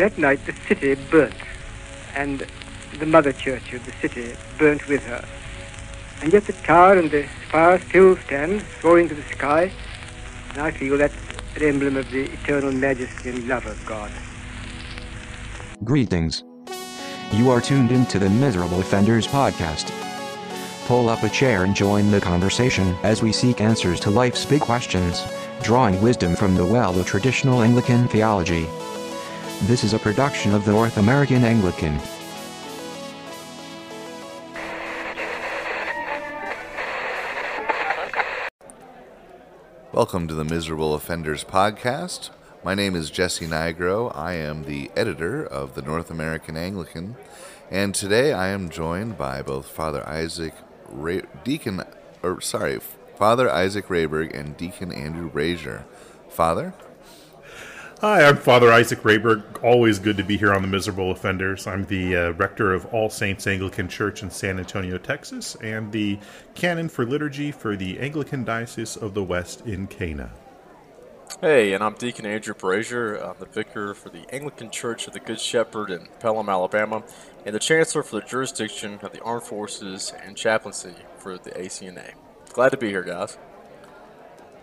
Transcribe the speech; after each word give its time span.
That 0.00 0.16
night 0.16 0.40
the 0.46 0.54
city 0.66 0.94
burnt, 1.10 1.34
and 2.16 2.46
the 2.98 3.04
mother 3.04 3.34
church 3.34 3.74
of 3.74 3.84
the 3.84 3.92
city 4.00 4.34
burnt 4.58 4.88
with 4.88 5.04
her. 5.04 5.22
And 6.22 6.32
yet 6.32 6.46
the 6.46 6.54
tower 6.54 6.94
and 6.94 7.10
the 7.10 7.28
spire 7.46 7.78
still 7.80 8.16
stand, 8.16 8.64
soaring 8.80 9.10
to 9.10 9.14
the 9.14 9.22
sky, 9.24 9.70
and 10.48 10.58
I 10.58 10.70
feel 10.70 10.96
that's 10.96 11.12
an 11.54 11.64
emblem 11.64 11.98
of 11.98 12.10
the 12.10 12.30
eternal 12.32 12.72
majesty 12.72 13.28
and 13.28 13.46
love 13.46 13.66
of 13.66 13.84
God. 13.84 14.10
Greetings. 15.84 16.44
You 17.32 17.50
are 17.50 17.60
tuned 17.60 17.90
into 17.92 18.18
the 18.18 18.30
Miserable 18.30 18.80
Offenders 18.80 19.26
podcast. 19.26 19.92
Pull 20.86 21.10
up 21.10 21.24
a 21.24 21.28
chair 21.28 21.64
and 21.64 21.76
join 21.76 22.10
the 22.10 22.22
conversation 22.22 22.96
as 23.02 23.22
we 23.22 23.32
seek 23.32 23.60
answers 23.60 24.00
to 24.00 24.08
life's 24.08 24.46
big 24.46 24.62
questions, 24.62 25.26
drawing 25.62 26.00
wisdom 26.00 26.36
from 26.36 26.54
the 26.54 26.64
well 26.64 26.98
of 26.98 27.06
traditional 27.06 27.60
Anglican 27.60 28.08
theology. 28.08 28.66
This 29.64 29.84
is 29.84 29.92
a 29.92 29.98
production 29.98 30.54
of 30.54 30.64
the 30.64 30.72
North 30.72 30.96
American 30.96 31.44
Anglican. 31.44 32.00
Welcome 39.92 40.26
to 40.28 40.34
the 40.34 40.44
Miserable 40.44 40.94
Offenders 40.94 41.44
Podcast. 41.44 42.30
My 42.64 42.74
name 42.74 42.96
is 42.96 43.10
Jesse 43.10 43.46
Nigro. 43.46 44.16
I 44.16 44.32
am 44.32 44.64
the 44.64 44.90
editor 44.96 45.44
of 45.44 45.74
the 45.74 45.82
North 45.82 46.10
American 46.10 46.56
Anglican, 46.56 47.16
and 47.70 47.94
today 47.94 48.32
I 48.32 48.48
am 48.48 48.70
joined 48.70 49.18
by 49.18 49.42
both 49.42 49.66
Father 49.66 50.08
Isaac 50.08 50.54
Ra- 50.88 51.20
Deacon, 51.44 51.82
or 52.22 52.40
sorry, 52.40 52.80
Father 53.18 53.50
Isaac 53.50 53.88
Rayberg 53.88 54.34
and 54.34 54.56
Deacon 54.56 54.90
Andrew 54.90 55.28
Brazier. 55.28 55.84
Father, 56.30 56.72
Hi, 58.00 58.26
I'm 58.26 58.38
Father 58.38 58.72
Isaac 58.72 59.00
Rayberg. 59.00 59.62
Always 59.62 59.98
good 59.98 60.16
to 60.16 60.22
be 60.22 60.38
here 60.38 60.54
on 60.54 60.62
the 60.62 60.68
Miserable 60.68 61.10
Offenders. 61.10 61.66
I'm 61.66 61.84
the 61.84 62.16
uh, 62.16 62.30
rector 62.30 62.72
of 62.72 62.86
All 62.94 63.10
Saints 63.10 63.46
Anglican 63.46 63.88
Church 63.88 64.22
in 64.22 64.30
San 64.30 64.58
Antonio, 64.58 64.96
Texas, 64.96 65.54
and 65.56 65.92
the 65.92 66.18
canon 66.54 66.88
for 66.88 67.04
liturgy 67.04 67.52
for 67.52 67.76
the 67.76 68.00
Anglican 68.00 68.42
Diocese 68.42 68.96
of 68.96 69.12
the 69.12 69.22
West 69.22 69.66
in 69.66 69.86
ACNA. 69.86 70.30
Hey, 71.42 71.74
and 71.74 71.84
I'm 71.84 71.92
Deacon 71.92 72.24
Andrew 72.24 72.54
Brazier. 72.54 73.16
I'm 73.16 73.36
the 73.38 73.44
vicar 73.44 73.92
for 73.92 74.08
the 74.08 74.24
Anglican 74.32 74.70
Church 74.70 75.06
of 75.06 75.12
the 75.12 75.20
Good 75.20 75.38
Shepherd 75.38 75.90
in 75.90 76.08
Pelham, 76.20 76.48
Alabama, 76.48 77.02
and 77.44 77.54
the 77.54 77.60
chancellor 77.60 78.02
for 78.02 78.16
the 78.16 78.26
jurisdiction 78.26 78.98
of 79.02 79.12
the 79.12 79.20
Armed 79.20 79.42
Forces 79.42 80.14
and 80.24 80.38
chaplaincy 80.38 80.94
for 81.18 81.36
the 81.36 81.50
ACNA. 81.50 82.14
Glad 82.54 82.70
to 82.70 82.78
be 82.78 82.88
here, 82.88 83.02
guys. 83.02 83.36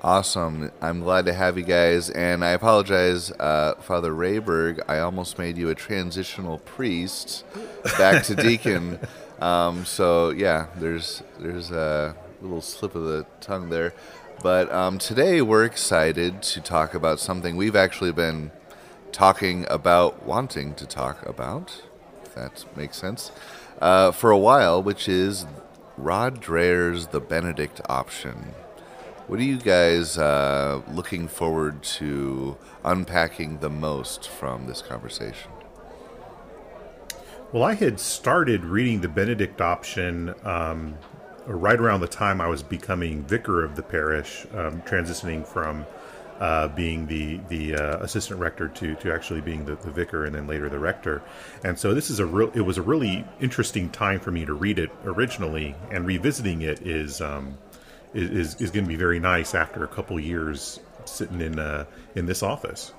Awesome. 0.04 0.72
I'm 0.82 1.02
glad 1.02 1.26
to 1.26 1.34
have 1.34 1.58
you 1.58 1.64
guys, 1.64 2.10
and 2.10 2.44
I 2.44 2.52
apologize, 2.52 3.32
uh, 3.32 3.76
Father 3.82 4.12
Rayberg. 4.12 4.82
I 4.88 5.00
almost 5.00 5.38
made 5.38 5.58
you 5.58 5.70
a 5.70 5.76
transitional 5.76 6.60
priest 6.60 7.46
back 7.98 8.24
to 8.26 8.36
deacon. 8.48 9.00
Um, 9.40 9.86
so 9.86 10.30
yeah, 10.30 10.68
there's 10.76 11.24
there's 11.40 11.72
a 11.72 12.16
little 12.42 12.62
slip 12.62 12.96
of 12.96 13.04
the 13.04 13.26
tongue 13.42 13.70
there. 13.70 13.94
But 14.42 14.72
um, 14.72 15.00
today 15.00 15.42
we're 15.42 15.66
excited 15.66 16.44
to 16.44 16.62
talk 16.62 16.94
about 16.94 17.20
something 17.20 17.56
we've 17.56 17.76
actually 17.76 18.12
been 18.12 18.52
talking 19.12 19.66
about, 19.70 20.24
wanting 20.24 20.76
to 20.76 20.86
talk 20.86 21.26
about, 21.26 21.82
if 22.24 22.36
that 22.36 22.66
makes 22.76 22.98
sense, 22.98 23.32
uh, 23.82 24.12
for 24.12 24.30
a 24.30 24.38
while, 24.38 24.82
which 24.82 25.10
is 25.10 25.48
Rod 25.98 26.40
Dreher's 26.40 27.08
The 27.08 27.20
Benedict 27.20 27.82
Option. 27.90 28.54
What 29.28 29.40
are 29.40 29.44
you 29.44 29.58
guys 29.58 30.18
uh, 30.18 30.82
looking 30.90 31.28
forward 31.28 31.84
to 31.84 32.56
unpacking 32.86 33.58
the 33.58 33.70
most 33.70 34.30
from 34.30 34.68
this 34.68 34.82
conversation? 34.82 35.52
Well, 37.52 37.64
I 37.64 37.74
had 37.74 38.00
started 38.00 38.64
reading 38.64 39.02
the 39.02 39.10
Benedict 39.10 39.60
option 39.60 40.34
um, 40.46 40.98
right 41.46 41.78
around 41.78 42.00
the 42.00 42.08
time 42.08 42.40
I 42.40 42.48
was 42.48 42.64
becoming 42.64 43.26
vicar 43.26 43.66
of 43.66 43.76
the 43.76 43.84
parish, 43.84 44.46
um, 44.54 44.82
transitioning 44.84 45.46
from 45.46 45.86
uh, 46.40 46.70
being 46.70 47.08
the 47.08 47.42
the 47.50 47.76
uh, 47.76 47.98
assistant 47.98 48.40
rector 48.40 48.70
to, 48.70 48.96
to 48.96 49.14
actually 49.14 49.42
being 49.42 49.66
the, 49.66 49.76
the 49.76 49.92
vicar 49.92 50.24
and 50.24 50.36
then 50.36 50.48
later 50.48 50.70
the 50.70 50.80
rector. 50.80 51.22
And 51.66 51.78
so 51.78 51.94
this 51.94 52.10
is 52.10 52.20
a 52.20 52.26
real 52.26 52.50
it 52.54 52.62
was 52.62 52.78
a 52.78 52.82
really 52.82 53.26
interesting 53.42 53.90
time 53.90 54.22
for 54.22 54.32
me 54.32 54.46
to 54.46 54.54
read 54.54 54.80
it 54.80 54.92
originally, 55.04 55.76
and 55.92 56.06
revisiting 56.06 56.62
it 56.62 56.82
is 56.88 57.20
um, 57.20 57.58
is 58.14 58.56
is 58.62 58.72
going 58.72 58.86
to 58.86 58.90
be 58.90 58.96
very 58.96 59.20
nice 59.20 59.54
after 59.56 59.84
a 59.84 59.88
couple 59.88 60.20
years 60.20 60.80
sitting 61.06 61.42
in 61.42 61.60
uh, 61.60 61.86
in 62.16 62.26
this 62.26 62.44
office. 62.44 62.94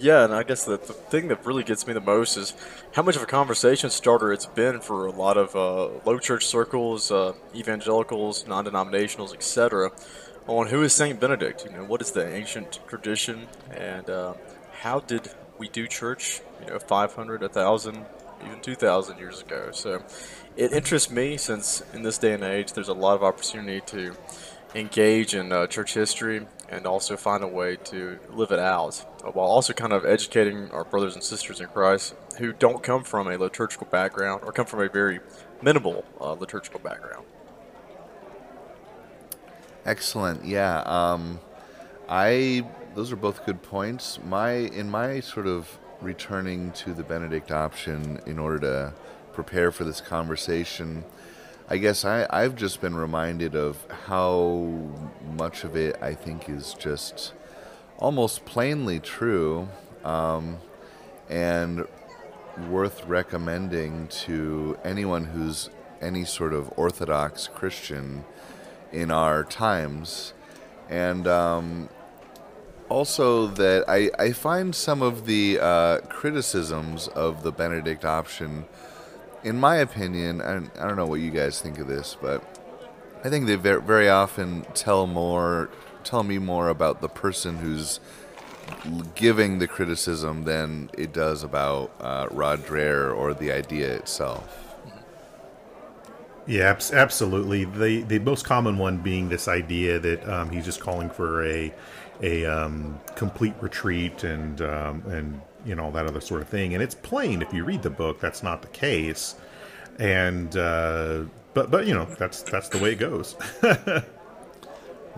Yeah, 0.00 0.24
and 0.24 0.34
I 0.34 0.42
guess 0.42 0.64
the, 0.64 0.76
the 0.76 0.92
thing 0.92 1.28
that 1.28 1.46
really 1.46 1.62
gets 1.62 1.86
me 1.86 1.92
the 1.92 2.00
most 2.00 2.36
is 2.36 2.52
how 2.92 3.02
much 3.02 3.14
of 3.16 3.22
a 3.22 3.26
conversation 3.26 3.90
starter 3.90 4.32
it's 4.32 4.44
been 4.44 4.80
for 4.80 5.06
a 5.06 5.12
lot 5.12 5.36
of 5.36 5.54
uh, 5.54 6.00
low 6.04 6.18
church 6.18 6.46
circles, 6.46 7.12
uh, 7.12 7.32
evangelicals, 7.54 8.46
non 8.46 8.66
denominationals, 8.66 9.32
etc., 9.32 9.92
on 10.46 10.66
who 10.66 10.82
is 10.82 10.92
Saint 10.92 11.20
Benedict. 11.20 11.64
You 11.64 11.72
know, 11.72 11.84
what 11.84 12.02
is 12.02 12.10
the 12.10 12.26
ancient 12.34 12.80
tradition, 12.88 13.46
and 13.70 14.10
uh, 14.10 14.34
how 14.80 15.00
did 15.00 15.30
we 15.58 15.68
do 15.68 15.86
church? 15.86 16.42
You 16.60 16.72
know, 16.72 16.78
500, 16.80 17.40
1,000, 17.42 18.04
even 18.44 18.60
2,000 18.60 19.18
years 19.18 19.40
ago. 19.40 19.70
So 19.72 20.02
it 20.56 20.72
interests 20.72 21.10
me 21.10 21.36
since 21.36 21.82
in 21.92 22.02
this 22.02 22.18
day 22.18 22.32
and 22.32 22.44
age, 22.44 22.72
there's 22.72 22.88
a 22.88 22.94
lot 22.94 23.14
of 23.14 23.22
opportunity 23.22 23.80
to 23.86 24.14
engage 24.74 25.34
in 25.34 25.52
uh, 25.52 25.66
church 25.66 25.94
history 25.94 26.46
and 26.68 26.86
also 26.86 27.16
find 27.16 27.44
a 27.44 27.48
way 27.48 27.76
to 27.76 28.18
live 28.30 28.50
it 28.50 28.58
out 28.58 29.04
uh, 29.24 29.30
while 29.30 29.46
also 29.46 29.72
kind 29.72 29.92
of 29.92 30.04
educating 30.04 30.70
our 30.70 30.84
brothers 30.84 31.14
and 31.14 31.22
sisters 31.22 31.60
in 31.60 31.68
Christ 31.68 32.14
who 32.38 32.52
don't 32.52 32.82
come 32.82 33.04
from 33.04 33.28
a 33.28 33.36
liturgical 33.36 33.86
background 33.86 34.42
or 34.44 34.52
come 34.52 34.66
from 34.66 34.80
a 34.80 34.88
very 34.88 35.20
minimal 35.62 36.04
uh, 36.20 36.32
liturgical 36.32 36.80
background. 36.80 37.24
Excellent. 39.86 40.44
Yeah. 40.44 40.80
Um, 40.80 41.40
I 42.08 42.66
those 42.94 43.12
are 43.12 43.16
both 43.16 43.44
good 43.44 43.62
points. 43.62 44.18
My 44.24 44.52
in 44.52 44.90
my 44.90 45.20
sort 45.20 45.46
of 45.46 45.78
returning 46.00 46.72
to 46.72 46.94
the 46.94 47.02
Benedict 47.02 47.50
option 47.50 48.20
in 48.26 48.38
order 48.38 48.58
to 48.60 48.94
prepare 49.34 49.70
for 49.70 49.84
this 49.84 50.00
conversation, 50.00 51.04
I 51.68 51.78
guess 51.78 52.04
I, 52.04 52.26
I've 52.30 52.56
just 52.56 52.80
been 52.80 52.94
reminded 52.94 53.54
of 53.54 53.84
how 54.06 54.90
much 55.36 55.64
of 55.64 55.76
it 55.76 55.96
I 56.00 56.14
think 56.14 56.48
is 56.48 56.74
just 56.74 57.32
almost 57.98 58.44
plainly 58.44 59.00
true 59.00 59.68
um, 60.04 60.58
and 61.28 61.86
worth 62.68 63.04
recommending 63.06 64.08
to 64.08 64.78
anyone 64.84 65.24
who's 65.24 65.70
any 66.00 66.24
sort 66.24 66.52
of 66.52 66.72
Orthodox 66.76 67.48
Christian 67.48 68.24
in 68.92 69.10
our 69.10 69.42
times. 69.42 70.34
And 70.88 71.26
um, 71.26 71.88
also 72.88 73.46
that 73.46 73.84
I, 73.88 74.10
I 74.18 74.32
find 74.32 74.74
some 74.74 75.02
of 75.02 75.26
the 75.26 75.58
uh, 75.60 75.98
criticisms 76.08 77.08
of 77.08 77.42
the 77.42 77.52
Benedict 77.52 78.04
option, 78.04 78.66
in 79.44 79.60
my 79.60 79.76
opinion, 79.76 80.40
and 80.40 80.70
I 80.78 80.88
don't 80.88 80.96
know 80.96 81.06
what 81.06 81.20
you 81.20 81.30
guys 81.30 81.60
think 81.60 81.78
of 81.78 81.86
this, 81.86 82.16
but 82.20 82.42
I 83.22 83.28
think 83.28 83.46
they 83.46 83.56
very, 83.56 83.80
very 83.80 84.08
often 84.08 84.62
tell 84.74 85.06
more, 85.06 85.70
tell 86.02 86.22
me 86.22 86.38
more 86.38 86.68
about 86.68 87.00
the 87.00 87.08
person 87.08 87.58
who's 87.58 88.00
giving 89.14 89.58
the 89.58 89.68
criticism 89.68 90.44
than 90.44 90.90
it 90.96 91.12
does 91.12 91.42
about 91.42 91.92
uh, 92.00 92.26
Rod 92.30 92.64
Dreher 92.64 93.14
or 93.14 93.34
the 93.34 93.52
idea 93.52 93.92
itself. 93.94 94.60
Yeah, 96.46 96.78
absolutely. 96.92 97.64
The 97.64 98.02
the 98.02 98.18
most 98.18 98.44
common 98.44 98.76
one 98.76 98.98
being 98.98 99.30
this 99.30 99.48
idea 99.48 99.98
that 99.98 100.28
um, 100.28 100.50
he's 100.50 100.66
just 100.66 100.80
calling 100.80 101.08
for 101.08 101.44
a 101.46 101.72
a 102.22 102.44
um, 102.44 103.00
complete 103.14 103.54
retreat 103.60 104.24
and 104.24 104.60
um, 104.60 105.02
and 105.06 105.40
you 105.64 105.74
know 105.74 105.90
that 105.92 106.06
other 106.06 106.20
sort 106.20 106.42
of 106.42 106.48
thing. 106.48 106.74
And 106.74 106.82
it's 106.82 106.94
plain 106.94 107.40
if 107.40 107.52
you 107.54 107.64
read 107.64 107.82
the 107.82 107.90
book 107.90 108.20
that's 108.20 108.42
not 108.42 108.60
the 108.60 108.68
case. 108.68 109.36
And 109.98 110.56
uh, 110.56 111.24
but 111.54 111.70
but 111.70 111.86
you 111.86 111.94
know 111.94 112.06
that's 112.18 112.42
that's 112.42 112.68
the 112.68 112.78
way 112.78 112.92
it 112.92 112.96
goes. 112.96 113.36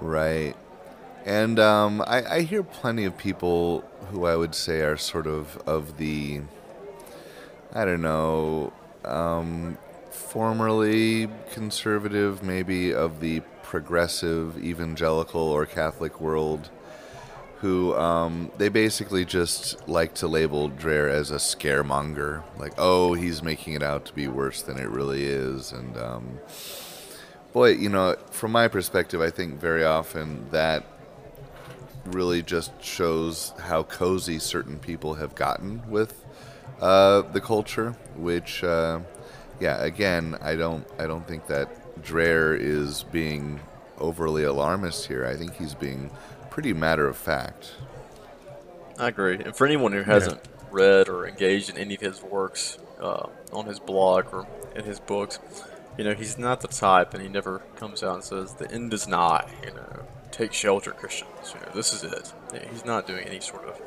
Right. 0.00 0.54
And 1.24 1.58
um, 1.58 2.02
I, 2.06 2.24
I 2.36 2.40
hear 2.42 2.62
plenty 2.62 3.04
of 3.04 3.16
people 3.16 3.82
who 4.10 4.26
I 4.26 4.36
would 4.36 4.54
say 4.54 4.80
are 4.82 4.96
sort 4.96 5.26
of 5.26 5.56
of 5.66 5.96
the, 5.96 6.42
I 7.72 7.84
don't 7.84 8.02
know, 8.02 8.72
um, 9.04 9.78
formerly 10.10 11.28
conservative, 11.52 12.42
maybe 12.42 12.92
of 12.94 13.20
the 13.20 13.40
progressive 13.62 14.62
evangelical 14.62 15.40
or 15.40 15.66
Catholic 15.66 16.20
world, 16.20 16.70
who 17.60 17.94
um, 17.94 18.50
they 18.58 18.68
basically 18.68 19.24
just 19.24 19.88
like 19.88 20.14
to 20.14 20.28
label 20.28 20.70
Dreher 20.70 21.10
as 21.10 21.30
a 21.30 21.36
scaremonger. 21.36 22.42
Like, 22.58 22.74
oh, 22.76 23.14
he's 23.14 23.42
making 23.42 23.74
it 23.74 23.82
out 23.82 24.04
to 24.06 24.12
be 24.12 24.28
worse 24.28 24.62
than 24.62 24.78
it 24.78 24.88
really 24.88 25.24
is. 25.24 25.72
And 25.72 25.96
um, 25.96 26.38
boy, 27.52 27.70
you 27.70 27.88
know, 27.88 28.16
from 28.30 28.52
my 28.52 28.68
perspective, 28.68 29.22
I 29.22 29.30
think 29.30 29.58
very 29.58 29.84
often 29.84 30.50
that 30.50 30.84
really 32.04 32.42
just 32.42 32.72
shows 32.82 33.52
how 33.58 33.82
cozy 33.84 34.38
certain 34.38 34.78
people 34.78 35.14
have 35.14 35.34
gotten 35.34 35.82
with 35.90 36.24
uh, 36.80 37.22
the 37.22 37.40
culture. 37.40 37.92
Which, 38.16 38.62
uh, 38.62 39.00
yeah, 39.60 39.82
again, 39.82 40.36
I 40.42 40.56
don't 40.56 40.86
I 40.98 41.06
don't 41.06 41.26
think 41.26 41.46
that 41.46 42.02
Dreher 42.02 42.54
is 42.58 43.02
being 43.04 43.60
overly 43.98 44.44
alarmist 44.44 45.06
here. 45.06 45.24
I 45.24 45.36
think 45.36 45.56
he's 45.56 45.74
being 45.74 46.10
pretty 46.56 46.72
matter 46.72 47.06
of 47.06 47.18
fact. 47.18 47.74
I 48.98 49.08
agree. 49.08 49.34
And 49.34 49.54
for 49.54 49.66
anyone 49.66 49.92
who 49.92 50.02
hasn't 50.04 50.40
read 50.70 51.06
or 51.06 51.28
engaged 51.28 51.68
in 51.68 51.76
any 51.76 51.96
of 51.96 52.00
his 52.00 52.22
works 52.22 52.78
uh, 52.98 53.26
on 53.52 53.66
his 53.66 53.78
blog 53.78 54.32
or 54.32 54.46
in 54.74 54.82
his 54.86 54.98
books, 54.98 55.38
you 55.98 56.04
know, 56.04 56.14
he's 56.14 56.38
not 56.38 56.62
the 56.62 56.68
type, 56.68 57.12
and 57.12 57.22
he 57.22 57.28
never 57.28 57.58
comes 57.76 58.02
out 58.02 58.14
and 58.14 58.24
says, 58.24 58.54
the 58.54 58.72
end 58.72 58.94
is 58.94 59.06
nigh, 59.06 59.46
you 59.66 59.74
know, 59.74 60.06
take 60.30 60.54
shelter, 60.54 60.92
Christians, 60.92 61.52
you 61.52 61.60
know, 61.60 61.72
this 61.74 61.92
is 61.92 62.02
it. 62.04 62.32
He's 62.70 62.86
not 62.86 63.06
doing 63.06 63.26
any 63.26 63.40
sort 63.40 63.66
of 63.66 63.78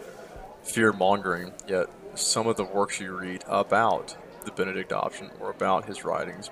fear 0.62 0.94
mongering, 0.94 1.54
yet 1.68 1.88
some 2.13 2.45
of 2.45 2.56
the 2.56 2.65
works 2.65 3.00
you 3.00 3.18
read 3.18 3.44
about 3.48 4.15
the 4.45 4.51
Benedict 4.51 4.94
option 4.94 5.31
or 5.39 5.50
about 5.50 5.86
his 5.86 6.06
writings 6.06 6.51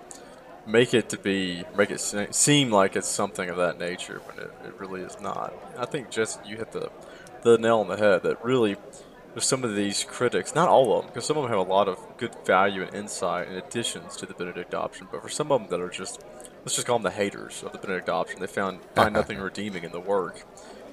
make 0.67 0.93
it 0.93 1.09
to 1.09 1.17
be, 1.17 1.63
make 1.75 1.89
it 1.89 1.99
seem 1.99 2.71
like 2.71 2.95
it's 2.95 3.07
something 3.07 3.49
of 3.49 3.57
that 3.57 3.79
nature 3.79 4.21
when 4.25 4.45
it, 4.45 4.51
it 4.65 4.79
really 4.79 5.01
is 5.01 5.19
not. 5.19 5.53
I 5.77 5.85
think, 5.85 6.09
just 6.09 6.45
you 6.45 6.57
hit 6.57 6.71
the, 6.71 6.91
the 7.43 7.57
nail 7.57 7.79
on 7.79 7.87
the 7.87 7.97
head 7.97 8.23
that 8.23 8.43
really 8.43 8.75
some 9.39 9.63
of 9.63 9.75
these 9.75 10.03
critics, 10.03 10.55
not 10.55 10.67
all 10.67 10.97
of 10.97 11.03
them, 11.03 11.11
because 11.11 11.25
some 11.25 11.37
of 11.37 11.43
them 11.43 11.51
have 11.51 11.65
a 11.65 11.69
lot 11.69 11.87
of 11.87 11.99
good 12.17 12.35
value 12.45 12.81
and 12.81 12.93
insight 12.93 13.47
and 13.47 13.57
additions 13.57 14.15
to 14.17 14.25
the 14.25 14.33
Benedict 14.33 14.73
option, 14.73 15.07
but 15.11 15.21
for 15.21 15.29
some 15.29 15.51
of 15.51 15.61
them 15.61 15.69
that 15.69 15.79
are 15.79 15.89
just, 15.89 16.23
let's 16.59 16.75
just 16.75 16.87
call 16.87 16.97
them 16.97 17.03
the 17.03 17.11
haters 17.11 17.63
of 17.63 17.71
the 17.71 17.77
Benedict 17.77 18.09
option, 18.09 18.39
they 18.39 18.47
found 18.47 18.79
find 18.95 19.13
nothing 19.13 19.37
redeeming 19.37 19.83
in 19.83 19.91
the 19.91 19.99
work. 19.99 20.43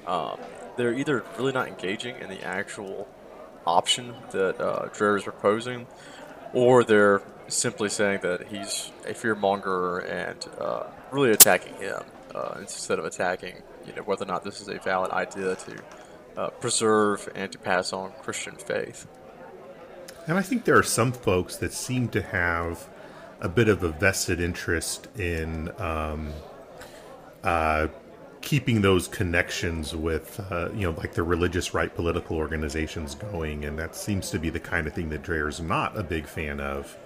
Um, 0.06 0.38
they're 0.76 0.92
either 0.92 1.24
really 1.38 1.52
not 1.52 1.68
engaging 1.68 2.16
in 2.16 2.28
the 2.28 2.42
actual 2.44 3.08
option 3.66 4.14
that 4.32 4.60
uh, 4.60 4.88
Dreher 4.88 5.16
is 5.16 5.24
proposing, 5.24 5.86
or 6.52 6.84
they're 6.84 7.22
simply 7.48 7.88
saying 7.88 8.20
that 8.22 8.48
he's 8.48 8.90
a 9.06 9.12
fearmonger 9.12 10.08
and 10.10 10.46
uh, 10.60 10.84
really 11.10 11.30
attacking 11.30 11.74
him 11.74 12.02
uh, 12.34 12.56
instead 12.60 12.98
of 12.98 13.04
attacking, 13.04 13.56
you 13.86 13.94
know, 13.94 14.02
whether 14.02 14.24
or 14.24 14.28
not 14.28 14.44
this 14.44 14.60
is 14.60 14.68
a 14.68 14.78
valid 14.78 15.10
idea 15.12 15.54
to 15.56 15.82
uh, 16.36 16.48
preserve 16.50 17.28
and 17.34 17.52
to 17.52 17.58
pass 17.58 17.92
on 17.92 18.12
Christian 18.22 18.56
faith. 18.56 19.06
And 20.26 20.38
I 20.38 20.42
think 20.42 20.64
there 20.64 20.78
are 20.78 20.82
some 20.82 21.12
folks 21.12 21.56
that 21.56 21.72
seem 21.72 22.08
to 22.08 22.22
have 22.22 22.88
a 23.40 23.48
bit 23.48 23.68
of 23.68 23.82
a 23.82 23.90
vested 23.90 24.40
interest 24.40 25.08
in 25.18 25.70
um, 25.78 26.32
uh, 27.42 27.88
keeping 28.40 28.80
those 28.80 29.06
connections 29.08 29.94
with, 29.94 30.40
uh, 30.50 30.70
you 30.72 30.82
know, 30.82 30.96
like 30.98 31.12
the 31.12 31.22
religious 31.22 31.74
right 31.74 31.94
political 31.94 32.36
organizations 32.36 33.14
going, 33.14 33.64
and 33.64 33.78
that 33.78 33.94
seems 33.94 34.30
to 34.30 34.38
be 34.38 34.50
the 34.50 34.60
kind 34.60 34.86
of 34.86 34.92
thing 34.92 35.08
that 35.10 35.22
Dreher's 35.22 35.60
not 35.60 35.98
a 35.98 36.02
big 36.02 36.26
fan 36.26 36.60
of. 36.60 36.96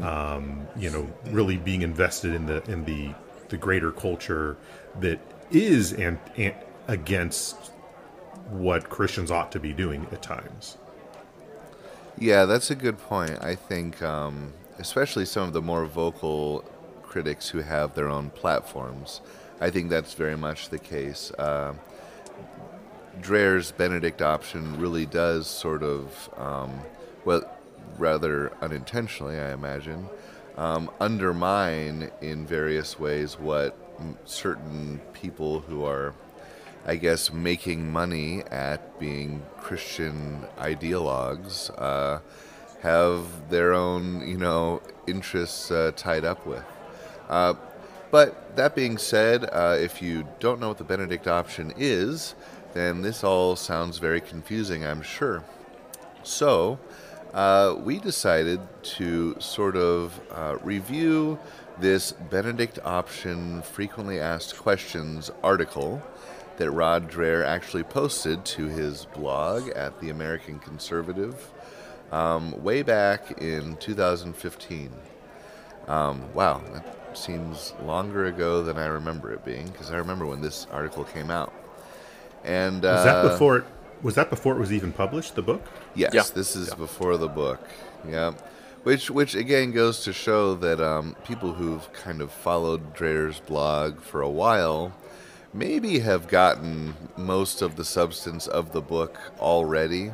Um, 0.00 0.66
you 0.76 0.90
know, 0.90 1.12
really 1.26 1.58
being 1.58 1.82
invested 1.82 2.34
in 2.34 2.46
the 2.46 2.62
in 2.70 2.84
the 2.84 3.14
the 3.48 3.56
greater 3.56 3.92
culture 3.92 4.56
that 5.00 5.20
is 5.50 5.92
and, 5.92 6.18
and 6.36 6.54
against 6.88 7.56
what 8.48 8.88
Christians 8.88 9.30
ought 9.30 9.52
to 9.52 9.60
be 9.60 9.72
doing 9.72 10.06
at 10.12 10.22
times. 10.22 10.78
Yeah, 12.18 12.44
that's 12.44 12.70
a 12.70 12.74
good 12.74 12.98
point. 12.98 13.42
I 13.42 13.54
think, 13.54 14.02
um, 14.02 14.52
especially 14.78 15.24
some 15.24 15.48
of 15.48 15.52
the 15.52 15.62
more 15.62 15.84
vocal 15.86 16.64
critics 17.02 17.48
who 17.48 17.58
have 17.58 17.94
their 17.94 18.08
own 18.08 18.30
platforms, 18.30 19.20
I 19.60 19.70
think 19.70 19.90
that's 19.90 20.14
very 20.14 20.36
much 20.36 20.70
the 20.70 20.78
case. 20.78 21.30
Uh, 21.32 21.74
Dreher's 23.20 23.72
Benedict 23.72 24.22
option 24.22 24.80
really 24.80 25.06
does 25.06 25.46
sort 25.46 25.82
of, 25.82 26.30
um, 26.36 26.80
well, 27.24 27.42
rather 27.98 28.52
unintentionally, 28.62 29.38
I 29.38 29.52
imagine, 29.52 30.08
um, 30.56 30.90
undermine 31.00 32.10
in 32.20 32.46
various 32.46 32.98
ways 32.98 33.38
what 33.38 33.76
certain 34.24 35.00
people 35.12 35.60
who 35.60 35.84
are 35.84 36.14
I 36.84 36.96
guess, 36.96 37.32
making 37.32 37.92
money 37.92 38.42
at 38.50 38.98
being 38.98 39.42
Christian 39.58 40.44
ideologues 40.58 41.70
uh, 41.78 42.18
have 42.80 43.50
their 43.50 43.72
own, 43.72 44.26
you 44.26 44.36
know, 44.36 44.82
interests 45.06 45.70
uh, 45.70 45.92
tied 45.94 46.24
up 46.24 46.44
with. 46.44 46.64
Uh, 47.28 47.54
but 48.10 48.56
that 48.56 48.74
being 48.74 48.98
said, 48.98 49.48
uh, 49.52 49.76
if 49.78 50.02
you 50.02 50.26
don't 50.40 50.60
know 50.60 50.68
what 50.68 50.78
the 50.78 50.84
Benedict 50.84 51.28
option 51.28 51.72
is, 51.76 52.34
then 52.74 53.02
this 53.02 53.22
all 53.22 53.54
sounds 53.54 53.98
very 53.98 54.20
confusing, 54.20 54.84
I'm 54.84 55.02
sure. 55.02 55.44
So, 56.24 56.80
uh, 57.34 57.76
we 57.82 57.98
decided 57.98 58.60
to 58.82 59.36
sort 59.40 59.76
of 59.76 60.20
uh, 60.30 60.56
review 60.62 61.38
this 61.78 62.12
Benedict 62.12 62.78
option 62.84 63.62
frequently 63.62 64.20
asked 64.20 64.58
questions 64.58 65.30
article 65.42 66.02
that 66.58 66.70
Rod 66.70 67.10
Dreher 67.10 67.44
actually 67.44 67.82
posted 67.84 68.44
to 68.44 68.66
his 68.66 69.06
blog 69.14 69.68
at 69.70 69.98
the 70.00 70.10
American 70.10 70.58
Conservative 70.58 71.50
um, 72.12 72.62
way 72.62 72.82
back 72.82 73.40
in 73.40 73.76
2015. 73.76 74.90
Um, 75.88 76.32
wow, 76.34 76.60
that 76.72 77.16
seems 77.16 77.74
longer 77.82 78.26
ago 78.26 78.62
than 78.62 78.78
I 78.78 78.86
remember 78.86 79.32
it 79.32 79.44
being 79.44 79.66
because 79.68 79.90
I 79.90 79.96
remember 79.96 80.26
when 80.26 80.40
this 80.40 80.66
article 80.70 81.04
came 81.04 81.30
out. 81.30 81.52
And 82.44 82.84
uh, 82.84 82.92
was 82.92 83.04
that 83.04 83.22
before? 83.22 83.58
It, 83.58 83.64
was 84.02 84.14
that 84.16 84.30
before 84.30 84.56
it 84.56 84.58
was 84.58 84.72
even 84.72 84.92
published? 84.92 85.34
The 85.34 85.42
book? 85.42 85.66
Yes, 85.94 86.12
yeah. 86.14 86.22
this 86.34 86.56
is 86.56 86.68
yeah. 86.68 86.74
before 86.74 87.16
the 87.16 87.28
book. 87.28 87.60
Yeah, 88.08 88.32
which 88.82 89.10
which 89.10 89.34
again 89.34 89.72
goes 89.72 90.04
to 90.04 90.12
show 90.12 90.54
that 90.56 90.80
um, 90.80 91.16
people 91.24 91.52
who've 91.52 91.92
kind 91.92 92.20
of 92.20 92.32
followed 92.32 92.94
Dreher's 92.94 93.40
blog 93.40 94.00
for 94.00 94.20
a 94.20 94.30
while 94.30 94.92
maybe 95.54 95.98
have 95.98 96.28
gotten 96.28 96.94
most 97.16 97.62
of 97.62 97.76
the 97.76 97.84
substance 97.84 98.46
of 98.46 98.72
the 98.72 98.80
book 98.80 99.20
already 99.38 100.10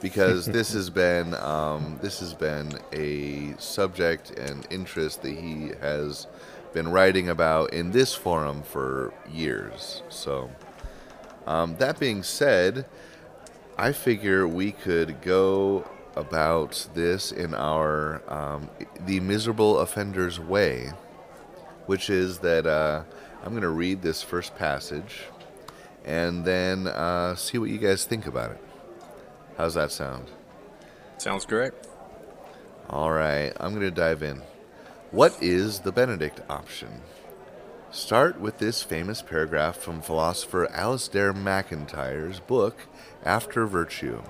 because 0.00 0.46
this 0.58 0.72
has 0.72 0.90
been 0.90 1.34
um, 1.34 1.98
this 2.02 2.20
has 2.20 2.34
been 2.34 2.72
a 2.92 3.54
subject 3.58 4.30
and 4.30 4.66
interest 4.70 5.22
that 5.22 5.36
he 5.36 5.72
has 5.80 6.26
been 6.72 6.88
writing 6.88 7.28
about 7.28 7.72
in 7.72 7.90
this 7.90 8.14
forum 8.14 8.62
for 8.62 9.12
years. 9.30 10.02
So, 10.08 10.50
um, 11.46 11.76
that 11.76 11.98
being 11.98 12.22
said, 12.22 12.86
I 13.80 13.92
figure 13.92 14.46
we 14.46 14.72
could 14.72 15.22
go 15.22 15.88
about 16.14 16.86
this 16.92 17.32
in 17.32 17.54
our 17.54 18.20
um, 18.30 18.68
the 19.06 19.20
miserable 19.20 19.78
offender's 19.78 20.38
way, 20.38 20.92
which 21.86 22.10
is 22.10 22.40
that. 22.40 22.66
Uh, 22.66 23.04
I'm 23.42 23.52
going 23.52 23.62
to 23.62 23.70
read 23.70 24.02
this 24.02 24.22
first 24.22 24.54
passage 24.56 25.22
and 26.04 26.44
then 26.44 26.88
uh, 26.88 27.34
see 27.36 27.56
what 27.56 27.70
you 27.70 27.78
guys 27.78 28.04
think 28.04 28.26
about 28.26 28.50
it. 28.50 28.60
How's 29.56 29.74
that 29.74 29.90
sound? 29.90 30.30
Sounds 31.16 31.46
great. 31.46 31.72
All 32.90 33.10
right, 33.10 33.52
I'm 33.58 33.70
going 33.70 33.86
to 33.86 33.90
dive 33.90 34.22
in. 34.22 34.42
What 35.10 35.42
is 35.42 35.80
the 35.80 35.92
Benedict 35.92 36.42
option? 36.50 37.00
Start 37.92 38.40
with 38.40 38.58
this 38.58 38.84
famous 38.84 39.20
paragraph 39.20 39.76
from 39.76 40.00
philosopher 40.00 40.68
Alasdair 40.72 41.34
MacIntyre's 41.34 42.38
book, 42.38 42.86
After 43.24 43.66
Virtue. 43.66 44.22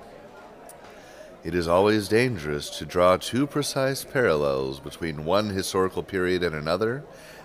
It 1.43 1.53
is 1.53 1.67
always 1.67 2.07
dangerous 2.07 2.71
to 2.79 2.87
draw 2.87 3.17
too 3.17 3.45
precise 3.45 4.03
parallels 4.03 4.79
between 4.79 5.25
one 5.25 5.51
historical 5.51 6.01
period 6.01 6.41
and 6.41 6.55
another, 6.55 7.03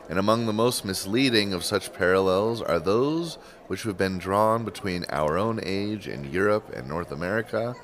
and 0.08 0.18
among 0.18 0.46
the 0.46 0.54
most 0.54 0.86
misleading 0.86 1.52
of 1.52 1.62
such 1.62 1.92
parallels 1.92 2.62
are 2.62 2.80
those 2.80 3.34
which 3.66 3.82
have 3.82 3.98
been 3.98 4.16
drawn 4.16 4.64
between 4.64 5.04
our 5.10 5.36
own 5.36 5.60
age 5.62 6.08
in 6.08 6.32
Europe 6.32 6.72
and 6.74 6.88
North 6.88 7.12
America 7.12 7.74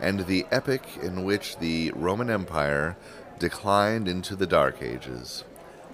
and 0.00 0.20
the 0.20 0.46
epoch 0.50 0.96
in 1.02 1.24
which 1.24 1.58
the 1.58 1.90
Roman 1.94 2.30
Empire 2.30 2.96
declined 3.38 4.08
into 4.08 4.34
the 4.34 4.46
Dark 4.46 4.80
Ages. 4.80 5.44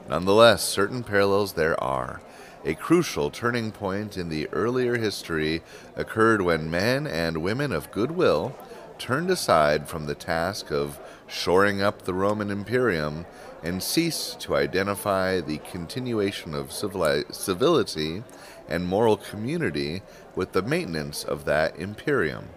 Nonetheless, 0.09 0.65
certain 0.65 1.03
parallels 1.03 1.53
there 1.53 1.83
are. 1.83 2.21
A 2.65 2.75
crucial 2.75 3.31
turning 3.31 3.71
point 3.71 4.17
in 4.17 4.29
the 4.31 4.49
earlier 4.49 4.97
history 4.97 5.63
occurred 5.97 6.43
when 6.43 6.71
men 6.71 7.07
and 7.07 7.43
women 7.43 7.73
of 7.73 7.91
goodwill 7.93 8.57
turned 8.99 9.31
aside 9.31 9.89
from 9.89 10.07
the 10.07 10.15
task 10.15 10.73
of 10.73 10.99
shoring 11.27 11.81
up 11.81 12.03
the 12.03 12.15
Roman 12.15 12.51
Imperium 12.51 13.27
and 13.63 13.83
cease 13.83 14.35
to 14.41 14.57
identify 14.57 15.41
the 15.41 15.59
continuation 15.59 16.55
of 16.55 16.73
civility 16.73 18.23
and 18.69 18.87
moral 18.87 19.17
community 19.17 20.03
with 20.35 20.53
the 20.53 20.63
maintenance 20.63 21.23
of 21.23 21.45
that 21.45 21.77
imperium. 21.79 22.49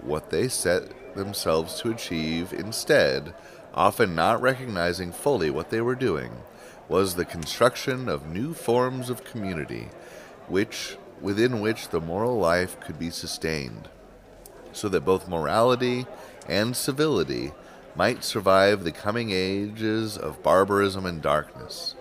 What 0.00 0.30
they 0.30 0.48
set 0.48 1.14
themselves 1.14 1.80
to 1.80 1.90
achieve 1.90 2.52
instead, 2.52 3.34
often 3.72 4.14
not 4.14 4.42
recognizing 4.42 5.12
fully 5.12 5.50
what 5.50 5.70
they 5.70 5.80
were 5.80 5.94
doing, 5.94 6.32
was 6.88 7.14
the 7.14 7.24
construction 7.24 8.08
of 8.08 8.26
new 8.26 8.52
forms 8.54 9.10
of 9.10 9.24
community, 9.24 9.88
which 10.48 10.96
within 11.20 11.60
which 11.60 11.88
the 11.88 12.00
moral 12.00 12.36
life 12.38 12.78
could 12.80 12.98
be 12.98 13.10
sustained, 13.10 13.88
so 14.72 14.88
that 14.88 15.04
both 15.04 15.28
morality 15.28 16.06
and 16.48 16.76
civility 16.76 17.52
might 17.96 18.24
survive 18.24 18.84
the 18.84 18.92
coming 18.92 19.30
ages 19.30 20.18
of 20.18 20.42
barbarism 20.42 21.06
and 21.06 21.22
darkness. 21.22 21.94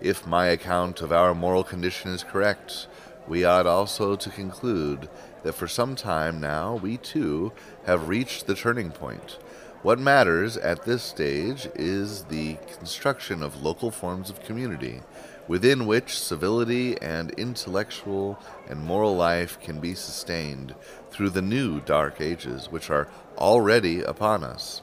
If 0.00 0.26
my 0.26 0.46
account 0.46 1.00
of 1.00 1.12
our 1.12 1.34
moral 1.34 1.64
condition 1.64 2.12
is 2.12 2.22
correct, 2.22 2.86
we 3.26 3.44
ought 3.44 3.66
also 3.66 4.14
to 4.14 4.30
conclude 4.30 5.08
that 5.42 5.54
for 5.54 5.66
some 5.66 5.96
time 5.96 6.40
now 6.40 6.76
we 6.76 6.96
too 6.96 7.52
have 7.86 8.08
reached 8.08 8.46
the 8.46 8.54
turning 8.54 8.90
point. 8.90 9.38
What 9.82 10.00
matters 10.00 10.56
at 10.56 10.84
this 10.84 11.04
stage 11.04 11.68
is 11.76 12.24
the 12.24 12.56
construction 12.76 13.44
of 13.44 13.62
local 13.62 13.92
forms 13.92 14.28
of 14.28 14.42
community, 14.42 15.02
within 15.46 15.86
which 15.86 16.18
civility 16.18 17.00
and 17.00 17.30
intellectual 17.32 18.40
and 18.68 18.80
moral 18.80 19.14
life 19.14 19.60
can 19.60 19.78
be 19.78 19.94
sustained 19.94 20.74
through 21.12 21.30
the 21.30 21.42
new 21.42 21.78
dark 21.80 22.20
ages 22.20 22.72
which 22.72 22.90
are 22.90 23.06
already 23.36 24.00
upon 24.02 24.42
us. 24.42 24.82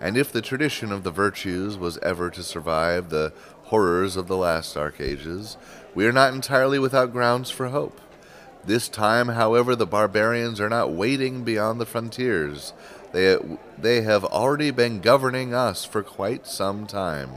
And 0.00 0.16
if 0.16 0.32
the 0.32 0.42
tradition 0.42 0.90
of 0.90 1.04
the 1.04 1.12
virtues 1.12 1.78
was 1.78 1.98
ever 1.98 2.28
to 2.30 2.42
survive 2.42 3.10
the 3.10 3.32
horrors 3.66 4.16
of 4.16 4.26
the 4.26 4.36
last 4.36 4.74
dark 4.74 5.00
ages, 5.00 5.56
we 5.94 6.04
are 6.04 6.12
not 6.12 6.34
entirely 6.34 6.80
without 6.80 7.12
grounds 7.12 7.48
for 7.48 7.68
hope. 7.68 8.00
This 8.64 8.88
time, 8.88 9.28
however, 9.28 9.76
the 9.76 9.86
barbarians 9.86 10.60
are 10.60 10.68
not 10.68 10.92
waiting 10.92 11.44
beyond 11.44 11.80
the 11.80 11.86
frontiers. 11.86 12.72
They, 13.12 13.36
they 13.78 14.00
have 14.02 14.24
already 14.24 14.70
been 14.70 15.00
governing 15.00 15.54
us 15.54 15.84
for 15.84 16.02
quite 16.02 16.46
some 16.46 16.86
time, 16.86 17.30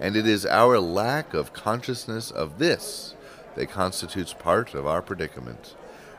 and 0.00 0.16
it 0.16 0.26
is 0.26 0.44
our 0.44 0.80
lack 0.80 1.32
of 1.32 1.52
consciousness 1.52 2.30
of 2.30 2.58
this 2.58 3.14
that 3.54 3.70
constitutes 3.70 4.32
part 4.32 4.74
of 4.74 4.86
our 4.86 5.00
predicament. 5.00 5.74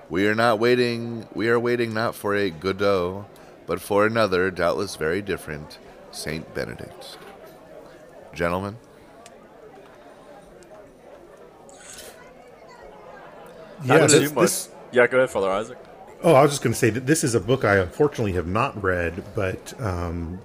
We 0.09 0.27
are 0.27 0.35
not 0.35 0.59
waiting, 0.59 1.27
we 1.33 1.49
are 1.49 1.59
waiting 1.59 1.93
not 1.93 2.15
for 2.15 2.35
a 2.35 2.49
Godot, 2.49 3.25
but 3.65 3.81
for 3.81 4.05
another, 4.05 4.51
doubtless 4.51 4.95
very 4.95 5.21
different, 5.21 5.79
Saint 6.11 6.53
Benedict. 6.53 7.17
Gentlemen? 8.33 8.77
Not 13.83 14.01
Yeah, 14.01 14.07
too 14.07 14.19
this, 14.19 14.31
this, 14.31 14.69
Yeah, 14.91 15.07
go 15.07 15.17
ahead, 15.17 15.29
Father 15.29 15.51
Isaac. 15.51 15.77
Oh, 16.23 16.35
I 16.35 16.41
was 16.41 16.51
just 16.51 16.63
going 16.63 16.73
to 16.73 16.79
say 16.79 16.89
that 16.89 17.05
this 17.05 17.23
is 17.23 17.35
a 17.35 17.39
book 17.41 17.65
I 17.65 17.77
unfortunately 17.77 18.33
have 18.33 18.47
not 18.47 18.81
read, 18.81 19.23
but 19.35 19.79
um, 19.81 20.39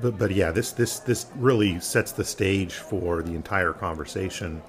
but 0.00 0.16
but 0.16 0.30
yeah, 0.30 0.52
this 0.52 0.70
this 0.72 1.00
this 1.00 1.26
really 1.36 1.80
sets 1.80 2.12
the 2.12 2.24
stage 2.24 2.74
for 2.74 3.20
the 3.22 3.34
entire 3.34 3.72
conversation, 3.72 4.62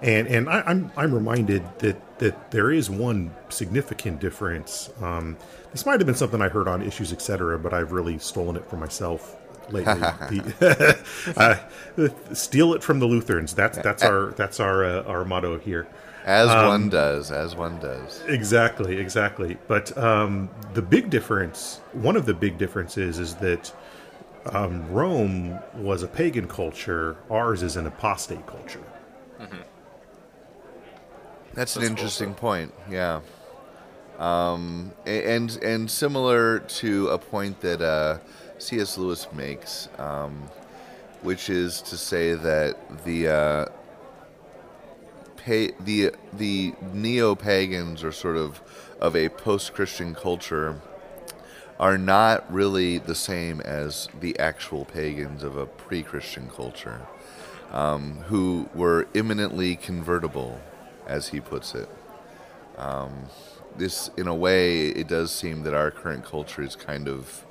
and 0.00 0.26
and 0.26 0.48
I, 0.48 0.62
I'm 0.62 0.90
I'm 0.96 1.12
reminded 1.14 1.62
that 1.80 2.18
that 2.18 2.50
there 2.50 2.70
is 2.72 2.88
one 2.88 3.34
significant 3.50 4.20
difference. 4.20 4.90
Um, 5.02 5.36
this 5.72 5.84
might 5.84 6.00
have 6.00 6.06
been 6.06 6.14
something 6.14 6.40
I 6.40 6.48
heard 6.48 6.66
on 6.66 6.80
Issues, 6.80 7.12
Etc., 7.12 7.58
but 7.58 7.74
I've 7.74 7.92
really 7.92 8.18
stolen 8.18 8.56
it 8.56 8.64
for 8.70 8.76
myself 8.78 9.36
lately. 9.70 9.94
The- 9.94 10.98
uh, 11.36 12.34
steal 12.34 12.72
it 12.72 12.82
from 12.82 13.00
the 13.00 13.06
Lutherans. 13.06 13.54
That's 13.54 13.76
that's 13.78 14.02
our 14.10 14.30
that's 14.32 14.60
our 14.60 14.82
uh, 14.82 15.02
our 15.02 15.26
motto 15.26 15.58
here. 15.58 15.86
As 16.26 16.50
Um, 16.50 16.66
one 16.66 16.88
does, 16.88 17.30
as 17.30 17.54
one 17.54 17.78
does. 17.78 18.20
Exactly, 18.26 18.98
exactly. 18.98 19.56
But 19.68 19.96
um, 19.96 20.50
the 20.74 20.82
big 20.82 21.08
difference, 21.08 21.80
one 21.92 22.16
of 22.16 22.26
the 22.26 22.34
big 22.34 22.58
differences, 22.58 23.20
is 23.20 23.36
that 23.36 23.72
um, 24.52 24.90
Rome 24.90 25.58
was 25.76 26.02
a 26.02 26.08
pagan 26.08 26.48
culture. 26.48 27.16
Ours 27.30 27.62
is 27.62 27.76
an 27.76 27.86
apostate 27.86 28.44
culture. 28.46 28.82
That's 31.54 31.76
an 31.76 31.84
interesting 31.84 32.34
point. 32.34 32.74
Yeah. 32.90 33.20
Um, 34.18 34.92
and 35.06 35.50
and 35.62 35.90
similar 35.90 36.58
to 36.60 37.08
a 37.08 37.18
point 37.18 37.60
that 37.60 37.80
uh, 37.80 38.18
C.S. 38.58 38.98
Lewis 38.98 39.26
makes, 39.32 39.88
um, 39.98 40.42
which 41.22 41.48
is 41.50 41.80
to 41.82 41.96
say 41.96 42.34
that 42.34 43.04
the 43.04 43.28
uh, 43.28 43.64
pa- 45.46 45.74
the 45.80 46.12
the 46.32 46.74
neo 46.92 47.34
pagans 47.34 48.02
or 48.02 48.10
sort 48.10 48.36
of 48.36 48.60
of 49.00 49.14
a 49.14 49.28
post 49.28 49.72
Christian 49.72 50.14
culture 50.14 50.80
are 51.78 51.98
not 51.98 52.50
really 52.52 52.98
the 52.98 53.14
same 53.14 53.60
as 53.60 54.08
the 54.18 54.38
actual 54.38 54.84
pagans 54.84 55.42
of 55.42 55.56
a 55.56 55.66
pre 55.66 56.02
Christian 56.02 56.48
culture, 56.48 57.06
um, 57.70 58.18
who 58.28 58.68
were 58.74 59.06
imminently 59.14 59.76
convertible, 59.76 60.60
as 61.06 61.28
he 61.28 61.40
puts 61.40 61.74
it. 61.74 61.88
Um, 62.78 63.26
this, 63.76 64.10
in 64.16 64.26
a 64.26 64.34
way, 64.34 64.86
it 64.88 65.06
does 65.06 65.30
seem 65.30 65.62
that 65.64 65.74
our 65.74 65.90
current 65.90 66.24
culture 66.24 66.62
is 66.62 66.76
kind 66.76 67.08
of, 67.08 67.44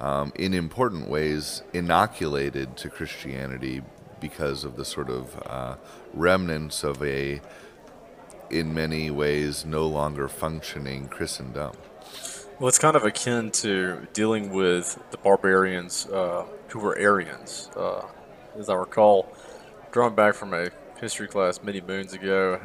um, 0.00 0.32
in 0.36 0.54
important 0.54 1.08
ways, 1.08 1.62
inoculated 1.74 2.78
to 2.78 2.88
Christianity 2.88 3.82
because 4.20 4.64
of 4.64 4.76
the 4.76 4.84
sort 4.84 5.10
of 5.10 5.42
uh, 5.46 5.76
remnants 6.12 6.84
of 6.84 7.02
a, 7.02 7.40
in 8.50 8.74
many 8.74 9.10
ways, 9.10 9.64
no 9.64 9.86
longer 9.86 10.28
functioning 10.28 11.08
Christendom. 11.08 11.72
Well, 12.58 12.68
it's 12.68 12.78
kind 12.78 12.96
of 12.96 13.04
akin 13.04 13.50
to 13.52 14.06
dealing 14.12 14.50
with 14.50 15.02
the 15.10 15.16
barbarians 15.16 16.06
uh, 16.06 16.44
who 16.68 16.78
were 16.80 16.96
Arians. 16.98 17.70
Uh, 17.74 18.02
as 18.58 18.68
I 18.68 18.74
recall, 18.74 19.32
drawn 19.92 20.14
back 20.14 20.34
from 20.34 20.52
a 20.52 20.70
history 21.00 21.26
class 21.26 21.62
many 21.62 21.80
moons 21.80 22.12
ago, 22.12 22.60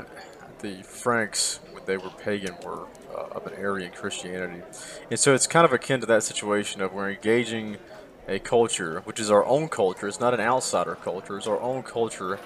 the 0.60 0.84
Franks, 0.84 1.60
when 1.72 1.86
they 1.86 1.96
were 1.96 2.10
pagan, 2.10 2.56
were 2.66 2.88
uh, 3.16 3.28
of 3.32 3.48
an 3.48 3.54
Arian 3.54 3.92
Christianity. 3.92 4.62
And 5.10 5.20
so 5.20 5.34
it's 5.34 5.48
kind 5.48 5.66
of 5.66 5.72
akin 5.72 6.02
to 6.02 6.06
that 6.08 6.24
situation 6.24 6.82
of 6.82 6.92
we're 6.92 7.12
engaging 7.12 7.78
a 8.27 8.39
culture, 8.39 9.01
which 9.01 9.20
is 9.20 9.29
our 9.29 9.46
own 9.46 9.70
culture. 9.70 10.08
It's 10.08 10.20
not 10.20 10.34
an 10.34 10.39
outsider 10.39 10.96
culture. 10.96 11.38
It's 11.38 11.48
our 11.48 11.60
own 11.60 11.84
culture 11.84 12.39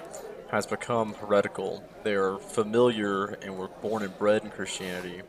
has 0.51 0.65
become 0.65 1.13
heretical. 1.15 1.83
They 2.03 2.15
are 2.15 2.37
familiar 2.37 3.37
and 3.41 3.57
were 3.57 3.67
born 3.67 4.03
and 4.03 4.17
bred 4.17 4.43
in 4.43 4.49
Christianity. 4.49 5.21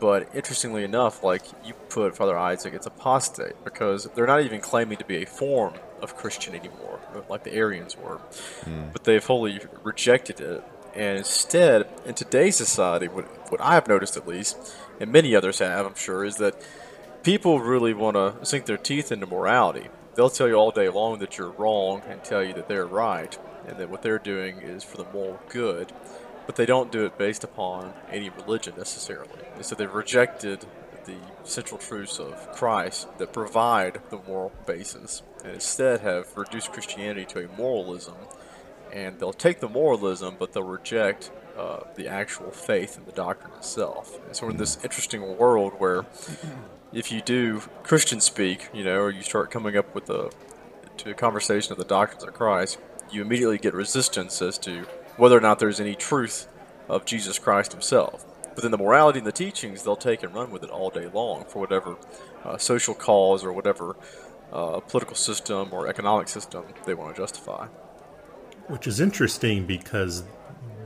But 0.00 0.34
interestingly 0.34 0.82
enough, 0.82 1.22
like 1.22 1.42
you 1.64 1.74
put 1.90 2.16
Father 2.16 2.36
Isaac, 2.36 2.72
it's 2.72 2.86
apostate 2.86 3.62
because 3.64 4.04
they're 4.14 4.26
not 4.26 4.42
even 4.42 4.60
claiming 4.60 4.96
to 4.96 5.04
be 5.04 5.22
a 5.22 5.26
form 5.26 5.74
of 6.00 6.16
Christian 6.16 6.54
anymore, 6.54 7.00
like 7.28 7.44
the 7.44 7.52
Arians 7.52 7.96
were. 7.98 8.16
Hmm. 8.64 8.88
But 8.92 9.04
they've 9.04 9.24
wholly 9.24 9.60
rejected 9.82 10.40
it. 10.40 10.64
And 10.94 11.18
instead, 11.18 11.86
in 12.06 12.14
today's 12.14 12.56
society, 12.56 13.08
what, 13.08 13.24
what 13.52 13.60
I've 13.60 13.86
noticed 13.86 14.16
at 14.16 14.26
least, 14.26 14.74
and 14.98 15.12
many 15.12 15.36
others 15.36 15.58
have, 15.58 15.86
I'm 15.86 15.94
sure, 15.94 16.24
is 16.24 16.36
that 16.36 16.60
people 17.22 17.60
really 17.60 17.94
want 17.94 18.16
to 18.16 18.44
sink 18.44 18.66
their 18.66 18.76
teeth 18.76 19.12
into 19.12 19.26
morality. 19.26 19.88
They'll 20.14 20.30
tell 20.30 20.48
you 20.48 20.54
all 20.54 20.70
day 20.70 20.88
long 20.88 21.18
that 21.20 21.38
you're 21.38 21.50
wrong 21.50 22.02
and 22.08 22.22
tell 22.22 22.42
you 22.42 22.52
that 22.54 22.68
they're 22.68 22.86
right, 22.86 23.38
and 23.66 23.78
that 23.78 23.90
what 23.90 24.02
they're 24.02 24.18
doing 24.18 24.58
is 24.58 24.82
for 24.82 24.96
the 24.96 25.06
moral 25.12 25.40
good 25.48 25.92
but 26.50 26.56
they 26.56 26.66
don't 26.66 26.90
do 26.90 27.04
it 27.04 27.16
based 27.16 27.44
upon 27.44 27.92
any 28.10 28.28
religion 28.28 28.74
necessarily. 28.76 29.38
And 29.54 29.64
so 29.64 29.76
they've 29.76 29.94
rejected 29.94 30.66
the 31.04 31.14
central 31.44 31.78
truths 31.78 32.18
of 32.18 32.50
Christ 32.50 33.06
that 33.18 33.32
provide 33.32 34.00
the 34.10 34.18
moral 34.26 34.50
basis, 34.66 35.22
and 35.44 35.54
instead 35.54 36.00
have 36.00 36.36
reduced 36.36 36.72
Christianity 36.72 37.24
to 37.26 37.44
a 37.44 37.56
moralism. 37.56 38.16
And 38.92 39.20
they'll 39.20 39.32
take 39.32 39.60
the 39.60 39.68
moralism, 39.68 40.34
but 40.40 40.52
they'll 40.52 40.64
reject 40.64 41.30
uh, 41.56 41.84
the 41.94 42.08
actual 42.08 42.50
faith 42.50 42.96
and 42.96 43.06
the 43.06 43.12
doctrine 43.12 43.52
itself. 43.56 44.18
And 44.26 44.34
so 44.34 44.46
we're 44.46 44.50
in 44.50 44.58
this 44.58 44.82
interesting 44.82 45.36
world 45.38 45.74
where 45.78 46.04
if 46.92 47.12
you 47.12 47.20
do 47.20 47.60
Christian 47.82 48.20
speak, 48.20 48.68
you 48.72 48.84
know, 48.84 48.98
or 48.98 49.10
you 49.10 49.22
start 49.22 49.50
coming 49.50 49.76
up 49.76 49.94
with 49.94 50.10
a 50.10 50.30
to 50.98 51.10
a 51.10 51.14
conversation 51.14 51.72
of 51.72 51.78
the 51.78 51.84
doctrines 51.84 52.22
of 52.24 52.34
Christ, 52.34 52.78
you 53.10 53.22
immediately 53.22 53.58
get 53.58 53.72
resistance 53.72 54.42
as 54.42 54.58
to 54.58 54.82
whether 55.16 55.36
or 55.36 55.40
not 55.40 55.58
there's 55.58 55.80
any 55.80 55.94
truth 55.94 56.46
of 56.88 57.04
Jesus 57.04 57.38
Christ 57.38 57.72
himself. 57.72 58.26
But 58.54 58.62
then 58.62 58.70
the 58.70 58.78
morality 58.78 59.18
and 59.18 59.26
the 59.26 59.32
teachings, 59.32 59.82
they'll 59.82 59.96
take 59.96 60.22
and 60.22 60.34
run 60.34 60.50
with 60.50 60.62
it 60.62 60.70
all 60.70 60.90
day 60.90 61.08
long 61.08 61.44
for 61.44 61.60
whatever 61.60 61.96
uh, 62.44 62.58
social 62.58 62.94
cause 62.94 63.44
or 63.44 63.52
whatever 63.52 63.96
uh, 64.52 64.80
political 64.80 65.16
system 65.16 65.68
or 65.72 65.86
economic 65.86 66.28
system 66.28 66.64
they 66.84 66.94
want 66.94 67.14
to 67.14 67.22
justify. 67.22 67.66
Which 68.66 68.86
is 68.86 69.00
interesting 69.00 69.66
because 69.66 70.24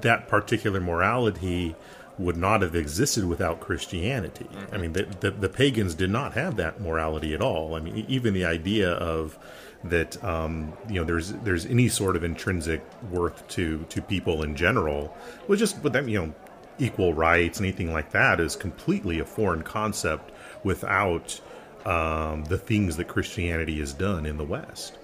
that 0.02 0.28
particular 0.28 0.80
morality 0.80 1.74
would 2.18 2.36
not 2.36 2.62
have 2.62 2.76
existed 2.76 3.24
without 3.24 3.60
Christianity. 3.60 4.48
I 4.72 4.78
mean, 4.78 4.92
the, 4.92 5.04
the, 5.20 5.30
the 5.32 5.48
pagans 5.48 5.94
did 5.94 6.10
not 6.10 6.34
have 6.34 6.56
that 6.56 6.80
morality 6.80 7.34
at 7.34 7.40
all. 7.40 7.74
I 7.74 7.80
mean, 7.80 8.04
even 8.08 8.34
the 8.34 8.44
idea 8.44 8.92
of 8.92 9.38
that 9.84 10.22
um, 10.24 10.72
you 10.88 10.94
know 10.94 11.04
there's 11.04 11.32
there's 11.44 11.66
any 11.66 11.88
sort 11.88 12.16
of 12.16 12.24
intrinsic 12.24 12.82
worth 13.10 13.46
to 13.48 13.84
to 13.90 14.00
people 14.00 14.42
in 14.42 14.56
general 14.56 15.14
was 15.46 15.58
just 15.58 15.82
with 15.82 15.92
them 15.92 16.08
you 16.08 16.18
know 16.18 16.34
equal 16.78 17.12
rights 17.12 17.58
and 17.58 17.66
anything 17.66 17.92
like 17.92 18.10
that 18.10 18.40
is 18.40 18.56
completely 18.56 19.20
a 19.20 19.24
foreign 19.24 19.62
concept 19.62 20.32
without 20.64 21.38
um, 21.84 22.44
the 22.44 22.58
things 22.58 22.96
that 22.96 23.06
Christianity 23.06 23.78
has 23.78 23.92
done 23.92 24.26
in 24.26 24.38
the 24.38 24.44
West. 24.44 24.98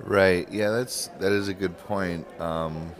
Right. 0.00 0.50
Yeah, 0.50 0.70
that's 0.70 1.08
that 1.18 1.32
is 1.32 1.48
a 1.48 1.54
good 1.54 1.76
point. 1.78 2.26
Um, 2.40 2.92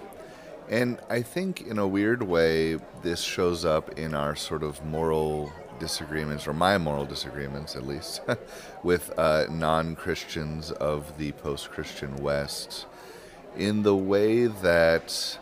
And 0.69 0.99
I 1.11 1.23
think, 1.23 1.61
in 1.61 1.79
a 1.79 1.87
weird 1.87 2.23
way, 2.23 2.79
this 3.03 3.21
shows 3.21 3.65
up 3.65 3.99
in 3.99 4.15
our 4.15 4.35
sort 4.35 4.63
of 4.63 4.85
moral 4.85 5.53
disagreements, 5.79 6.47
or 6.47 6.53
my 6.53 6.79
moral 6.79 7.05
disagreements 7.05 7.77
at 7.77 7.87
least, 7.87 8.23
with 8.83 9.13
uh, 9.19 9.47
non 9.51 9.97
Christians 9.97 10.71
of 10.73 11.19
the 11.19 11.33
post 11.33 11.71
Christian 11.71 12.17
West, 12.17 12.87
in 13.57 13.83
the 13.83 13.95
way 13.95 14.47
that, 14.47 15.39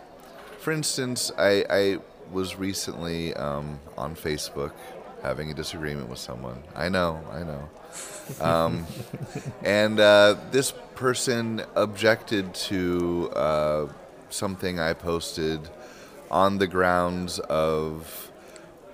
for 0.58 0.72
instance, 0.72 1.30
I, 1.38 1.64
I 1.70 1.98
was 2.32 2.56
recently 2.56 3.34
um, 3.34 3.78
on 3.96 4.16
Facebook 4.16 4.72
having 5.22 5.50
a 5.50 5.54
disagreement 5.54 6.08
with 6.08 6.18
someone. 6.18 6.62
I 6.74 6.88
know, 6.88 7.22
I 7.30 7.42
know. 7.44 7.68
Um, 8.44 8.86
and 9.62 10.00
uh, 10.00 10.36
this 10.50 10.72
person 10.94 11.62
objected 11.76 12.54
to 12.54 13.30
uh, 13.34 13.88
something 14.32 14.78
I 14.78 14.92
posted 14.92 15.68
on 16.30 16.58
the 16.58 16.66
grounds 16.66 17.38
of, 17.38 18.30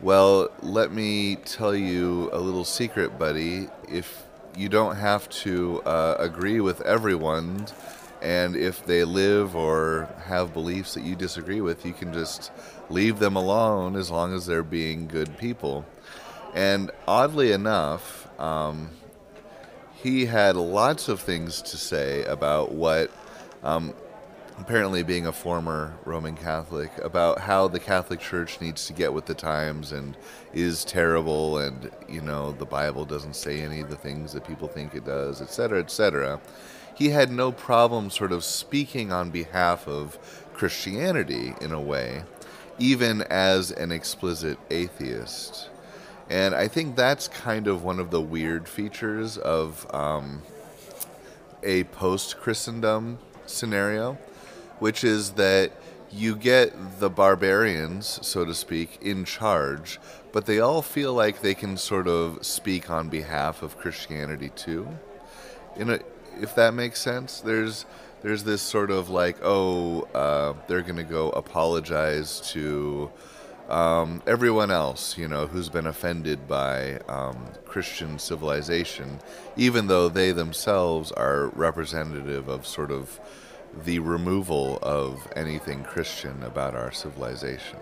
well, 0.00 0.50
let 0.62 0.92
me 0.92 1.36
tell 1.36 1.74
you 1.74 2.30
a 2.32 2.38
little 2.38 2.64
secret, 2.64 3.18
buddy. 3.18 3.68
If 3.88 4.24
you 4.56 4.68
don't 4.68 4.96
have 4.96 5.28
to 5.30 5.80
uh, 5.82 6.16
agree 6.18 6.60
with 6.60 6.80
everyone, 6.82 7.66
and 8.20 8.56
if 8.56 8.84
they 8.84 9.04
live 9.04 9.54
or 9.54 10.08
have 10.24 10.52
beliefs 10.52 10.94
that 10.94 11.04
you 11.04 11.14
disagree 11.14 11.60
with, 11.60 11.86
you 11.86 11.92
can 11.92 12.12
just 12.12 12.50
leave 12.90 13.20
them 13.20 13.36
alone 13.36 13.94
as 13.94 14.10
long 14.10 14.34
as 14.34 14.46
they're 14.46 14.64
being 14.64 15.06
good 15.06 15.38
people. 15.38 15.86
And 16.54 16.90
oddly 17.06 17.52
enough, 17.52 18.28
um, 18.40 18.90
he 19.94 20.26
had 20.26 20.56
lots 20.56 21.08
of 21.08 21.20
things 21.20 21.62
to 21.62 21.76
say 21.76 22.24
about 22.24 22.72
what, 22.72 23.10
um, 23.62 23.94
apparently 24.60 25.02
being 25.02 25.26
a 25.26 25.32
former 25.32 25.94
Roman 26.04 26.36
Catholic, 26.36 26.90
about 26.98 27.40
how 27.40 27.68
the 27.68 27.80
Catholic 27.80 28.20
Church 28.20 28.60
needs 28.60 28.86
to 28.86 28.92
get 28.92 29.12
with 29.12 29.26
the 29.26 29.34
times 29.34 29.92
and 29.92 30.16
is 30.52 30.84
terrible, 30.84 31.58
and 31.58 31.90
you 32.08 32.20
know 32.20 32.52
the 32.52 32.66
Bible 32.66 33.04
doesn't 33.04 33.36
say 33.36 33.60
any 33.60 33.80
of 33.80 33.90
the 33.90 33.96
things 33.96 34.32
that 34.32 34.46
people 34.46 34.68
think 34.68 34.94
it 34.94 35.04
does, 35.04 35.40
etc., 35.40 35.80
etc. 35.80 36.40
He 36.94 37.10
had 37.10 37.30
no 37.30 37.52
problem 37.52 38.10
sort 38.10 38.32
of 38.32 38.42
speaking 38.42 39.12
on 39.12 39.30
behalf 39.30 39.86
of 39.86 40.18
Christianity 40.52 41.54
in 41.60 41.70
a 41.70 41.80
way, 41.80 42.24
even 42.78 43.22
as 43.22 43.70
an 43.70 43.92
explicit 43.92 44.58
atheist. 44.70 45.70
And 46.28 46.54
I 46.54 46.68
think 46.68 46.96
that's 46.96 47.28
kind 47.28 47.68
of 47.68 47.84
one 47.84 48.00
of 48.00 48.10
the 48.10 48.20
weird 48.20 48.68
features 48.68 49.38
of 49.38 49.86
um, 49.94 50.42
a 51.62 51.84
post 51.84 52.38
Christendom 52.38 53.18
scenario, 53.46 54.18
which 54.78 55.04
is 55.04 55.32
that 55.32 55.72
you 56.10 56.36
get 56.36 57.00
the 57.00 57.10
barbarians, 57.10 58.18
so 58.26 58.44
to 58.44 58.54
speak, 58.54 58.98
in 59.02 59.24
charge, 59.24 59.98
but 60.32 60.46
they 60.46 60.58
all 60.58 60.82
feel 60.82 61.12
like 61.12 61.42
they 61.42 61.54
can 61.54 61.76
sort 61.76 62.08
of 62.08 62.44
speak 62.44 62.90
on 62.90 63.08
behalf 63.08 63.62
of 63.62 63.78
Christianity 63.78 64.50
too. 64.50 64.88
In 65.76 65.90
a, 65.90 65.98
if 66.40 66.54
that 66.54 66.74
makes 66.74 67.00
sense, 67.00 67.40
there's 67.40 67.84
there's 68.20 68.42
this 68.42 68.62
sort 68.62 68.90
of 68.90 69.10
like, 69.10 69.36
oh, 69.42 70.02
uh, 70.14 70.54
they're 70.66 70.82
to 70.82 71.04
go 71.04 71.30
apologize 71.30 72.40
to 72.52 73.10
um, 73.68 74.22
everyone 74.26 74.70
else, 74.70 75.16
you 75.16 75.28
know, 75.28 75.46
who's 75.46 75.68
been 75.68 75.86
offended 75.86 76.48
by 76.48 76.98
um, 77.08 77.46
Christian 77.64 78.18
civilization, 78.18 79.20
even 79.56 79.86
though 79.86 80.08
they 80.08 80.32
themselves 80.32 81.12
are 81.12 81.48
representative 81.48 82.48
of 82.48 82.66
sort 82.66 82.90
of 82.90 83.20
the 83.84 83.98
removal 83.98 84.78
of 84.82 85.30
anything 85.36 85.84
Christian 85.84 86.42
about 86.42 86.74
our 86.74 86.92
civilization. 86.92 87.78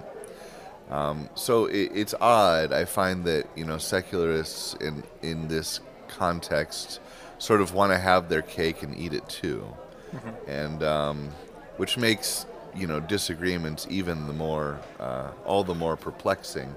Um, 0.90 1.28
so 1.34 1.66
it, 1.66 1.90
it's 1.94 2.14
odd. 2.20 2.72
I 2.72 2.84
find 2.84 3.24
that 3.24 3.46
you 3.56 3.64
know 3.64 3.78
secularists 3.78 4.74
in 4.74 5.02
in 5.22 5.48
this 5.48 5.80
context 6.08 7.00
sort 7.38 7.60
of 7.60 7.74
want 7.74 7.92
to 7.92 7.98
have 7.98 8.28
their 8.28 8.42
cake 8.42 8.82
and 8.82 8.96
eat 8.96 9.12
it 9.12 9.28
too, 9.28 9.66
mm-hmm. 10.14 10.50
and 10.50 10.82
um, 10.82 11.30
which 11.76 11.96
makes 11.96 12.46
you 12.76 12.86
know 12.86 13.00
disagreements 13.00 13.86
even 13.90 14.26
the 14.26 14.32
more 14.32 14.78
uh, 15.00 15.30
all 15.44 15.64
the 15.64 15.74
more 15.74 15.96
perplexing 15.96 16.74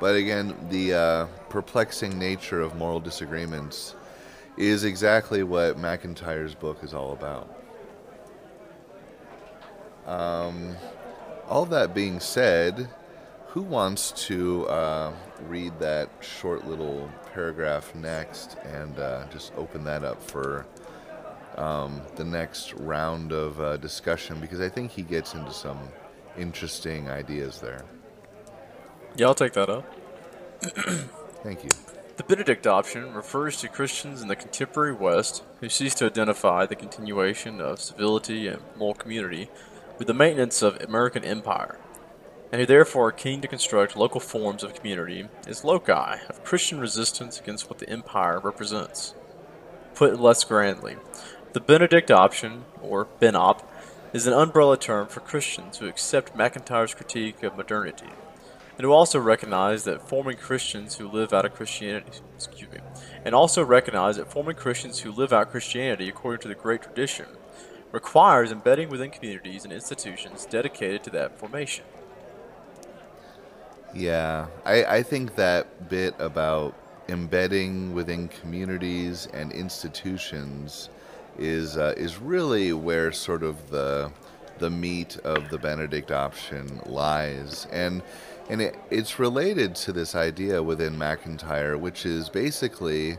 but 0.00 0.16
again 0.16 0.54
the 0.70 0.94
uh, 0.94 1.26
perplexing 1.48 2.18
nature 2.18 2.60
of 2.60 2.74
moral 2.76 3.00
disagreements 3.00 3.94
is 4.56 4.84
exactly 4.84 5.42
what 5.42 5.78
MacIntyre's 5.78 6.54
book 6.54 6.78
is 6.82 6.94
all 6.94 7.12
about 7.12 7.61
um, 10.06 10.76
all 11.48 11.66
that 11.66 11.94
being 11.94 12.20
said 12.20 12.88
who 13.48 13.60
wants 13.60 14.12
to 14.12 14.66
uh, 14.68 15.12
read 15.46 15.78
that 15.78 16.08
short 16.20 16.66
little 16.66 17.10
paragraph 17.34 17.94
next 17.94 18.56
and 18.64 18.98
uh, 18.98 19.26
just 19.30 19.52
open 19.56 19.84
that 19.84 20.04
up 20.04 20.22
for 20.22 20.66
um, 21.56 22.00
the 22.16 22.24
next 22.24 22.72
round 22.74 23.32
of 23.32 23.60
uh, 23.60 23.76
discussion 23.76 24.40
because 24.40 24.60
I 24.60 24.70
think 24.70 24.90
he 24.90 25.02
gets 25.02 25.34
into 25.34 25.52
some 25.52 25.78
interesting 26.38 27.10
ideas 27.10 27.60
there. 27.60 27.84
Yeah, 29.16 29.26
I'll 29.26 29.34
take 29.34 29.52
that 29.52 29.68
up. 29.68 29.84
Thank 31.42 31.64
you. 31.64 31.70
The 32.16 32.24
Benedict 32.24 32.66
option 32.66 33.12
refers 33.14 33.58
to 33.58 33.68
Christians 33.68 34.22
in 34.22 34.28
the 34.28 34.36
contemporary 34.36 34.94
West 34.94 35.42
who 35.60 35.68
cease 35.68 35.94
to 35.96 36.06
identify 36.06 36.66
the 36.66 36.76
continuation 36.76 37.60
of 37.60 37.80
civility 37.80 38.48
and 38.48 38.62
moral 38.76 38.94
community 38.94 39.50
with 40.02 40.08
the 40.08 40.14
maintenance 40.14 40.62
of 40.62 40.82
American 40.82 41.24
empire, 41.24 41.78
and 42.50 42.60
who 42.60 42.66
therefore 42.66 43.10
are 43.10 43.12
keen 43.12 43.40
to 43.40 43.46
construct 43.46 43.94
local 43.94 44.18
forms 44.18 44.64
of 44.64 44.74
community 44.74 45.28
as 45.46 45.62
loci 45.62 46.18
of 46.28 46.42
Christian 46.42 46.80
resistance 46.80 47.38
against 47.38 47.70
what 47.70 47.78
the 47.78 47.88
empire 47.88 48.40
represents. 48.40 49.14
Put 49.94 50.18
less 50.18 50.42
grandly, 50.42 50.96
the 51.52 51.60
Benedict 51.60 52.10
option, 52.10 52.64
or 52.82 53.06
BENOP, 53.20 53.62
is 54.12 54.26
an 54.26 54.32
umbrella 54.32 54.76
term 54.76 55.06
for 55.06 55.20
Christians 55.20 55.78
who 55.78 55.86
accept 55.86 56.34
MacIntyre's 56.34 56.94
critique 56.94 57.44
of 57.44 57.56
modernity, 57.56 58.10
and 58.76 58.84
who 58.84 58.90
also 58.90 59.20
recognize 59.20 59.84
that 59.84 60.08
forming 60.08 60.36
Christians 60.36 60.96
who 60.96 61.08
live 61.08 61.32
out 61.32 61.44
of 61.44 61.54
Christianity, 61.54 62.18
excuse 62.34 62.72
me, 62.72 62.80
and 63.24 63.36
also 63.36 63.62
recognize 63.62 64.16
that 64.16 64.32
forming 64.32 64.56
Christians 64.56 64.98
who 64.98 65.12
live 65.12 65.32
out 65.32 65.52
Christianity 65.52 66.08
according 66.08 66.40
to 66.40 66.48
the 66.48 66.56
Great 66.56 66.82
Tradition 66.82 67.26
requires 67.92 68.50
embedding 68.50 68.88
within 68.88 69.10
communities 69.10 69.64
and 69.64 69.72
institutions 69.72 70.46
dedicated 70.46 71.04
to 71.04 71.10
that 71.10 71.38
formation. 71.38 71.84
Yeah, 73.94 74.46
I, 74.64 74.84
I 74.84 75.02
think 75.02 75.36
that 75.36 75.90
bit 75.90 76.14
about 76.18 76.74
embedding 77.08 77.94
within 77.94 78.28
communities 78.28 79.28
and 79.34 79.52
institutions 79.52 80.88
is 81.38 81.76
uh, 81.76 81.94
is 81.96 82.18
really 82.18 82.72
where 82.72 83.12
sort 83.12 83.42
of 83.42 83.70
the 83.70 84.10
the 84.58 84.70
meat 84.70 85.18
of 85.24 85.50
the 85.50 85.58
Benedict 85.58 86.10
option 86.10 86.80
lies, 86.86 87.66
and 87.70 88.02
and 88.48 88.62
it, 88.62 88.76
it's 88.90 89.18
related 89.18 89.74
to 89.76 89.92
this 89.92 90.14
idea 90.14 90.62
within 90.62 90.96
MacIntyre, 90.96 91.76
which 91.76 92.06
is 92.06 92.30
basically 92.30 93.18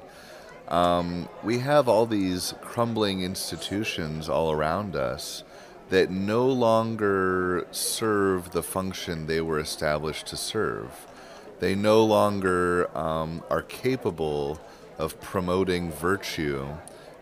um, 0.68 1.28
we 1.44 1.60
have 1.60 1.88
all 1.88 2.06
these 2.06 2.54
crumbling 2.62 3.22
institutions 3.22 4.30
all 4.30 4.52
around 4.52 4.96
us 4.96 5.44
that 5.90 6.10
no 6.10 6.48
longer 6.48 7.68
serve 7.72 8.52
the 8.52 8.64
function 8.64 9.28
they 9.28 9.42
were 9.42 9.60
established 9.60 10.28
to 10.28 10.38
serve. 10.38 11.06
They 11.60 11.76
no 11.76 12.04
longer 12.04 12.90
um, 12.98 13.44
are 13.50 13.62
capable 13.62 14.60
of 14.98 15.20
promoting 15.22 15.92
virtue 15.92 16.66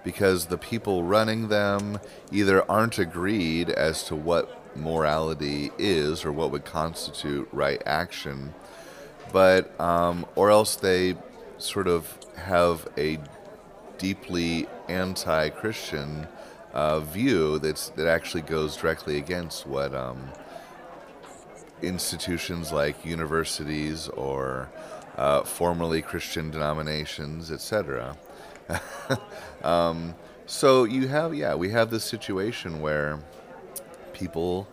because 0.04 0.47
the 0.47 0.58
people 0.58 1.04
running 1.04 1.49
them 1.49 1.99
either 2.32 2.69
aren't 2.69 2.97
agreed 2.97 3.69
as 3.69 4.04
to 4.06 4.15
what 4.15 4.62
morality 4.75 5.71
is 5.77 6.25
or 6.25 6.32
what 6.32 6.51
would 6.51 6.65
constitute 6.65 7.47
right 7.51 7.82
action, 7.86 8.54
but 9.32 9.80
um, 9.80 10.25
or 10.36 10.49
else 10.49 10.75
they 10.75 11.15
sort 11.62 11.88
of 11.88 12.17
have 12.36 12.88
a 12.97 13.19
deeply 13.97 14.67
anti-Christian 14.89 16.28
uh, 16.74 17.00
view 17.00 17.60
that's 17.60 17.89
that 17.89 18.08
actually 18.08 18.41
goes 18.41 18.76
directly 18.76 19.17
against 19.17 19.67
what 19.67 19.93
um, 19.93 20.32
institutions 21.82 22.71
like 22.71 23.06
universities 23.06 24.08
or 24.10 24.69
uh, 25.17 25.43
formerly 25.43 26.02
Christian 26.02 26.50
denominations, 26.50 27.52
etc. 27.52 28.17
um, 29.63 30.15
so 30.45 30.84
you 30.84 31.08
have, 31.08 31.34
yeah, 31.34 31.56
we 31.56 31.69
have 31.69 31.91
this 31.91 32.04
situation 32.04 32.82
where 32.82 33.19
people 34.13 34.67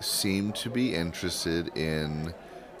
seem 0.00 0.52
to 0.52 0.70
be 0.70 0.94
interested 0.94 1.76
in 1.76 2.34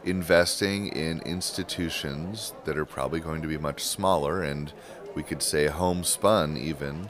investing 0.06 0.88
in 0.88 1.20
institutions 1.22 2.54
that 2.64 2.78
are 2.78 2.84
probably 2.84 3.20
going 3.20 3.42
to 3.42 3.48
be 3.48 3.58
much 3.58 3.82
smaller 3.82 4.42
and 4.42 4.72
we 5.14 5.22
could 5.22 5.42
say 5.42 5.66
homespun 5.66 6.56
even 6.56 7.08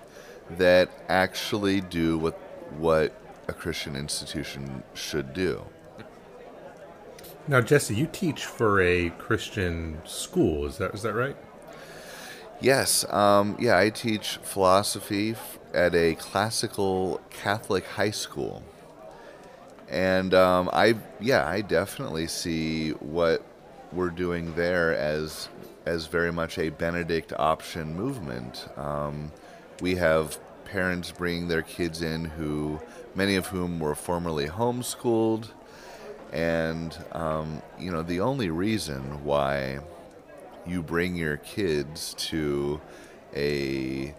that 0.51 0.89
actually 1.09 1.81
do 1.81 2.17
what 2.19 2.35
what 2.79 3.13
a 3.49 3.53
Christian 3.53 3.95
institution 3.95 4.83
should 4.95 5.33
do. 5.33 5.65
Now, 7.49 7.61
Jesse, 7.61 7.95
you 7.95 8.07
teach 8.07 8.45
for 8.45 8.81
a 8.81 9.11
Christian 9.11 10.01
school. 10.05 10.67
Is 10.67 10.79
that 10.79 10.95
is 10.95 11.03
that 11.03 11.15
right? 11.15 11.37
Yes. 12.61 13.05
Um, 13.13 13.57
yeah, 13.61 13.79
I 13.79 13.91
teach 13.91 14.39
philosophy 14.43 15.33
f- 15.33 15.59
at 15.75 15.95
a 15.95 16.15
classical 16.15 17.21
Catholic 17.31 17.85
high 17.87 18.11
school, 18.11 18.63
and 19.89 20.35
um, 20.35 20.69
I 20.73 20.97
yeah 21.21 21.47
I 21.47 21.61
definitely 21.61 22.27
see 22.27 22.91
what 22.91 23.45
we're 23.93 24.11
doing 24.11 24.55
there 24.55 24.95
as 24.95 25.49
as 25.85 26.07
very 26.07 26.33
much 26.33 26.59
a 26.59 26.71
Benedict 26.71 27.33
option 27.39 27.95
movement. 27.95 28.69
Um, 28.77 29.31
we 29.81 29.95
have 29.97 30.39
parents 30.65 31.13
bringing 31.13 31.49
their 31.49 31.63
kids 31.63 32.03
in 32.03 32.25
who 32.25 32.81
many 33.15 33.37
of 33.37 33.47
whom 33.47 33.79
were 33.79 33.95
formerly 33.95 34.49
homeschooled 34.49 35.49
and 36.33 36.99
um, 37.13 37.63
you 37.79 37.91
know 37.91 38.03
the 38.03 38.21
only 38.21 38.51
reason 38.51 39.25
why 39.25 39.79
you 40.67 40.83
bring 40.83 41.15
your 41.15 41.37
kids 41.39 42.15
to 42.15 42.81
a 43.35 44.15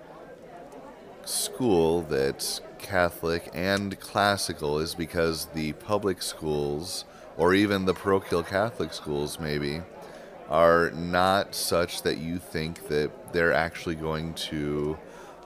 school 1.27 2.01
that's 2.03 2.61
Catholic 2.79 3.49
and 3.53 3.99
classical 3.99 4.79
is 4.79 4.95
because 4.95 5.47
the 5.47 5.73
public 5.73 6.21
schools, 6.21 7.05
or 7.37 7.53
even 7.53 7.85
the 7.85 7.93
parochial 7.93 8.43
Catholic 8.43 8.93
schools, 8.93 9.39
maybe, 9.39 9.81
are 10.49 10.91
not 10.91 11.53
such 11.53 12.03
that 12.03 12.17
you 12.17 12.37
think 12.37 12.87
that 12.87 13.33
they're 13.33 13.53
actually 13.53 13.95
going 13.95 14.33
to 14.33 14.97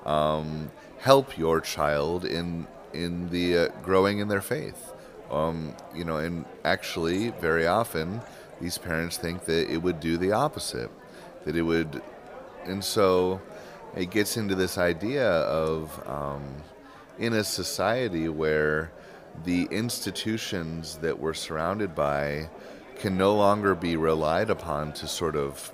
um, 0.06 0.72
help 1.00 1.38
your 1.38 1.60
child 1.62 2.26
in 2.26 2.68
in 2.94 3.30
the 3.30 3.58
uh, 3.58 3.68
growing 3.82 4.20
in 4.20 4.28
their 4.28 4.42
faith. 4.42 4.94
Um, 5.32 5.74
you 5.96 6.04
know, 6.04 6.18
and 6.18 6.46
actually, 6.66 7.30
very 7.30 7.66
often, 7.66 8.22
these 8.60 8.78
parents 8.78 9.18
think 9.18 9.46
that 9.46 9.72
it 9.72 9.78
would 9.78 10.00
do 10.00 10.18
the 10.18 10.34
opposite, 10.34 10.92
that 11.46 11.56
it 11.56 11.62
would, 11.62 12.02
and 12.66 12.84
so 12.84 13.42
it 13.96 14.10
gets 14.10 14.38
into 14.38 14.56
this 14.56 14.78
idea 14.78 15.28
of 15.30 16.08
um, 16.08 16.44
in 17.20 17.34
a 17.34 17.44
society 17.44 18.30
where 18.30 18.92
the 19.44 19.64
institutions 19.66 20.98
that 20.98 21.20
we're 21.20 21.34
surrounded 21.34 21.96
by 21.96 22.50
can 23.00 23.18
no 23.18 23.36
longer 23.36 23.76
be 23.76 23.96
relied 23.96 24.50
upon 24.50 24.94
to 24.94 25.08
sort 25.08 25.36
of 25.36 25.72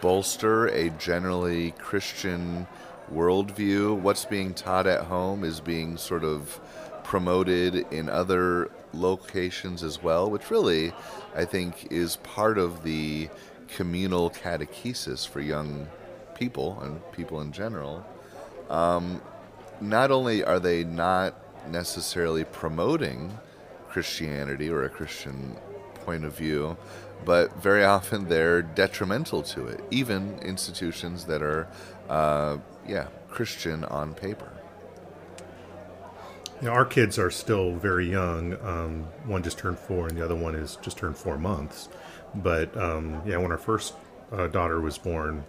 bolster 0.00 0.66
a 0.68 0.90
generally 0.90 1.72
Christian 1.72 2.66
worldview. 3.12 3.98
What's 3.98 4.24
being 4.24 4.54
taught 4.54 4.86
at 4.86 5.04
home 5.04 5.44
is 5.44 5.60
being 5.60 5.96
sort 5.96 6.24
of 6.24 6.60
promoted 7.04 7.86
in 7.92 8.08
other 8.08 8.70
locations 8.92 9.82
as 9.82 10.02
well, 10.02 10.30
which 10.30 10.50
really, 10.50 10.92
I 11.34 11.44
think, 11.44 11.92
is 11.92 12.16
part 12.16 12.58
of 12.58 12.82
the 12.82 13.28
communal 13.68 14.30
catechesis 14.30 15.28
for 15.28 15.40
young 15.40 15.88
people 16.34 16.80
and 16.82 17.00
people 17.12 17.40
in 17.40 17.52
general. 17.52 18.04
Um, 18.70 19.20
not 19.80 20.10
only 20.10 20.44
are 20.44 20.60
they 20.60 20.84
not 20.84 21.34
necessarily 21.70 22.44
promoting 22.44 23.38
Christianity 23.88 24.68
or 24.68 24.84
a 24.84 24.88
Christian 24.88 25.56
point 26.04 26.24
of 26.24 26.36
view, 26.36 26.76
but 27.24 27.54
very 27.62 27.84
often 27.84 28.28
they're 28.28 28.62
detrimental 28.62 29.42
to 29.42 29.66
it, 29.66 29.80
even 29.90 30.38
institutions 30.40 31.24
that 31.26 31.42
are, 31.42 31.68
uh, 32.08 32.58
yeah, 32.86 33.06
Christian 33.28 33.84
on 33.84 34.14
paper. 34.14 34.52
You 36.60 36.68
know, 36.68 36.74
our 36.74 36.84
kids 36.84 37.18
are 37.18 37.30
still 37.30 37.72
very 37.72 38.10
young. 38.10 38.56
Um, 38.62 39.02
one 39.26 39.42
just 39.42 39.58
turned 39.58 39.78
four, 39.78 40.08
and 40.08 40.16
the 40.16 40.24
other 40.24 40.36
one 40.36 40.54
is 40.54 40.78
just 40.82 40.98
turned 40.98 41.16
four 41.16 41.36
months. 41.36 41.88
But 42.34 42.76
um, 42.76 43.22
yeah, 43.26 43.38
when 43.38 43.50
our 43.50 43.58
first 43.58 43.94
uh, 44.32 44.48
daughter 44.48 44.80
was 44.80 44.98
born, 44.98 45.44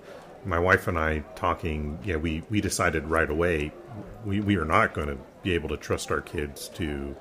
my 0.46 0.60
wife 0.60 0.88
and 0.88 0.98
I 0.98 1.20
talking, 1.36 2.00
yeah, 2.04 2.18
we, 2.18 2.44
we 2.50 2.62
decided 2.62 3.08
right 3.08 3.30
away 3.30 3.72
we, 4.26 4.40
we 4.40 4.58
are 4.58 4.66
not 4.66 4.94
going 4.94 5.08
to 5.08 5.18
be 5.44 5.54
able 5.54 5.70
to 5.70 5.78
trust 5.78 6.12
our 6.12 6.22
kids 6.22 6.68
to 6.70 7.16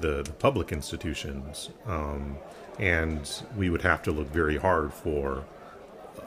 the, 0.00 0.22
the 0.22 0.32
public 0.32 0.72
institutions. 0.72 1.70
Um, 1.86 2.36
and 2.78 3.30
we 3.56 3.70
would 3.70 3.82
have 3.82 4.02
to 4.02 4.12
look 4.12 4.28
very 4.28 4.56
hard 4.56 4.92
for 4.92 5.44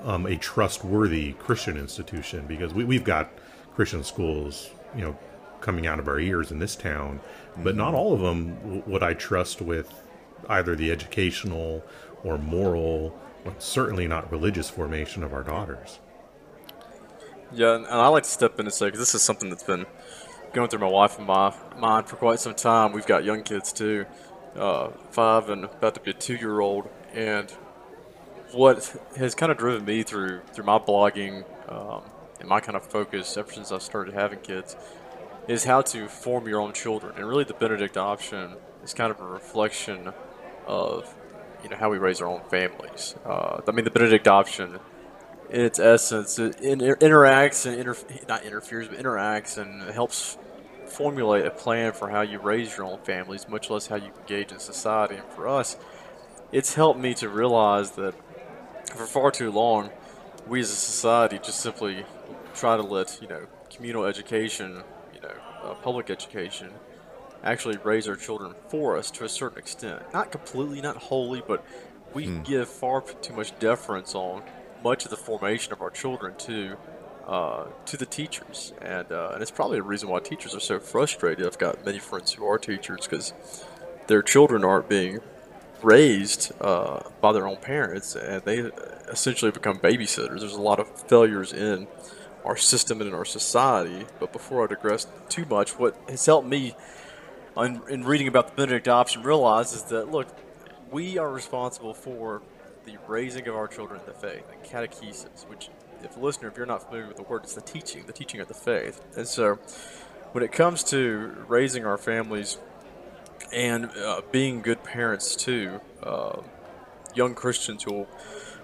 um, 0.04 0.26
a 0.26 0.36
trustworthy 0.36 1.34
Christian 1.34 1.78
institution 1.78 2.45
because 2.47 2.73
we, 2.73 2.84
we've 2.84 3.04
got 3.04 3.32
Christian 3.76 4.04
schools, 4.04 4.69
you 4.95 5.02
know, 5.02 5.17
coming 5.62 5.88
out 5.88 6.00
of 6.00 6.08
our 6.08 6.19
ears 6.19 6.52
in 6.52 6.60
this 6.60 6.76
town, 6.76 7.19
but 7.58 7.76
not 7.76 7.93
all 7.93 8.13
of 8.13 8.21
them 8.21 8.84
would 8.86 9.04
I 9.04 9.13
trust 9.13 9.62
with 9.62 9.91
either 10.50 10.76
the 10.76 10.91
educational 10.91 11.84
or 12.23 12.38
moral, 12.38 13.17
or 13.43 13.54
certainly 13.58 14.08
not 14.08 14.32
religious 14.32 14.69
formation 14.69 15.23
of 15.23 15.34
our 15.34 15.43
daughters. 15.43 16.00
Yeah, 17.53 17.75
and 17.75 17.86
I 17.88 18.07
like 18.10 18.23
to 18.23 18.29
step 18.29 18.60
in 18.60 18.65
and 18.65 18.73
say, 18.73 18.88
because 18.88 18.99
this 18.99 19.15
is 19.15 19.21
something 19.21 19.49
that's 19.49 19.63
been 19.63 19.86
going 20.53 20.69
through 20.69 20.79
my 20.79 20.89
wife 20.89 21.17
and 21.17 21.27
my 21.27 21.53
mind 21.77 22.07
for 22.07 22.17
quite 22.17 22.39
some 22.39 22.53
time. 22.53 22.91
We've 22.91 23.05
got 23.05 23.23
young 23.23 23.43
kids 23.43 23.71
too, 23.71 24.05
uh, 24.55 24.89
five 25.12 25.49
and 25.49 25.63
about 25.63 25.95
to 25.95 26.01
be 26.01 26.12
a 26.12 26.13
two-year-old, 26.13 26.89
and 27.13 27.49
what 28.51 28.95
has 29.15 29.36
kind 29.36 29.51
of 29.51 29.57
driven 29.57 29.86
me 29.86 30.03
through 30.03 30.41
through 30.53 30.65
my 30.65 30.77
blogging 30.77 31.43
um, 31.71 32.01
and 32.39 32.49
my 32.49 32.60
kind 32.60 32.75
of 32.75 32.86
focus 32.86 33.38
ever 33.38 33.51
since 33.51 33.71
I 33.71 33.77
started 33.77 34.13
having 34.13 34.39
kids 34.39 34.75
is 35.47 35.63
how 35.63 35.81
to 35.81 36.07
form 36.07 36.47
your 36.47 36.60
own 36.60 36.73
children. 36.73 37.13
And 37.17 37.27
really, 37.27 37.43
the 37.45 37.53
Benedict 37.53 37.97
option 37.97 38.55
is 38.83 38.93
kind 38.93 39.12
of 39.12 39.19
a 39.21 39.25
reflection 39.25 40.12
of 40.65 41.15
you 41.63 41.69
know 41.69 41.77
how 41.77 41.89
we 41.89 41.97
raise 41.97 42.21
our 42.21 42.27
own 42.27 42.41
families. 42.49 43.15
Uh, 43.25 43.62
I 43.65 43.71
mean, 43.71 43.86
the 43.86 43.91
Benedict 43.91 44.27
option, 44.27 44.79
in 45.49 45.62
its 45.62 45.79
essence, 45.79 46.38
it 46.39 46.60
inter- 46.62 46.95
interacts 46.97 47.65
and 47.65 48.27
not 48.27 48.43
interferes, 48.43 48.88
but 48.88 48.97
interacts 48.97 49.57
and 49.57 49.89
helps 49.91 50.38
formulate 50.86 51.45
a 51.45 51.51
plan 51.51 51.93
for 51.93 52.10
how 52.10 52.21
you 52.21 52.39
raise 52.39 52.75
your 52.75 52.86
own 52.86 52.99
families, 52.99 53.47
much 53.47 53.69
less 53.69 53.88
how 53.88 53.95
you 53.95 54.12
engage 54.19 54.51
in 54.51 54.60
society. 54.60 55.15
And 55.15 55.25
for 55.27 55.47
us, 55.47 55.77
it's 56.51 56.75
helped 56.75 56.99
me 56.99 57.13
to 57.15 57.29
realize 57.29 57.91
that 57.91 58.13
for 58.95 59.05
far 59.05 59.31
too 59.31 59.51
long, 59.51 59.89
we 60.47 60.62
as 60.62 60.71
a 60.71 60.75
society 60.75 61.39
just 61.39 61.60
simply 61.60 62.05
try 62.53 62.77
to 62.77 62.83
let 62.83 63.19
you 63.21 63.27
know 63.27 63.47
communal 63.69 64.05
education, 64.05 64.83
you 65.13 65.21
know, 65.21 65.33
uh, 65.63 65.73
public 65.75 66.10
education, 66.10 66.69
actually 67.43 67.77
raise 67.83 68.07
our 68.07 68.15
children 68.15 68.55
for 68.69 68.97
us 68.97 69.12
to 69.12 69.25
a 69.25 69.29
certain 69.29 69.60
extent. 69.60 70.01
Not 70.13 70.31
completely, 70.31 70.81
not 70.81 70.97
wholly, 70.97 71.43
but 71.45 71.65
we 72.13 72.27
give 72.43 72.67
far 72.67 73.01
too 73.01 73.33
much 73.33 73.57
deference 73.60 74.15
on 74.15 74.41
much 74.88 75.04
of 75.04 75.12
the 75.12 75.17
formation 75.17 75.73
of 75.73 75.82
our 75.82 75.89
children 75.89 76.34
to 76.38 76.78
uh, 77.28 77.65
to 77.86 77.97
the 77.97 78.06
teachers, 78.06 78.73
and 78.82 79.12
uh, 79.12 79.32
and 79.34 79.41
it's 79.41 79.52
probably 79.52 79.80
a 79.80 79.88
reason 79.93 80.08
why 80.08 80.19
teachers 80.19 80.56
are 80.56 80.62
so 80.62 80.80
frustrated. 80.80 81.45
I've 81.45 81.58
got 81.58 81.86
many 81.86 82.00
friends 82.00 82.32
who 82.32 82.45
are 82.45 82.58
teachers 82.58 83.02
because 83.06 83.34
their 84.08 84.21
children 84.21 84.63
aren't 84.63 84.88
being 84.88 85.19
raised 85.84 86.54
uh, 86.62 87.02
by 87.19 87.34
their 87.34 87.45
own 87.45 87.58
parents, 87.58 88.15
and 88.15 88.41
they 88.43 88.60
essentially 89.15 89.52
become 89.52 89.78
babysitters. 89.80 90.39
There's 90.39 90.54
a 90.54 90.69
lot 90.71 90.80
of 90.80 90.88
failures 91.10 91.52
in 91.52 91.88
our 92.45 92.56
system 92.56 93.02
and 93.02 93.10
in 93.10 93.13
our 93.13 93.26
society. 93.26 94.06
But 94.21 94.32
before 94.32 94.63
I 94.63 94.67
digress 94.67 95.06
too 95.28 95.45
much, 95.45 95.78
what 95.78 95.97
has 96.08 96.26
helped 96.26 96.47
me 96.47 96.76
in, 97.58 97.82
in 97.89 98.06
reading 98.06 98.30
about 98.30 98.45
the 98.47 98.56
Benedict 98.56 98.88
option 98.88 99.21
realize 99.23 99.73
is 99.73 99.84
that 99.84 100.10
look, 100.10 100.28
we 100.91 101.17
are 101.17 101.30
responsible 101.30 101.93
for 101.93 102.41
the 102.88 102.97
raising 103.08 103.47
of 103.47 103.56
our 103.56 103.67
children 103.67 104.00
in 104.00 104.06
the 104.06 104.13
faith, 104.13 104.45
and 104.52 104.63
catechesis, 104.63 105.47
which, 105.47 105.69
if 106.02 106.17
listener, 106.17 106.47
if 106.47 106.56
you're 106.58 106.65
not 106.65 106.84
familiar 106.84 107.08
with 107.08 107.17
the 107.17 107.23
word, 107.23 107.43
it's 107.43 107.54
the 107.54 107.62
teaching, 107.62 108.06
the 108.08 108.13
teaching 108.13 108.39
of 108.39 108.47
the 108.47 108.54
faith. 108.54 109.02
And 109.15 109.28
so, 109.28 109.60
when 110.32 110.43
it 110.43 110.52
comes 110.52 110.84
to 110.86 111.45
raising 111.47 111.86
our 111.86 111.97
families 111.97 112.58
and 113.52 113.86
uh, 113.91 114.21
being 114.32 114.62
good 114.62 114.84
parents 114.84 115.36
too, 115.36 115.82
uh, 116.02 116.41
young 117.13 117.36
Christians 117.36 117.84
who 117.84 117.93
will 117.93 118.08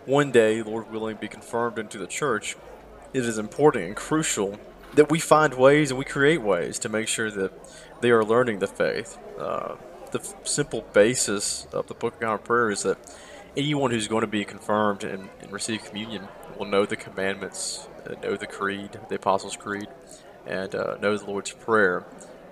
one 0.06 0.32
day, 0.32 0.62
Lord 0.62 0.92
willing, 0.92 1.18
be 1.18 1.28
confirmed 1.28 1.78
into 1.78 1.98
the 1.98 2.08
church, 2.08 2.56
it 3.14 3.26
is 3.26 3.38
important 3.38 3.86
and 3.86 3.96
crucial 3.96 4.60
that 4.96 5.10
we 5.10 5.20
find 5.20 5.54
ways 5.54 5.92
and 5.92 5.98
we 5.98 6.06
create 6.06 6.42
ways 6.42 6.80
to 6.80 6.90
make 6.90 7.08
sure 7.08 7.30
that 7.32 7.52
they 8.02 8.12
are 8.12 8.24
learning 8.24 8.60
the 8.60 8.68
faith. 8.68 9.18
Uh, 9.38 9.76
the 10.12 10.36
simple 10.44 10.86
basis 10.94 11.68
of 11.74 11.88
the 11.88 11.94
Book 11.94 12.14
of 12.16 12.20
Common 12.20 12.40
Prayer 12.40 12.70
is 12.70 12.84
that 12.84 12.98
anyone 13.56 13.92
who's 13.92 14.08
going 14.08 14.22
to 14.22 14.28
be 14.28 14.46
confirmed 14.46 15.04
and, 15.04 15.30
and 15.42 15.52
receive 15.52 15.84
communion 15.84 16.28
will 16.58 16.66
know 16.66 16.86
the 16.86 16.96
commandments, 16.96 17.88
uh, 18.06 18.14
know 18.24 18.36
the 18.36 18.48
creed, 18.48 19.00
the 19.10 19.16
Apostles' 19.16 19.56
Creed, 19.56 19.88
and 20.46 20.74
uh, 20.76 20.98
know 20.98 21.18
the 21.18 21.26
Lord's 21.26 21.52
Prayer. 21.52 22.06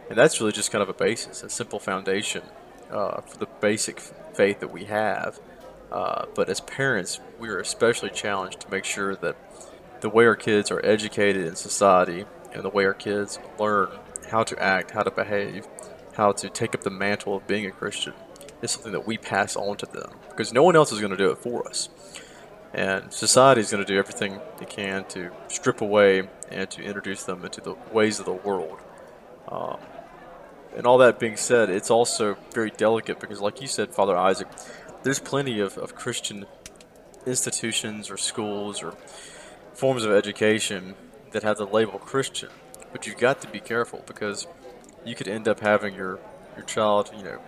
And 0.10 0.18
that's 0.18 0.40
really 0.40 0.52
just 0.52 0.72
kind 0.72 0.82
of 0.82 0.90
a 0.90 0.94
basis, 0.94 1.44
a 1.44 1.50
simple 1.50 1.80
foundation 1.80 2.44
uh, 2.92 3.22
for 3.22 3.38
the 3.38 3.46
basic 3.46 4.00
faith 4.00 4.60
that 4.60 4.72
we 4.72 4.86
have. 4.86 5.40
Uh, 5.92 6.26
but 6.36 6.50
as 6.50 6.62
parents, 6.62 7.20
we 7.40 7.50
are 7.50 7.60
especially 7.60 8.10
challenged 8.10 8.60
to 8.62 8.72
make 8.72 8.86
sure 8.86 9.16
that 9.16 9.36
the 10.02 10.10
way 10.10 10.26
our 10.26 10.36
kids 10.36 10.72
are 10.72 10.84
educated 10.86 11.46
in 11.46 11.56
society 11.56 12.26
and 12.54 12.64
the 12.64 12.70
way 12.70 12.86
our 12.86 12.94
kids 12.94 13.40
learn 13.60 13.90
how 14.30 14.44
to 14.44 14.62
act, 14.62 14.92
how 14.92 15.02
to 15.02 15.12
behave, 15.12 15.68
how 16.14 16.32
to 16.32 16.50
take 16.50 16.74
up 16.74 16.82
the 16.82 16.90
mantle 16.90 17.36
of 17.36 17.48
being 17.48 17.66
a 17.66 17.72
Christian 17.72 18.14
is 18.62 18.72
something 18.72 18.92
that 18.92 19.08
we 19.08 19.18
pass 19.18 19.56
on 19.56 19.78
to 19.78 19.86
them 19.86 20.12
because 20.30 20.54
no 20.54 20.64
one 20.64 20.76
else 20.76 20.92
is 20.92 21.00
going 21.00 21.12
to 21.12 21.18
do 21.18 21.32
it 21.32 21.38
for 21.38 21.68
us. 21.68 21.90
And 22.74 23.12
society 23.12 23.62
is 23.62 23.72
going 23.72 23.84
to 23.84 23.92
do 23.92 24.00
everything 24.00 24.40
they 24.58 24.66
can 24.66 25.04
to 25.10 25.32
strip 25.50 25.82
away 25.82 26.30
and 26.50 26.70
to 26.72 26.82
introduce 26.82 27.24
them 27.24 27.44
into 27.44 27.60
the 27.60 27.76
ways 27.92 28.20
of 28.20 28.26
the 28.26 28.34
world. 28.34 28.80
Um, 29.50 29.78
and 30.76 30.88
all 30.88 30.98
that 31.00 31.20
being 31.20 31.36
said, 31.36 31.70
it's 31.70 31.92
also 31.92 32.38
very 32.54 32.70
delicate 32.70 33.20
because, 33.20 33.42
like 33.42 33.62
you 33.62 33.68
said, 33.68 33.94
Father 33.94 34.16
Isaac, 34.16 34.48
there's 35.04 35.20
plenty 35.20 35.60
of, 35.60 35.78
of 35.78 35.96
Christian 35.96 36.46
institutions 37.26 38.10
or 38.10 38.18
schools 38.18 38.82
or 38.82 38.96
forms 39.74 40.06
of 40.06 40.12
education 40.12 40.96
that 41.32 41.44
have 41.44 41.58
the 41.58 41.66
label 41.66 42.00
Christian. 42.00 42.50
But 42.94 43.06
you've 43.06 43.18
got 43.18 43.42
to 43.42 43.48
be 43.48 43.60
careful 43.60 44.04
because 44.06 44.48
you 45.06 45.16
could 45.16 45.28
end 45.28 45.48
up 45.48 45.60
having 45.60 45.94
your, 45.94 46.20
your 46.56 46.66
child, 46.66 47.12
you 47.16 47.24
know, 47.24 47.40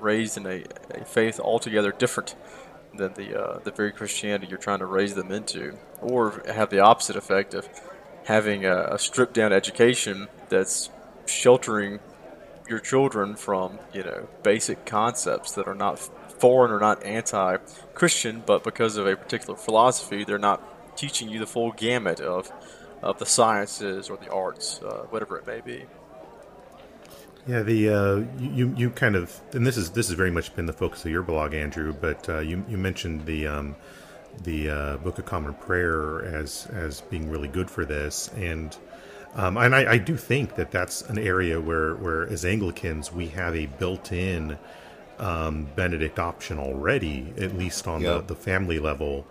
raised 0.00 0.36
in 0.36 0.46
a, 0.46 0.64
a 0.90 1.04
faith 1.04 1.40
altogether 1.40 1.92
different 1.92 2.34
than 2.94 3.12
the 3.14 3.38
uh, 3.38 3.58
the 3.60 3.70
very 3.70 3.92
Christianity 3.92 4.46
you're 4.48 4.58
trying 4.58 4.78
to 4.78 4.86
raise 4.86 5.14
them 5.14 5.30
into, 5.30 5.76
or 6.00 6.42
have 6.46 6.70
the 6.70 6.80
opposite 6.80 7.16
effect 7.16 7.54
of 7.54 7.68
having 8.24 8.64
a, 8.64 8.88
a 8.92 8.98
stripped 8.98 9.34
down 9.34 9.52
education 9.52 10.28
that's 10.48 10.90
sheltering 11.26 12.00
your 12.68 12.78
children 12.78 13.36
from 13.36 13.78
you 13.92 14.02
know 14.02 14.28
basic 14.42 14.84
concepts 14.84 15.52
that 15.52 15.66
are 15.66 15.74
not 15.74 15.98
foreign 16.38 16.70
or 16.70 16.80
not 16.80 17.02
anti-Christian, 17.02 18.42
but 18.44 18.62
because 18.62 18.96
of 18.96 19.06
a 19.06 19.16
particular 19.16 19.56
philosophy, 19.56 20.24
they're 20.24 20.38
not 20.38 20.96
teaching 20.96 21.28
you 21.28 21.38
the 21.38 21.46
full 21.46 21.72
gamut 21.72 22.20
of 22.20 22.50
of 23.02 23.18
the 23.18 23.26
sciences 23.26 24.08
or 24.08 24.16
the 24.16 24.30
arts, 24.30 24.80
uh, 24.82 25.06
whatever 25.10 25.36
it 25.36 25.46
may 25.46 25.60
be. 25.60 25.84
Yeah, 27.46 27.62
the 27.62 27.90
uh, 27.90 28.24
you 28.38 28.74
you 28.76 28.90
kind 28.90 29.14
of 29.14 29.40
and 29.52 29.64
this 29.64 29.76
is 29.76 29.90
this 29.90 30.08
has 30.08 30.16
very 30.16 30.32
much 30.32 30.54
been 30.56 30.66
the 30.66 30.72
focus 30.72 31.04
of 31.04 31.12
your 31.12 31.22
blog, 31.22 31.54
Andrew. 31.54 31.92
But 31.92 32.28
uh, 32.28 32.40
you 32.40 32.64
you 32.68 32.76
mentioned 32.76 33.24
the 33.24 33.46
um, 33.46 33.76
the 34.42 34.70
uh, 34.70 34.96
Book 34.98 35.18
of 35.18 35.26
Common 35.26 35.54
Prayer 35.54 36.24
as 36.24 36.66
as 36.72 37.02
being 37.02 37.30
really 37.30 37.46
good 37.46 37.70
for 37.70 37.84
this, 37.84 38.30
and 38.34 38.76
um, 39.36 39.56
and 39.58 39.76
I, 39.76 39.92
I, 39.92 39.98
do 39.98 40.16
think 40.16 40.56
that 40.56 40.70
that's 40.70 41.02
an 41.02 41.18
area 41.18 41.60
where 41.60 41.94
where 41.94 42.26
as 42.28 42.44
Anglicans 42.44 43.12
we 43.12 43.28
have 43.28 43.54
a 43.54 43.66
built-in 43.66 44.58
um, 45.18 45.68
Benedict 45.76 46.18
option 46.18 46.58
already, 46.58 47.32
at 47.38 47.56
least 47.56 47.86
on 47.86 48.00
yep. 48.00 48.26
the, 48.26 48.34
the 48.34 48.40
family 48.40 48.80
level. 48.80 49.24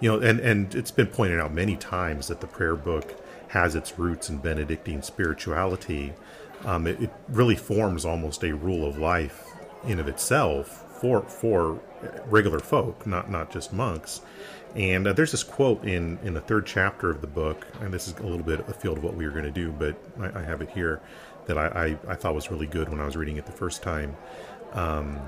You 0.00 0.10
know, 0.10 0.18
and 0.18 0.40
and 0.40 0.74
it's 0.74 0.90
been 0.90 1.06
pointed 1.06 1.38
out 1.38 1.54
many 1.54 1.76
times 1.76 2.26
that 2.28 2.40
the 2.40 2.48
prayer 2.48 2.74
book 2.74 3.14
has 3.48 3.76
its 3.76 3.96
roots 3.96 4.28
in 4.28 4.38
Benedictine 4.38 5.02
spirituality 5.02 6.14
um, 6.64 6.86
it, 6.86 7.00
it, 7.02 7.10
really 7.28 7.56
forms 7.56 8.04
almost 8.04 8.42
a 8.44 8.54
rule 8.54 8.86
of 8.86 8.98
life 8.98 9.46
in 9.84 9.98
of 9.98 10.08
itself 10.08 10.84
for 11.00 11.22
for 11.22 11.80
regular 12.26 12.60
folk, 12.60 13.06
not 13.06 13.30
not 13.30 13.50
just 13.50 13.72
monks. 13.72 14.20
And 14.76 15.06
uh, 15.08 15.12
there's 15.12 15.32
this 15.32 15.42
quote 15.42 15.84
in 15.84 16.18
in 16.22 16.34
the 16.34 16.40
third 16.40 16.66
chapter 16.66 17.10
of 17.10 17.20
the 17.20 17.26
book, 17.26 17.66
and 17.80 17.92
this 17.92 18.06
is 18.06 18.14
a 18.18 18.22
little 18.22 18.44
bit 18.44 18.60
afield 18.68 18.98
of 18.98 19.04
what 19.04 19.14
we 19.14 19.24
were 19.24 19.32
going 19.32 19.44
to 19.44 19.50
do, 19.50 19.72
but 19.72 19.96
I, 20.20 20.40
I, 20.40 20.42
have 20.42 20.62
it 20.62 20.70
here 20.70 21.00
that 21.46 21.58
I, 21.58 21.66
I, 21.66 22.12
I, 22.12 22.14
thought 22.14 22.34
was 22.34 22.50
really 22.50 22.66
good 22.66 22.88
when 22.88 23.00
I 23.00 23.04
was 23.04 23.16
reading 23.16 23.36
it 23.36 23.46
the 23.46 23.52
first 23.52 23.82
time. 23.82 24.16
Um, 24.72 25.18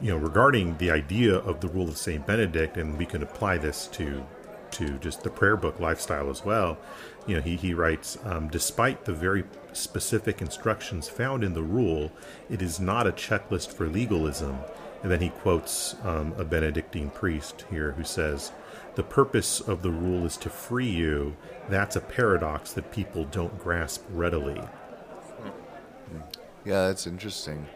you 0.00 0.10
know, 0.10 0.16
regarding 0.16 0.76
the 0.78 0.90
idea 0.90 1.36
of 1.36 1.60
the 1.60 1.68
rule 1.68 1.88
of 1.88 1.96
Saint 1.96 2.26
Benedict, 2.26 2.76
and 2.76 2.98
we 2.98 3.06
can 3.06 3.22
apply 3.22 3.58
this 3.58 3.86
to 3.88 4.24
to 4.72 4.98
just 4.98 5.22
the 5.22 5.30
prayer 5.30 5.56
book 5.56 5.78
lifestyle 5.78 6.28
as 6.28 6.44
well. 6.44 6.76
You 7.26 7.36
know, 7.36 7.42
he 7.42 7.56
he 7.56 7.74
writes, 7.74 8.18
um, 8.24 8.48
despite 8.48 9.04
the 9.04 9.12
very 9.12 9.44
specific 9.72 10.40
instructions 10.40 11.08
found 11.08 11.42
in 11.42 11.54
the 11.54 11.62
rule, 11.62 12.12
it 12.48 12.62
is 12.62 12.78
not 12.78 13.06
a 13.06 13.12
checklist 13.12 13.72
for 13.72 13.88
legalism. 13.88 14.58
And 15.02 15.10
then 15.10 15.20
he 15.20 15.28
quotes 15.28 15.94
um, 16.04 16.34
a 16.38 16.44
Benedictine 16.44 17.10
priest 17.10 17.64
here 17.70 17.92
who 17.92 18.04
says, 18.04 18.52
The 18.94 19.02
purpose 19.02 19.60
of 19.60 19.82
the 19.82 19.90
rule 19.90 20.24
is 20.24 20.36
to 20.38 20.50
free 20.50 20.88
you. 20.88 21.36
That's 21.68 21.96
a 21.96 22.00
paradox 22.00 22.72
that 22.72 22.90
people 22.92 23.24
don't 23.24 23.58
grasp 23.58 24.04
readily. 24.10 24.60
Yeah, 26.64 26.88
that's 26.88 27.06
interesting. 27.06 27.66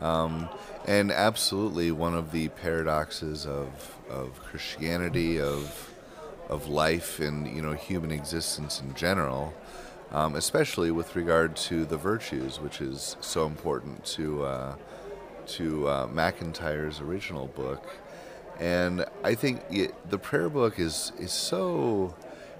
Um, 0.00 0.48
and 0.86 1.10
absolutely 1.10 1.90
one 1.90 2.14
of 2.14 2.30
the 2.30 2.48
paradoxes 2.48 3.46
of, 3.46 3.98
of 4.08 4.40
Christianity, 4.44 5.40
of, 5.40 5.87
of 6.48 6.68
life 6.68 7.20
and 7.20 7.46
you 7.54 7.62
know 7.62 7.72
human 7.72 8.10
existence 8.10 8.80
in 8.80 8.94
general, 8.94 9.54
um, 10.10 10.34
especially 10.34 10.90
with 10.90 11.14
regard 11.16 11.56
to 11.56 11.84
the 11.84 11.96
virtues, 11.96 12.60
which 12.60 12.80
is 12.80 13.16
so 13.20 13.46
important 13.46 14.04
to 14.04 14.44
uh, 14.44 14.74
to 15.46 15.88
uh, 15.88 16.08
MacIntyre's 16.12 17.00
original 17.00 17.46
book. 17.48 17.86
And 18.58 19.04
I 19.22 19.34
think 19.34 19.62
it, 19.70 19.94
the 20.10 20.18
prayer 20.18 20.48
book 20.48 20.78
is 20.78 21.12
is 21.18 21.32
so 21.32 22.14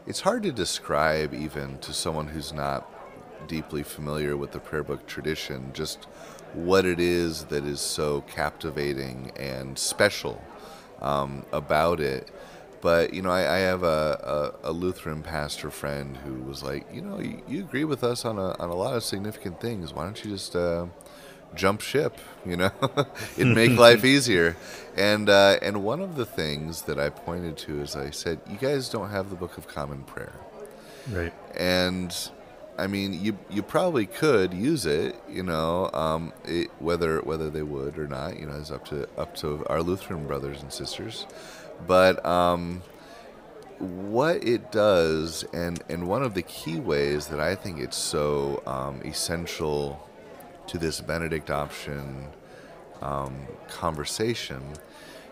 it's 0.07 0.21
hard 0.21 0.43
to 0.45 0.53
describe 0.53 1.35
even 1.35 1.79
to 1.81 1.93
someone 1.93 2.29
who's 2.29 2.53
not 2.53 2.91
deeply 3.47 3.83
familiar 3.83 4.37
with 4.37 4.53
the 4.53 4.59
prayer 4.59 4.83
book 4.83 5.07
tradition 5.07 5.71
just 5.73 6.07
what 6.55 6.85
it 6.85 6.99
is 6.99 7.45
that 7.45 7.65
is 7.65 7.81
so 7.81 8.23
captivating 8.23 9.31
and 9.37 9.79
special 9.79 10.43
um, 11.01 11.45
about 11.53 12.01
it 12.01 12.31
but 12.81 13.13
you 13.13 13.23
know, 13.23 13.31
I, 13.31 13.57
I 13.57 13.59
have 13.59 13.83
a, 13.83 14.55
a, 14.63 14.71
a, 14.71 14.73
Lutheran 14.73 15.23
pastor 15.23 15.71
friend 15.71 16.17
who 16.19 16.35
was 16.43 16.63
like, 16.63 16.87
you 16.93 17.01
know, 17.01 17.19
you, 17.19 17.43
you, 17.49 17.61
agree 17.61 17.85
with 17.85 18.05
us 18.05 18.25
on 18.25 18.39
a 18.39 18.57
on 18.59 18.71
a 18.71 18.75
lot 18.75 18.95
of 18.95 19.03
significant 19.03 19.61
things. 19.61 19.93
Why 19.93 20.05
don't 20.05 20.25
you 20.25 20.31
just 20.31 20.55
uh, 20.55 20.87
jump 21.55 21.81
ship? 21.81 22.17
You 22.47 22.57
know, 22.57 22.71
it'd 23.37 23.55
make 23.55 23.79
life 23.79 24.05
easier. 24.05 24.57
And 24.97 25.29
uh, 25.29 25.59
and 25.63 25.83
one 25.83 26.01
of 26.01 26.17
the 26.17 26.27
things 26.27 26.83
that 26.83 26.99
I 26.99 27.11
pointed 27.11 27.57
to 27.59 27.81
is 27.81 27.97
I 27.97 28.11
said, 28.11 28.41
you 28.49 28.57
guys 28.57 28.89
don't 28.89 29.11
have 29.11 29.31
the 29.31 29.37
Book 29.37 29.59
of 29.59 29.67
Common 29.67 30.03
Prayer, 30.05 30.35
right? 31.11 31.33
And 31.57 32.15
I 32.79 32.87
mean, 32.87 33.13
you 33.13 33.37
you 33.51 33.63
probably 33.63 34.07
could 34.07 34.55
use 34.55 34.87
it, 34.87 35.17
you 35.29 35.43
know, 35.43 35.91
um, 35.93 36.33
it, 36.45 36.71
whether 36.79 37.21
whether 37.23 37.51
they 37.51 37.63
would 37.63 37.99
or 37.99 38.07
not, 38.07 38.39
you 38.39 38.47
know, 38.47 38.53
is 38.53 38.71
up 38.71 38.87
to 38.87 39.09
up 39.19 39.35
to 39.37 39.67
our 39.67 39.83
Lutheran 39.83 40.29
brothers 40.29 40.63
and 40.63 40.73
sisters. 40.73 41.27
But 41.87 42.25
um, 42.27 42.83
what 43.79 44.45
it 44.45 44.73
does, 44.73 45.45
and, 45.53 45.83
and 45.89 46.09
one 46.09 46.23
of 46.23 46.35
the 46.35 46.43
key 46.43 46.81
ways 46.81 47.29
that 47.29 47.41
I 47.41 47.55
think 47.55 47.79
it's 47.79 47.97
so 47.97 48.63
um, 48.67 49.01
essential 49.05 50.05
to 50.67 50.79
this 50.79 51.01
Benedict 51.01 51.51
option 51.51 52.27
um, 53.01 53.47
conversation, 53.69 54.63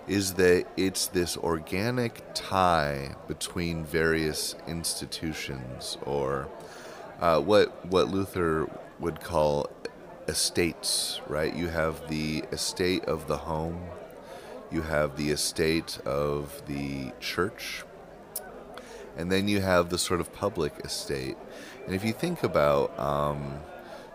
is 0.07 0.35
that 0.35 0.65
it's 0.77 1.09
this 1.09 1.37
organic 1.37 2.23
tie 2.33 3.17
between 3.27 3.85
various 3.85 4.55
institutions, 4.69 5.99
or 6.07 6.49
uh, 7.21 7.41
what 7.41 7.85
what 7.87 8.09
Luther 8.09 8.71
would 9.01 9.21
call 9.21 9.69
estates. 10.29 11.21
Right? 11.27 11.53
You 11.55 11.69
have 11.69 12.09
the 12.09 12.45
estate 12.53 13.05
of 13.07 13.27
the 13.27 13.37
home 13.37 13.81
you 14.71 14.83
have 14.83 15.17
the 15.17 15.31
estate 15.31 15.99
of 16.05 16.63
the 16.67 17.13
church, 17.21 17.85
and 19.17 19.31
then 19.31 19.49
you 19.49 19.61
have 19.61 19.91
the 19.91 19.99
sort 19.99 20.21
of 20.21 20.33
public 20.33 20.73
estate. 20.85 21.37
And 21.87 21.95
if 21.95 22.05
you 22.05 22.13
think 22.13 22.43
about, 22.43 22.99
um, 22.99 23.61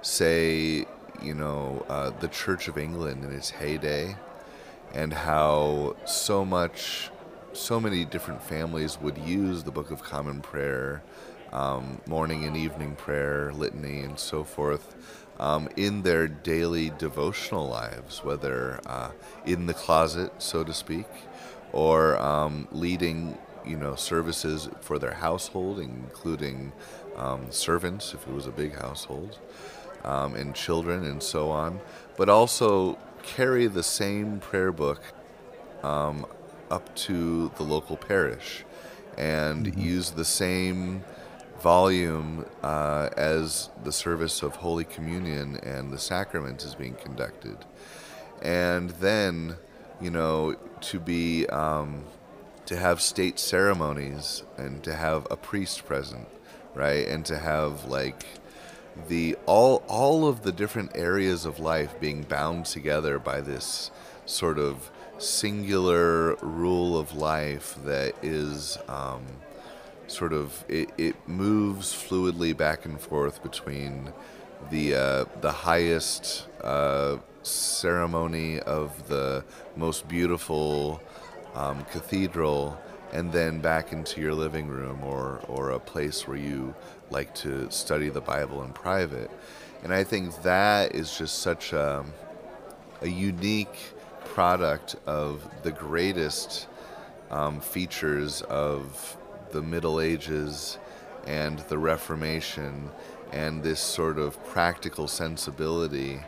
say, 0.02 0.86
you 1.22 1.34
know, 1.34 1.86
uh, 1.90 2.12
the 2.20 2.28
Church 2.28 2.68
of 2.68 2.78
England 2.78 3.24
in 3.24 3.32
its 3.32 3.50
heyday, 3.50 4.16
and 4.94 5.14
how 5.14 5.96
so 6.06 6.44
much, 6.44 7.10
so 7.54 7.80
many 7.80 8.04
different 8.06 8.44
families 8.44 9.00
would 9.00 9.18
use 9.18 9.64
the 9.64 9.72
Book 9.72 9.92
of 9.92 10.04
Common 10.04 10.42
Prayer, 10.42 11.02
um, 11.54 12.02
morning 12.08 12.46
and 12.46 12.56
evening 12.56 12.96
prayer, 12.96 13.52
litany, 13.54 14.02
and 14.02 14.20
so 14.20 14.44
forth 14.44 14.96
um, 15.41 15.67
in 15.75 16.04
their 16.04 16.27
daily 16.27 16.91
devotional 16.99 17.67
lives, 17.67 18.23
whether 18.23 18.80
uh, 18.86 19.10
in 19.45 19.65
the 19.65 19.73
closet, 19.73 20.32
so 20.38 20.63
to 20.63 20.73
speak, 20.73 21.08
or 21.73 22.17
um, 22.19 22.67
leading, 22.71 23.38
you 23.65 23.75
know, 23.75 23.95
services 23.95 24.69
for 24.82 24.99
their 24.99 25.15
household, 25.15 25.80
including 25.80 26.71
um, 27.17 27.51
servants, 27.51 28.13
if 28.13 28.25
it 28.27 28.34
was 28.34 28.45
a 28.45 28.51
big 28.51 28.77
household, 28.80 29.39
um, 30.04 30.36
and 30.36 30.54
children, 30.54 31.04
and 31.06 31.23
so 31.23 31.49
on. 31.49 31.80
But 32.17 32.30
also 32.30 32.99
carry 33.23 33.65
the 33.65 33.84
same 33.84 34.39
prayer 34.39 34.71
book 34.71 35.01
um, 35.82 36.27
up 36.69 36.95
to 36.95 37.51
the 37.58 37.63
local 37.63 37.97
parish, 37.97 38.63
and 39.17 39.65
mm-hmm. 39.65 39.82
use 39.82 40.12
the 40.12 40.25
same 40.25 41.04
volume 41.62 42.45
uh, 42.63 43.10
as 43.15 43.69
the 43.84 43.91
service 43.91 44.41
of 44.41 44.56
Holy 44.56 44.84
Communion 44.84 45.58
and 45.58 45.91
the 45.91 46.00
sacrament 46.00 46.63
is 46.63 46.76
being 46.76 46.95
conducted. 46.95 47.58
And 48.41 48.89
then, 48.91 49.56
you 50.02 50.10
know, 50.10 50.56
to 50.82 51.00
be, 51.00 51.45
um, 51.47 52.04
to 52.65 52.76
have 52.78 53.02
state 53.02 53.39
ceremonies 53.39 54.43
and 54.58 54.84
to 54.84 54.95
have 54.95 55.28
a 55.30 55.38
priest 55.38 55.86
present, 55.86 56.28
right? 56.74 57.08
And 57.08 57.26
to 57.26 57.38
have 57.38 57.86
like 57.86 58.26
the 59.08 59.36
all 59.45 59.84
all 59.88 60.28
of 60.28 60.43
the 60.43 60.52
different 60.52 60.91
areas 60.95 61.45
of 61.45 61.60
life 61.60 62.00
being 62.00 62.24
bound 62.24 62.65
together 62.65 63.19
by 63.19 63.41
this 63.41 63.91
sort 64.26 64.60
of 64.60 64.91
singular 65.17 66.36
rule 66.36 66.97
of 66.97 67.15
life 67.15 67.78
that 67.86 68.13
is 68.21 68.78
um, 68.88 69.24
sort 70.12 70.34
of 70.34 70.63
it, 70.67 70.89
it 70.97 71.15
moves 71.28 71.93
fluidly 71.93 72.56
back 72.56 72.86
and 72.86 73.00
forth 73.00 73.41
between 73.41 74.12
the 74.69 74.95
uh, 74.95 75.26
the 75.41 75.52
highest 75.52 76.47
uh, 76.63 77.17
ceremony 77.43 78.60
of 78.60 79.08
the 79.08 79.43
most 79.76 80.08
beautiful 80.08 81.02
um, 81.56 81.84
cathedral 81.86 82.80
and 83.13 83.32
then 83.32 83.60
back 83.60 83.91
into 83.91 84.21
your 84.21 84.34
living 84.34 84.67
room 84.67 85.04
or, 85.04 85.41
or 85.47 85.71
a 85.71 85.80
place 85.80 86.28
where 86.28 86.38
you 86.38 86.74
like 87.10 87.34
to 87.36 87.69
study 87.69 88.10
the 88.10 88.21
Bible 88.21 88.63
in 88.63 88.71
private. 88.71 89.30
And 89.84 89.93
I 89.93 90.04
think 90.04 90.43
that 90.43 90.95
is 90.95 91.17
just 91.17 91.39
such 91.39 91.74
a, 91.74 92.06
a 93.02 93.08
unique 93.08 93.78
product 94.26 94.95
of 95.06 95.45
the 95.63 95.71
greatest 95.71 96.67
um, 97.32 97.60
features 97.60 98.41
of 98.43 99.17
the 99.52 99.62
Middle 99.62 100.00
Ages 100.00 100.78
and 101.26 101.60
the 101.70 101.78
Reformation 101.78 102.90
and 103.32 103.64
this 103.64 103.80
sort 103.80 104.18
of 104.18 104.44
practical 104.46 105.08
sensibility 105.08 106.20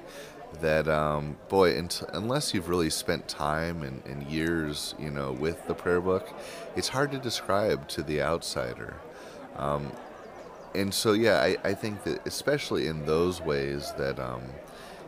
that 0.61 0.87
um, 0.87 1.37
boy 1.49 1.75
unless 2.13 2.53
you've 2.53 2.69
really 2.69 2.89
spent 2.89 3.27
time 3.27 3.83
and, 3.83 4.03
and, 4.05 4.23
years 4.27 4.93
you 4.99 5.09
know 5.09 5.31
with 5.31 5.65
the 5.67 5.73
prayer 5.73 5.99
book 5.99 6.31
it's 6.75 6.89
hard 6.89 7.11
to 7.11 7.17
describe 7.17 7.87
to 7.87 8.03
the 8.03 8.21
outsider. 8.21 8.93
Um, 9.57 9.91
and 10.75 10.93
so 10.93 11.13
yeah 11.13 11.41
I, 11.41 11.57
I, 11.63 11.73
think 11.73 12.03
that 12.03 12.25
especially 12.25 12.87
in 12.87 13.05
those 13.05 13.41
ways 13.41 13.93
that 13.97 14.19
um, 14.19 14.43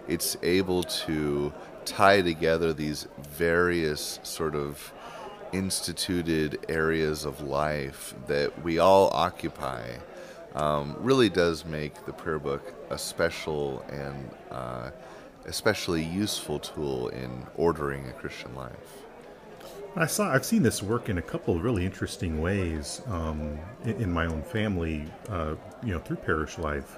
it's 0.08 0.38
able 0.44 0.84
to 0.84 1.54
tie 1.86 2.22
together 2.22 2.74
these 2.74 3.08
various 3.18 4.20
sort 4.24 4.56
of 4.56 4.92
instituted 5.54 6.66
areas 6.70 7.26
of 7.26 7.42
life 7.42 8.14
that 8.28 8.64
we 8.64 8.80
all 8.80 9.10
occupy 9.14 9.84
um, 10.56 10.96
really 11.00 11.30
does 11.30 11.66
make 11.66 12.06
the 12.06 12.14
prayer 12.14 12.40
book 12.40 12.74
a 12.90 12.98
special 12.98 13.86
and 13.90 14.30
uh, 14.52 14.90
especially 15.46 16.04
useful 16.04 16.60
tool 16.60 17.10
in 17.10 17.46
ordering 17.56 18.08
a 18.08 18.14
Christian 18.14 18.56
life. 18.56 19.04
I 19.98 20.08
saw 20.08 20.34
I've 20.34 20.46
seen 20.46 20.64
this 20.64 20.84
work 20.84 21.08
in 21.08 21.18
a 21.18 21.22
couple 21.22 21.56
of 21.56 21.64
really 21.64 21.86
interesting 21.86 22.42
ways 22.42 23.02
um, 23.08 23.58
in, 23.86 24.02
in, 24.02 24.12
my 24.12 24.26
own 24.26 24.44
family. 24.44 25.06
Uh, 25.30 25.56
you 25.86 25.94
know, 25.94 26.00
through 26.00 26.18
parish 26.18 26.58
life. 26.58 26.98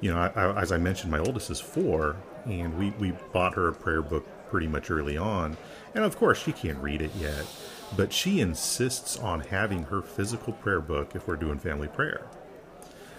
You 0.00 0.12
know, 0.12 0.18
I, 0.18 0.26
I, 0.28 0.60
as 0.60 0.72
I 0.72 0.76
mentioned, 0.76 1.10
my 1.10 1.20
oldest 1.20 1.50
is 1.50 1.60
four, 1.60 2.16
and 2.44 2.76
we 2.76 2.90
we 2.98 3.16
bought 3.32 3.54
her 3.54 3.68
a 3.68 3.72
prayer 3.72 4.02
book 4.02 4.26
pretty 4.50 4.66
much 4.66 4.90
early 4.90 5.16
on, 5.16 5.56
and 5.94 6.04
of 6.04 6.16
course 6.16 6.42
she 6.42 6.52
can't 6.52 6.78
read 6.78 7.02
it 7.02 7.12
yet, 7.18 7.44
but 7.96 8.12
she 8.12 8.40
insists 8.40 9.18
on 9.18 9.40
having 9.40 9.84
her 9.84 10.02
physical 10.02 10.52
prayer 10.52 10.80
book 10.80 11.14
if 11.14 11.26
we're 11.26 11.36
doing 11.36 11.58
family 11.58 11.88
prayer. 11.88 12.26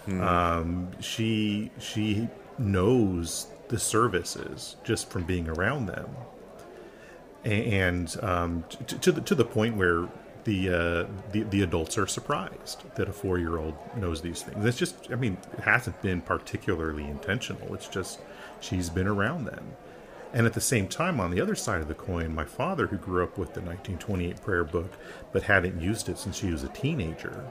Hmm. 0.04 0.20
Um, 0.20 1.00
she 1.00 1.70
she 1.78 2.28
knows 2.58 3.48
the 3.68 3.78
services 3.78 4.76
just 4.84 5.10
from 5.10 5.24
being 5.24 5.48
around 5.48 5.86
them, 5.86 6.08
and 7.44 8.14
um, 8.22 8.64
to, 8.86 8.98
to 8.98 9.12
the 9.12 9.20
to 9.22 9.34
the 9.34 9.44
point 9.44 9.76
where 9.76 10.08
the, 10.46 10.68
uh, 10.68 11.06
the 11.32 11.42
the 11.42 11.62
adults 11.62 11.98
are 11.98 12.06
surprised 12.06 12.84
that 12.94 13.08
a 13.08 13.12
four 13.12 13.38
year 13.38 13.58
old 13.58 13.74
knows 13.96 14.22
these 14.22 14.42
things. 14.42 14.64
It's 14.64 14.78
just, 14.78 15.10
I 15.10 15.16
mean, 15.16 15.36
it 15.52 15.60
hasn't 15.60 16.00
been 16.02 16.20
particularly 16.20 17.04
intentional. 17.04 17.74
It's 17.74 17.88
just 17.88 18.20
she's 18.60 18.88
been 18.88 19.08
around 19.08 19.46
them. 19.46 19.72
And 20.32 20.46
at 20.46 20.52
the 20.52 20.60
same 20.60 20.88
time, 20.88 21.20
on 21.20 21.30
the 21.30 21.40
other 21.40 21.54
side 21.54 21.80
of 21.80 21.88
the 21.88 21.94
coin, 21.94 22.34
my 22.34 22.44
father, 22.44 22.86
who 22.86 22.96
grew 22.96 23.22
up 23.22 23.38
with 23.38 23.54
the 23.54 23.60
1928 23.60 24.42
prayer 24.42 24.64
book 24.64 24.92
but 25.32 25.42
hadn't 25.44 25.80
used 25.80 26.08
it 26.08 26.18
since 26.18 26.40
he 26.40 26.50
was 26.50 26.62
a 26.62 26.68
teenager, 26.68 27.44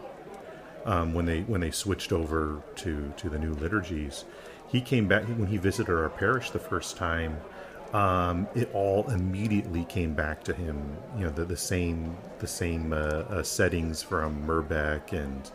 um, 0.85 1.13
when 1.13 1.25
they 1.25 1.41
when 1.41 1.61
they 1.61 1.71
switched 1.71 2.11
over 2.11 2.61
to 2.75 3.11
to 3.17 3.29
the 3.29 3.39
new 3.39 3.53
liturgies, 3.53 4.25
he 4.67 4.81
came 4.81 5.07
back 5.07 5.23
when 5.23 5.47
he 5.47 5.57
visited 5.57 5.93
our 5.93 6.09
parish 6.09 6.51
the 6.51 6.59
first 6.59 6.95
time. 6.95 7.37
Um, 7.93 8.47
it 8.55 8.69
all 8.73 9.09
immediately 9.09 9.85
came 9.85 10.13
back 10.13 10.43
to 10.43 10.53
him. 10.53 10.97
You 11.17 11.25
know, 11.25 11.29
the, 11.29 11.45
the 11.45 11.57
same 11.57 12.17
the 12.39 12.47
same 12.47 12.93
uh, 12.93 12.97
uh, 12.97 13.43
settings 13.43 14.03
from 14.03 14.45
Merbeck 14.45 15.11
and 15.11 15.49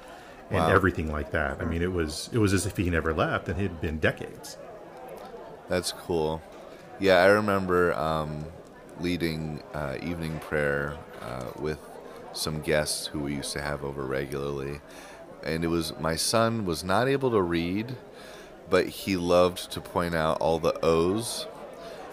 and 0.51 0.59
wow. 0.59 0.71
everything 0.71 1.13
like 1.13 1.31
that. 1.31 1.61
I 1.61 1.65
mean, 1.65 1.83
it 1.83 1.93
was 1.93 2.29
it 2.33 2.39
was 2.39 2.53
as 2.53 2.67
if 2.67 2.77
he 2.77 2.91
never 2.91 3.15
left, 3.15 3.49
and 3.49 3.59
it 3.59 3.63
had 3.63 3.81
been 3.81 3.99
decades. 3.99 4.57
That's 5.69 5.93
cool. 5.93 6.43
Yeah, 7.01 7.17
I 7.17 7.27
remember 7.27 7.95
um, 7.95 8.45
leading 9.01 9.63
uh, 9.75 9.97
evening 10.03 10.39
prayer 10.39 10.97
uh, 11.23 11.47
with 11.59 11.79
some 12.33 12.61
guests 12.61 13.07
who 13.07 13.21
we 13.21 13.35
used 13.35 13.53
to 13.55 13.61
have 13.61 13.83
over 13.85 14.05
regularly, 14.05 14.81
and 15.43 15.65
it 15.65 15.69
was 15.69 15.99
my 15.99 16.15
son 16.15 16.65
was 16.65 16.85
not 16.85 17.09
able 17.09 17.31
to 17.33 17.43
read 17.43 17.97
but 18.71 18.87
he 18.87 19.17
loved 19.17 19.73
to 19.73 19.81
point 19.81 20.15
out 20.15 20.41
all 20.41 20.59
the 20.59 20.73
O's. 20.83 21.47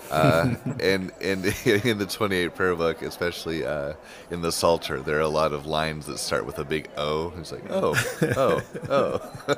Uh, 0.09 0.55
and 0.79 1.11
and 1.21 1.45
in 1.65 1.97
the 1.97 2.07
28 2.09 2.55
prayer 2.55 2.75
book, 2.75 3.01
especially 3.03 3.65
uh, 3.65 3.93
in 4.31 4.41
the 4.41 4.51
Psalter, 4.51 4.99
there 4.99 5.17
are 5.17 5.21
a 5.21 5.29
lot 5.29 5.53
of 5.53 5.65
lines 5.65 6.07
that 6.07 6.17
start 6.17 6.45
with 6.45 6.57
a 6.59 6.65
big 6.65 6.89
O. 6.97 7.31
It's 7.37 7.51
like 7.51 7.69
oh, 7.69 7.95
oh, 8.35 8.61
oh. 8.89 9.31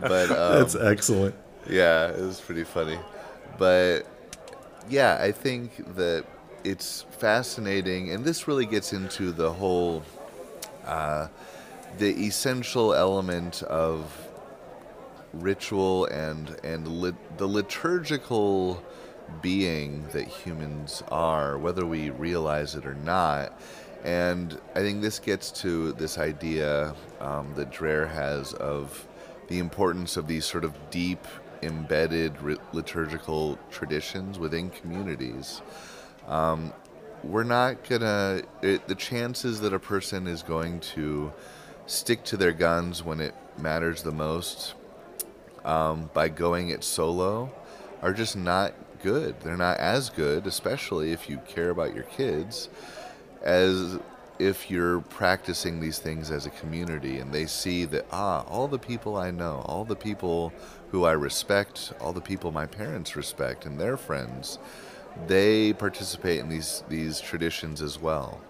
but 0.00 0.30
um, 0.30 0.58
that's 0.58 0.74
excellent. 0.74 1.34
Yeah, 1.68 2.08
it 2.08 2.20
was 2.20 2.40
pretty 2.40 2.64
funny. 2.64 2.98
But 3.56 4.06
yeah, 4.88 5.18
I 5.20 5.32
think 5.32 5.94
that 5.96 6.24
it's 6.64 7.02
fascinating, 7.10 8.10
and 8.10 8.24
this 8.24 8.46
really 8.48 8.66
gets 8.66 8.92
into 8.92 9.32
the 9.32 9.52
whole 9.52 10.02
uh, 10.86 11.28
the 11.98 12.10
essential 12.26 12.94
element 12.94 13.62
of 13.64 14.28
ritual 15.32 16.06
and 16.06 16.56
and 16.64 16.86
lit, 16.88 17.14
the 17.38 17.46
liturgical 17.46 18.82
being 19.42 20.06
that 20.12 20.26
humans 20.26 21.02
are, 21.10 21.56
whether 21.58 21.86
we 21.86 22.10
realize 22.10 22.74
it 22.74 22.84
or 22.84 22.94
not. 22.94 23.58
And 24.02 24.58
I 24.74 24.80
think 24.80 25.02
this 25.02 25.18
gets 25.18 25.50
to 25.62 25.92
this 25.92 26.18
idea 26.18 26.94
um, 27.20 27.52
that 27.54 27.70
Dreher 27.70 28.10
has 28.10 28.54
of 28.54 29.06
the 29.48 29.58
importance 29.58 30.16
of 30.16 30.26
these 30.26 30.44
sort 30.44 30.64
of 30.64 30.74
deep, 30.90 31.24
embedded 31.62 32.34
liturgical 32.72 33.58
traditions 33.70 34.38
within 34.38 34.70
communities. 34.70 35.62
Um, 36.26 36.72
we're 37.22 37.44
not 37.44 37.88
gonna, 37.88 38.42
it, 38.62 38.86
the 38.88 38.94
chances 38.94 39.60
that 39.60 39.74
a 39.74 39.78
person 39.78 40.26
is 40.26 40.42
going 40.42 40.80
to 40.80 41.32
stick 41.86 42.24
to 42.24 42.36
their 42.36 42.52
guns 42.52 43.04
when 43.04 43.20
it 43.20 43.34
matters 43.58 44.02
the 44.02 44.12
most 44.12 44.74
um, 45.64 46.10
by 46.14 46.28
going 46.28 46.70
it 46.70 46.84
solo 46.84 47.52
are 48.00 48.12
just 48.12 48.36
not 48.36 48.72
good. 49.02 49.40
They're 49.40 49.56
not 49.56 49.78
as 49.78 50.10
good, 50.10 50.46
especially 50.46 51.12
if 51.12 51.28
you 51.28 51.38
care 51.46 51.70
about 51.70 51.94
your 51.94 52.04
kids, 52.04 52.68
as 53.42 53.98
if 54.38 54.70
you're 54.70 55.00
practicing 55.02 55.80
these 55.80 55.98
things 55.98 56.30
as 56.30 56.46
a 56.46 56.50
community 56.50 57.18
and 57.18 57.32
they 57.32 57.44
see 57.46 57.84
that, 57.86 58.06
ah, 58.10 58.42
all 58.48 58.68
the 58.68 58.78
people 58.78 59.16
I 59.16 59.30
know, 59.30 59.62
all 59.66 59.84
the 59.84 59.96
people 59.96 60.52
who 60.90 61.04
I 61.04 61.12
respect, 61.12 61.92
all 62.00 62.12
the 62.12 62.20
people 62.20 62.52
my 62.52 62.66
parents 62.66 63.16
respect 63.16 63.66
and 63.66 63.78
their 63.78 63.96
friends, 63.96 64.58
they 65.26 65.72
participate 65.72 66.40
in 66.40 66.48
these, 66.48 66.82
these 66.88 67.20
traditions 67.20 67.82
as 67.82 68.00
well. 68.00 68.40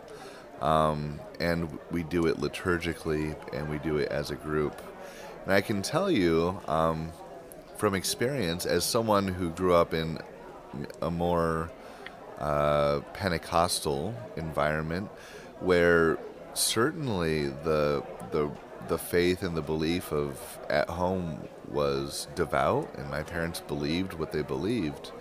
Um, 0.60 1.20
and 1.38 1.78
we 1.90 2.02
do 2.02 2.26
it 2.26 2.36
liturgically 2.38 3.34
and 3.54 3.70
we 3.70 3.78
do 3.78 3.96
it 3.96 4.10
as 4.10 4.30
a 4.30 4.36
group. 4.36 4.80
And 5.44 5.52
I 5.52 5.60
can 5.60 5.82
tell 5.82 6.10
you 6.10 6.60
um, 6.68 7.12
from 7.76 7.94
experience, 7.94 8.66
as 8.66 8.84
someone 8.84 9.26
who 9.26 9.50
grew 9.50 9.74
up 9.74 9.94
in 9.94 10.18
a 11.00 11.10
more 11.10 11.70
uh, 12.38 13.00
Pentecostal 13.14 14.14
environment, 14.36 15.08
where 15.60 16.18
certainly 16.54 17.48
the 17.48 18.02
the 18.30 18.50
the 18.88 18.98
faith 18.98 19.42
and 19.42 19.56
the 19.56 19.62
belief 19.62 20.12
of 20.12 20.58
at 20.68 20.88
home 20.88 21.48
was 21.68 22.26
devout, 22.34 22.92
and 22.96 23.10
my 23.10 23.22
parents 23.22 23.60
believed 23.60 24.14
what 24.14 24.32
they 24.32 24.42
believed, 24.42 25.12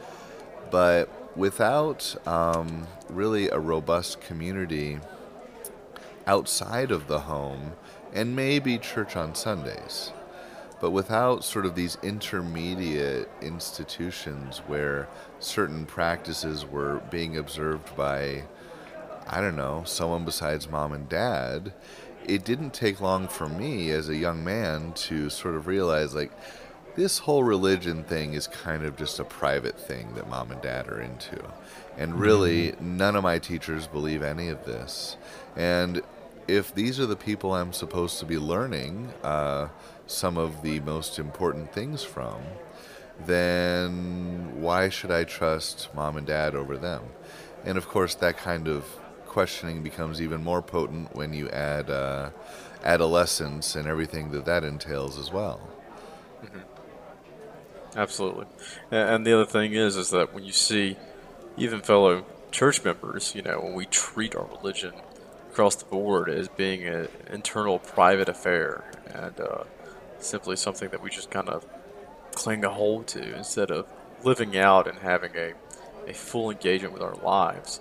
but 0.72 1.10
without 1.38 2.16
um, 2.28 2.88
really 3.10 3.50
a 3.50 3.60
robust 3.60 4.22
community 4.22 5.00
outside 6.26 6.92
of 6.92 7.08
the 7.08 7.22
home 7.22 7.74
and 8.14 8.36
maybe 8.36 8.78
church 8.78 9.16
on 9.16 9.36
Sundays. 9.36 10.12
But 10.80 10.92
without 10.92 11.44
sort 11.44 11.66
of 11.66 11.76
these 11.76 11.98
intermediate 12.02 13.30
institutions 13.42 14.60
where 14.60 15.10
certain 15.40 15.86
practices 15.86 16.66
were 16.66 17.02
being 17.12 17.38
observed 17.38 17.96
by, 17.98 18.44
I 19.28 19.42
don't 19.42 19.58
know, 19.58 19.84
someone 19.86 20.24
besides 20.24 20.70
mom 20.70 20.94
and 20.94 21.10
dad, 21.10 21.74
it 22.30 22.46
didn't 22.46 22.74
take 22.74 23.02
long 23.02 23.28
for 23.28 23.50
me 23.50 23.90
as 23.90 24.08
a 24.08 24.16
young 24.16 24.44
man 24.44 24.94
to 24.94 25.30
sort 25.30 25.56
of 25.56 25.66
realize 25.66 26.14
like, 26.14 26.32
this 26.96 27.20
whole 27.20 27.44
religion 27.44 28.04
thing 28.04 28.34
is 28.34 28.46
kind 28.48 28.84
of 28.84 28.98
just 28.98 29.20
a 29.20 29.24
private 29.24 29.80
thing 29.80 30.14
that 30.16 30.30
mom 30.30 30.52
and 30.52 30.62
dad 30.62 30.88
are 30.88 31.02
into. 31.02 31.42
And 31.98 32.20
really, 32.20 32.76
none 32.80 33.16
of 33.16 33.24
my 33.24 33.40
teachers 33.40 33.88
believe 33.88 34.22
any 34.22 34.50
of 34.50 34.66
this. 34.66 35.18
And 35.56 36.02
if 36.48 36.74
these 36.74 37.00
are 37.00 37.06
the 37.06 37.16
people 37.16 37.54
I'm 37.54 37.74
supposed 37.74 38.20
to 38.20 38.26
be 38.26 38.38
learning 38.38 39.14
uh, 39.24 39.70
some 40.08 40.38
of 40.38 40.62
the 40.62 40.82
most 40.82 41.20
important 41.20 41.72
things 41.72 42.04
from, 42.04 42.42
then 43.26 44.62
why 44.62 44.90
should 44.90 45.12
I 45.12 45.24
trust 45.24 45.90
mom 45.96 46.18
and 46.18 46.28
dad 46.28 46.54
over 46.54 46.78
them? 46.78 47.04
And 47.66 47.78
of 47.78 47.88
course, 47.88 48.16
that 48.16 48.38
kind 48.38 48.68
of 48.68 48.99
questioning 49.30 49.84
becomes 49.84 50.22
even 50.22 50.44
more 50.44 50.62
potent 50.62 51.16
when 51.16 51.34
you 51.34 51.48
add 51.50 51.90
uh, 51.90 52.32
adolescence 52.84 53.76
and 53.76 53.88
everything 53.88 54.32
that 54.32 54.46
that 54.46 54.64
entails 54.64 55.18
as 55.18 55.32
well. 55.32 55.62
Absolutely. 57.96 58.46
And 58.92 59.26
the 59.26 59.34
other 59.34 59.46
thing 59.46 59.74
is, 59.74 59.96
is 59.96 60.10
that 60.12 60.34
when 60.34 60.44
you 60.44 60.52
see 60.52 60.98
even 61.58 61.82
fellow 61.82 62.26
church 62.52 62.84
members, 62.84 63.34
you 63.36 63.42
know, 63.42 63.60
when 63.60 63.74
we 63.74 63.86
treat 63.86 64.36
our 64.36 64.46
religion 64.46 64.94
across 65.52 65.76
the 65.76 65.86
board 65.86 66.30
as 66.30 66.48
being 66.48 66.86
an 66.88 67.08
internal 67.32 67.80
private 67.80 68.30
affair 68.30 68.92
and 69.14 69.40
uh, 69.40 69.64
simply 70.20 70.56
something 70.56 70.90
that 70.90 71.02
we 71.02 71.10
just 71.10 71.32
kind 71.32 71.50
of 71.50 71.66
cling 72.34 72.64
a 72.64 72.70
hold 72.70 73.08
to 73.08 73.36
instead 73.36 73.72
of 73.72 73.88
living 74.24 74.58
out 74.58 74.88
and 74.88 75.00
having 75.00 75.32
a, 75.36 75.54
a 76.08 76.14
full 76.14 76.52
engagement 76.52 76.94
with 76.94 77.02
our 77.02 77.16
lives. 77.16 77.80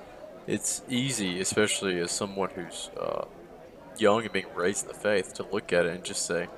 It's 0.49 0.83
easy, 0.89 1.41
especially 1.41 2.01
as 2.01 2.11
someone 2.11 2.49
who's 2.55 2.91
uh, 2.99 3.27
young 3.99 4.23
and 4.23 4.33
being 4.33 4.47
raised 4.55 4.87
in 4.87 4.89
the 4.89 4.99
faith, 4.99 5.35
to 5.35 5.43
look 5.53 5.75
at 5.75 5.85
it 5.85 5.95
and 5.95 6.03
just 6.03 6.25
say, 6.25 6.49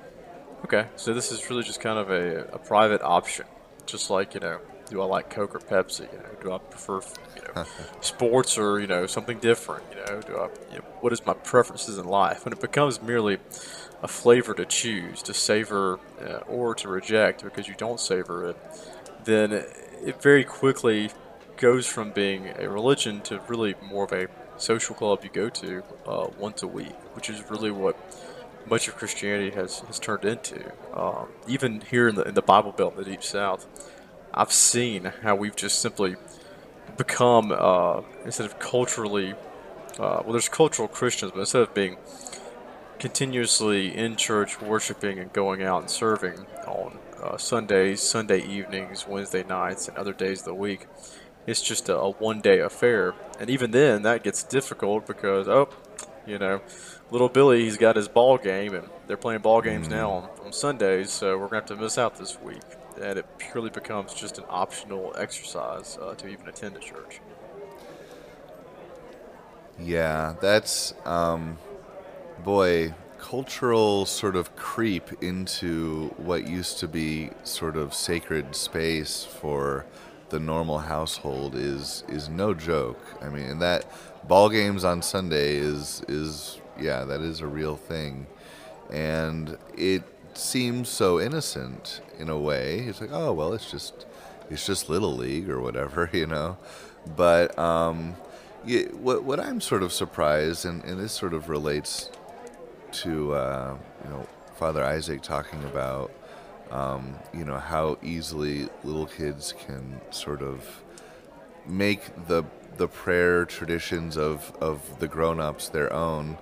Okay, 0.63 0.87
so 0.95 1.13
this 1.13 1.31
is 1.31 1.49
really 1.49 1.63
just 1.63 1.81
kind 1.81 1.99
of 1.99 2.09
a, 2.09 2.45
a 2.53 2.57
private 2.57 3.01
option. 3.01 3.45
Just 3.85 4.09
like, 4.09 4.33
you 4.33 4.39
know, 4.39 4.59
do 4.89 5.01
I 5.01 5.05
like 5.05 5.29
Coke 5.29 5.55
or 5.55 5.59
Pepsi? 5.59 6.11
You 6.13 6.19
know, 6.19 6.29
do 6.41 6.51
I 6.53 6.59
prefer, 6.59 7.01
you 7.35 7.41
know, 7.53 7.65
sports 8.01 8.57
or, 8.57 8.79
you 8.79 8.87
know, 8.87 9.07
something 9.07 9.39
different? 9.39 9.83
You 9.91 9.97
know, 10.05 10.21
do 10.21 10.37
I, 10.37 10.49
you 10.71 10.77
know, 10.77 10.85
what 11.01 11.11
is 11.11 11.25
my 11.25 11.33
preferences 11.33 11.97
in 11.97 12.05
life? 12.05 12.45
When 12.45 12.53
it 12.53 12.61
becomes 12.61 13.01
merely 13.01 13.39
a 14.01 14.07
flavor 14.07 14.53
to 14.53 14.65
choose, 14.65 15.21
to 15.23 15.33
savor 15.33 15.99
uh, 16.21 16.37
or 16.47 16.75
to 16.75 16.87
reject 16.87 17.43
because 17.43 17.67
you 17.67 17.75
don't 17.77 17.99
savor 17.99 18.51
it, 18.51 18.57
then 19.25 19.51
it 19.51 20.21
very 20.21 20.45
quickly 20.45 21.09
goes 21.61 21.85
from 21.85 22.09
being 22.09 22.51
a 22.57 22.67
religion 22.67 23.21
to 23.21 23.39
really 23.47 23.75
more 23.83 24.05
of 24.05 24.11
a 24.11 24.27
social 24.57 24.95
club 24.95 25.23
you 25.23 25.29
go 25.29 25.47
to 25.47 25.83
uh, 26.07 26.27
once 26.39 26.63
a 26.63 26.67
week, 26.67 26.95
which 27.13 27.29
is 27.29 27.49
really 27.51 27.69
what 27.69 27.95
much 28.67 28.87
of 28.87 28.95
Christianity 28.95 29.51
has, 29.51 29.81
has 29.81 29.99
turned 29.99 30.25
into. 30.25 30.71
Um, 30.91 31.27
even 31.47 31.81
here 31.81 32.07
in 32.07 32.15
the, 32.15 32.23
in 32.23 32.33
the 32.33 32.41
Bible 32.41 32.71
Belt 32.71 32.97
in 32.97 33.03
the 33.03 33.09
Deep 33.11 33.21
South, 33.21 33.67
I've 34.33 34.51
seen 34.51 35.11
how 35.21 35.35
we've 35.35 35.55
just 35.55 35.79
simply 35.79 36.15
become, 36.97 37.51
uh, 37.55 38.01
instead 38.25 38.47
of 38.47 38.57
culturally, 38.57 39.33
uh, 39.99 40.23
well, 40.23 40.31
there's 40.31 40.49
cultural 40.49 40.87
Christians, 40.87 41.31
but 41.31 41.41
instead 41.41 41.61
of 41.61 41.75
being 41.75 41.97
continuously 42.97 43.95
in 43.95 44.15
church 44.15 44.59
worshiping 44.61 45.19
and 45.19 45.31
going 45.31 45.61
out 45.61 45.81
and 45.81 45.91
serving 45.91 46.45
on 46.65 46.97
uh, 47.21 47.37
Sundays, 47.37 48.01
Sunday 48.01 48.41
evenings, 48.41 49.07
Wednesday 49.07 49.43
nights, 49.43 49.87
and 49.87 49.95
other 49.97 50.13
days 50.13 50.39
of 50.39 50.45
the 50.45 50.55
week, 50.55 50.87
it's 51.47 51.61
just 51.61 51.89
a, 51.89 51.97
a 51.97 52.11
one 52.11 52.41
day 52.41 52.59
affair. 52.59 53.13
And 53.39 53.49
even 53.49 53.71
then, 53.71 54.03
that 54.03 54.23
gets 54.23 54.43
difficult 54.43 55.07
because, 55.07 55.47
oh, 55.47 55.69
you 56.25 56.37
know, 56.37 56.61
little 57.09 57.29
Billy, 57.29 57.63
he's 57.63 57.77
got 57.77 57.95
his 57.95 58.07
ball 58.07 58.37
game, 58.37 58.73
and 58.73 58.87
they're 59.07 59.17
playing 59.17 59.41
ball 59.41 59.61
games 59.61 59.87
now 59.87 60.11
on, 60.11 60.29
on 60.45 60.53
Sundays, 60.53 61.11
so 61.11 61.37
we're 61.37 61.47
going 61.47 61.63
to 61.63 61.73
have 61.73 61.77
to 61.77 61.83
miss 61.83 61.97
out 61.97 62.17
this 62.17 62.39
week. 62.41 62.61
And 63.01 63.17
it 63.17 63.25
purely 63.37 63.69
becomes 63.69 64.13
just 64.13 64.37
an 64.37 64.45
optional 64.49 65.13
exercise 65.17 65.97
uh, 66.01 66.13
to 66.15 66.27
even 66.27 66.47
attend 66.47 66.75
a 66.75 66.79
church. 66.79 67.19
Yeah, 69.79 70.35
that's 70.39 70.93
um, 71.05 71.57
boy, 72.43 72.93
cultural 73.19 74.05
sort 74.05 74.35
of 74.35 74.55
creep 74.55 75.23
into 75.23 76.09
what 76.17 76.47
used 76.47 76.79
to 76.79 76.87
be 76.87 77.31
sort 77.43 77.77
of 77.77 77.93
sacred 77.93 78.55
space 78.55 79.25
for 79.25 79.85
the 80.31 80.39
normal 80.39 80.79
household 80.79 81.55
is 81.55 82.03
is 82.07 82.29
no 82.29 82.53
joke. 82.53 82.99
I 83.21 83.29
mean, 83.29 83.45
and 83.45 83.61
that 83.61 83.85
ball 84.27 84.49
games 84.49 84.83
on 84.83 85.01
Sunday 85.01 85.57
is 85.57 86.03
is 86.07 86.59
yeah, 86.79 87.03
that 87.03 87.21
is 87.21 87.41
a 87.41 87.47
real 87.47 87.75
thing, 87.75 88.25
and 88.89 89.57
it 89.77 90.03
seems 90.33 90.89
so 90.89 91.19
innocent 91.19 92.01
in 92.17 92.29
a 92.29 92.39
way. 92.39 92.79
It's 92.79 93.01
like, 93.01 93.11
oh 93.11 93.33
well, 93.33 93.53
it's 93.53 93.69
just 93.69 94.05
it's 94.49 94.65
just 94.65 94.89
little 94.89 95.15
league 95.15 95.49
or 95.49 95.61
whatever, 95.61 96.09
you 96.13 96.25
know. 96.25 96.57
But 97.15 97.57
um, 97.59 98.15
yeah, 98.65 98.83
what 98.93 99.23
what 99.23 99.39
I'm 99.39 99.61
sort 99.61 99.83
of 99.83 99.91
surprised, 99.91 100.65
and, 100.65 100.83
and 100.85 100.99
this 100.99 101.11
sort 101.11 101.33
of 101.33 101.49
relates 101.49 102.09
to 103.03 103.33
uh, 103.33 103.77
you 104.05 104.09
know 104.09 104.27
Father 104.55 104.83
Isaac 104.83 105.21
talking 105.21 105.63
about 105.65 106.11
um, 106.71 107.15
you 107.33 107.43
know 107.43 107.57
how 107.57 107.97
easily 108.01 108.69
little 108.83 109.05
kids 109.05 109.53
can 109.67 109.99
sort 110.09 110.41
of 110.41 110.81
make 111.67 112.27
the 112.27 112.43
the 112.77 112.87
prayer 112.87 113.45
traditions 113.45 114.17
of 114.17 114.53
of 114.61 114.99
the 114.99 115.07
grown-ups 115.07 115.69
their 115.69 115.91
own. 115.91 116.37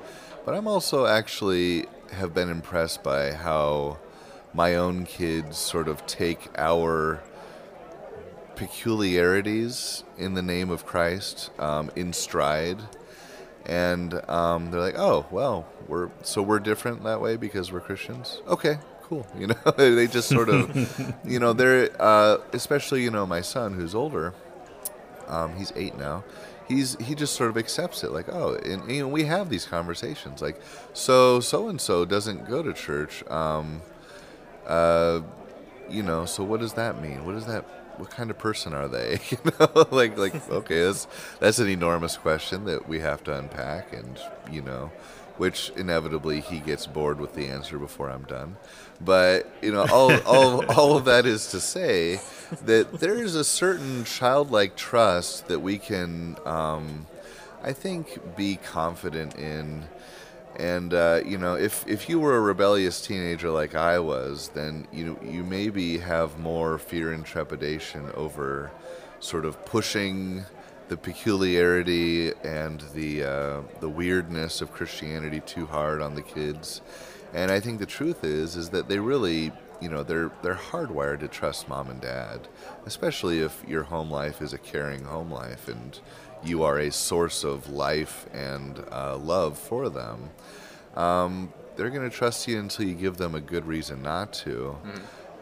But 0.46 0.56
i'm 0.56 0.68
also 0.68 1.06
actually 1.06 1.88
have 2.12 2.34
been 2.34 2.50
impressed 2.50 3.04
by 3.04 3.34
how 3.34 3.98
my 4.54 4.76
own 4.76 5.06
kids 5.06 5.58
sort 5.58 5.88
of 5.88 6.06
take 6.06 6.50
our 6.58 7.22
peculiarities 8.56 10.04
in 10.18 10.34
the 10.34 10.42
name 10.42 10.70
of 10.70 10.86
christ 10.86 11.50
um, 11.60 11.92
in 11.96 12.14
stride. 12.14 12.80
And 13.66 14.14
um, 14.30 14.72
they're 14.72 14.80
like 14.80 14.98
oh 14.98 15.26
well 15.32 15.68
we're 15.88 16.12
so 16.24 16.42
we're 16.44 16.60
different 16.60 17.04
that 17.04 17.20
way 17.20 17.36
because 17.36 17.72
we're 17.72 17.82
christians? 17.82 18.42
Okay 18.48 18.78
cool 19.10 19.26
you 19.38 19.48
know 19.48 19.56
they 19.78 20.08
just 20.08 20.30
sort 20.30 20.50
of 20.50 21.20
you 21.26 21.40
know 21.40 21.52
they're 21.52 21.90
uh, 22.00 22.38
especially 22.54 23.04
you 23.04 23.10
know 23.12 23.26
my 23.26 23.42
son 23.42 23.74
who's 23.74 23.96
older 23.96 24.34
um, 25.30 25.56
he's 25.56 25.72
eight 25.76 25.98
now. 25.98 26.24
He's 26.68 26.98
he 27.00 27.16
just 27.16 27.36
sort 27.36 27.50
of 27.50 27.58
accepts 27.58 28.04
it, 28.04 28.12
like 28.12 28.30
oh, 28.30 28.56
and 28.56 29.12
we 29.12 29.24
have 29.24 29.50
these 29.50 29.66
conversations, 29.66 30.42
like 30.42 30.60
so 30.94 31.40
so 31.40 31.68
and 31.68 31.80
so 31.82 32.06
doesn't 32.06 32.48
go 32.48 32.62
to 32.62 32.74
church, 32.74 33.24
um, 33.30 33.82
uh, 34.68 35.22
you 35.90 36.04
know, 36.04 36.26
so 36.26 36.44
what 36.44 36.60
does 36.60 36.74
that 36.74 37.02
mean? 37.02 37.26
What 37.26 37.34
does 37.34 37.48
that? 37.48 37.64
What 37.98 38.12
kind 38.12 38.30
of 38.30 38.38
person 38.38 38.74
are 38.74 38.88
they? 38.88 39.20
You 39.32 39.38
know, 39.60 39.88
like 39.92 40.16
like 40.18 40.48
okay, 40.50 40.84
that's 40.84 41.08
that's 41.40 41.58
an 41.58 41.70
enormous 41.70 42.18
question 42.18 42.66
that 42.66 42.88
we 42.88 43.00
have 43.00 43.24
to 43.24 43.36
unpack, 43.36 43.92
and 43.92 44.20
you 44.52 44.62
know, 44.62 44.92
which 45.40 45.72
inevitably 45.78 46.42
he 46.42 46.60
gets 46.60 46.86
bored 46.86 47.18
with 47.18 47.34
the 47.34 47.48
answer 47.48 47.80
before 47.80 48.10
I'm 48.10 48.24
done. 48.24 48.58
But 49.00 49.50
you 49.62 49.72
know, 49.72 49.86
all 49.90 50.14
all 50.24 50.66
all 50.78 50.98
of 50.98 51.06
that 51.06 51.26
is 51.26 51.48
to 51.52 51.62
say 51.62 52.20
that 52.66 53.00
there 53.00 53.16
is 53.16 53.36
a 53.36 53.46
certain 53.46 54.04
childlike 54.04 54.76
trust 54.76 55.48
that 55.48 55.60
we 55.60 55.78
can, 55.78 56.36
um, 56.46 57.08
I 57.64 57.72
think, 57.72 58.36
be 58.36 58.58
confident 58.58 59.36
in. 59.36 59.86
And 60.58 60.94
uh, 60.94 61.22
you 61.26 61.38
know, 61.38 61.56
if 61.56 61.88
if 61.88 62.10
you 62.10 62.20
were 62.20 62.36
a 62.36 62.42
rebellious 62.42 63.02
teenager 63.02 63.50
like 63.50 63.76
I 63.76 64.00
was, 64.00 64.50
then 64.50 64.90
you 64.92 65.18
you 65.24 65.46
maybe 65.46 66.00
have 66.00 66.38
more 66.38 66.78
fear 66.78 67.14
and 67.14 67.26
trepidation 67.26 68.12
over 68.14 68.72
sort 69.22 69.46
of 69.46 69.64
pushing 69.66 70.44
the 70.90 70.98
peculiarity 70.98 72.34
and 72.44 72.82
the 72.94 73.24
uh, 73.24 73.62
the 73.80 73.90
weirdness 73.90 74.60
of 74.62 74.74
Christianity 74.74 75.40
too 75.40 75.66
hard 75.68 76.02
on 76.02 76.16
the 76.16 76.22
kids. 76.22 76.82
And 77.34 77.52
I 77.52 77.60
think 77.60 77.80
the 77.80 77.86
truth 77.86 78.24
is 78.24 78.56
is 78.56 78.70
that 78.70 78.90
they 78.90 79.00
really, 79.00 79.52
you 79.80 79.90
know, 79.90 80.04
they're 80.04 80.32
they're 80.42 80.56
hardwired 80.56 81.20
to 81.22 81.28
trust 81.28 81.70
mom 81.70 81.90
and 81.90 82.02
dad, 82.02 82.48
especially 82.86 83.40
if 83.40 83.64
your 83.68 83.84
home 83.84 84.10
life 84.12 84.42
is 84.42 84.52
a 84.52 84.58
caring 84.58 85.06
home 85.06 85.32
life 85.32 85.68
and 85.68 86.00
you 86.44 86.64
are 86.64 86.80
a 86.80 86.92
source 86.92 87.44
of 87.44 87.70
life 87.70 88.26
and 88.34 88.84
uh, 88.92 89.16
love 89.18 89.58
for 89.58 89.90
them. 89.90 90.32
Um, 90.96 91.54
they're 91.76 91.90
going 91.92 92.10
to 92.10 92.16
trust 92.16 92.48
you 92.48 92.60
until 92.60 92.86
you 92.86 92.96
give 92.96 93.18
them 93.18 93.36
a 93.36 93.42
good 93.42 93.66
reason 93.66 94.02
not 94.02 94.34
to. 94.34 94.76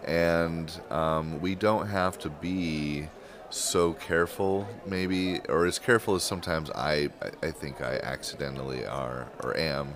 And 0.05 0.71
um, 0.91 1.39
we 1.41 1.55
don't 1.55 1.87
have 1.87 2.17
to 2.19 2.29
be 2.29 3.07
so 3.49 3.93
careful, 3.93 4.67
maybe, 4.85 5.39
or 5.47 5.65
as 5.65 5.79
careful 5.79 6.15
as 6.15 6.23
sometimes 6.23 6.69
I, 6.71 7.09
I- 7.41 7.51
think 7.51 7.81
I 7.81 7.95
accidentally 8.03 8.85
are 8.85 9.27
or 9.43 9.55
am, 9.57 9.95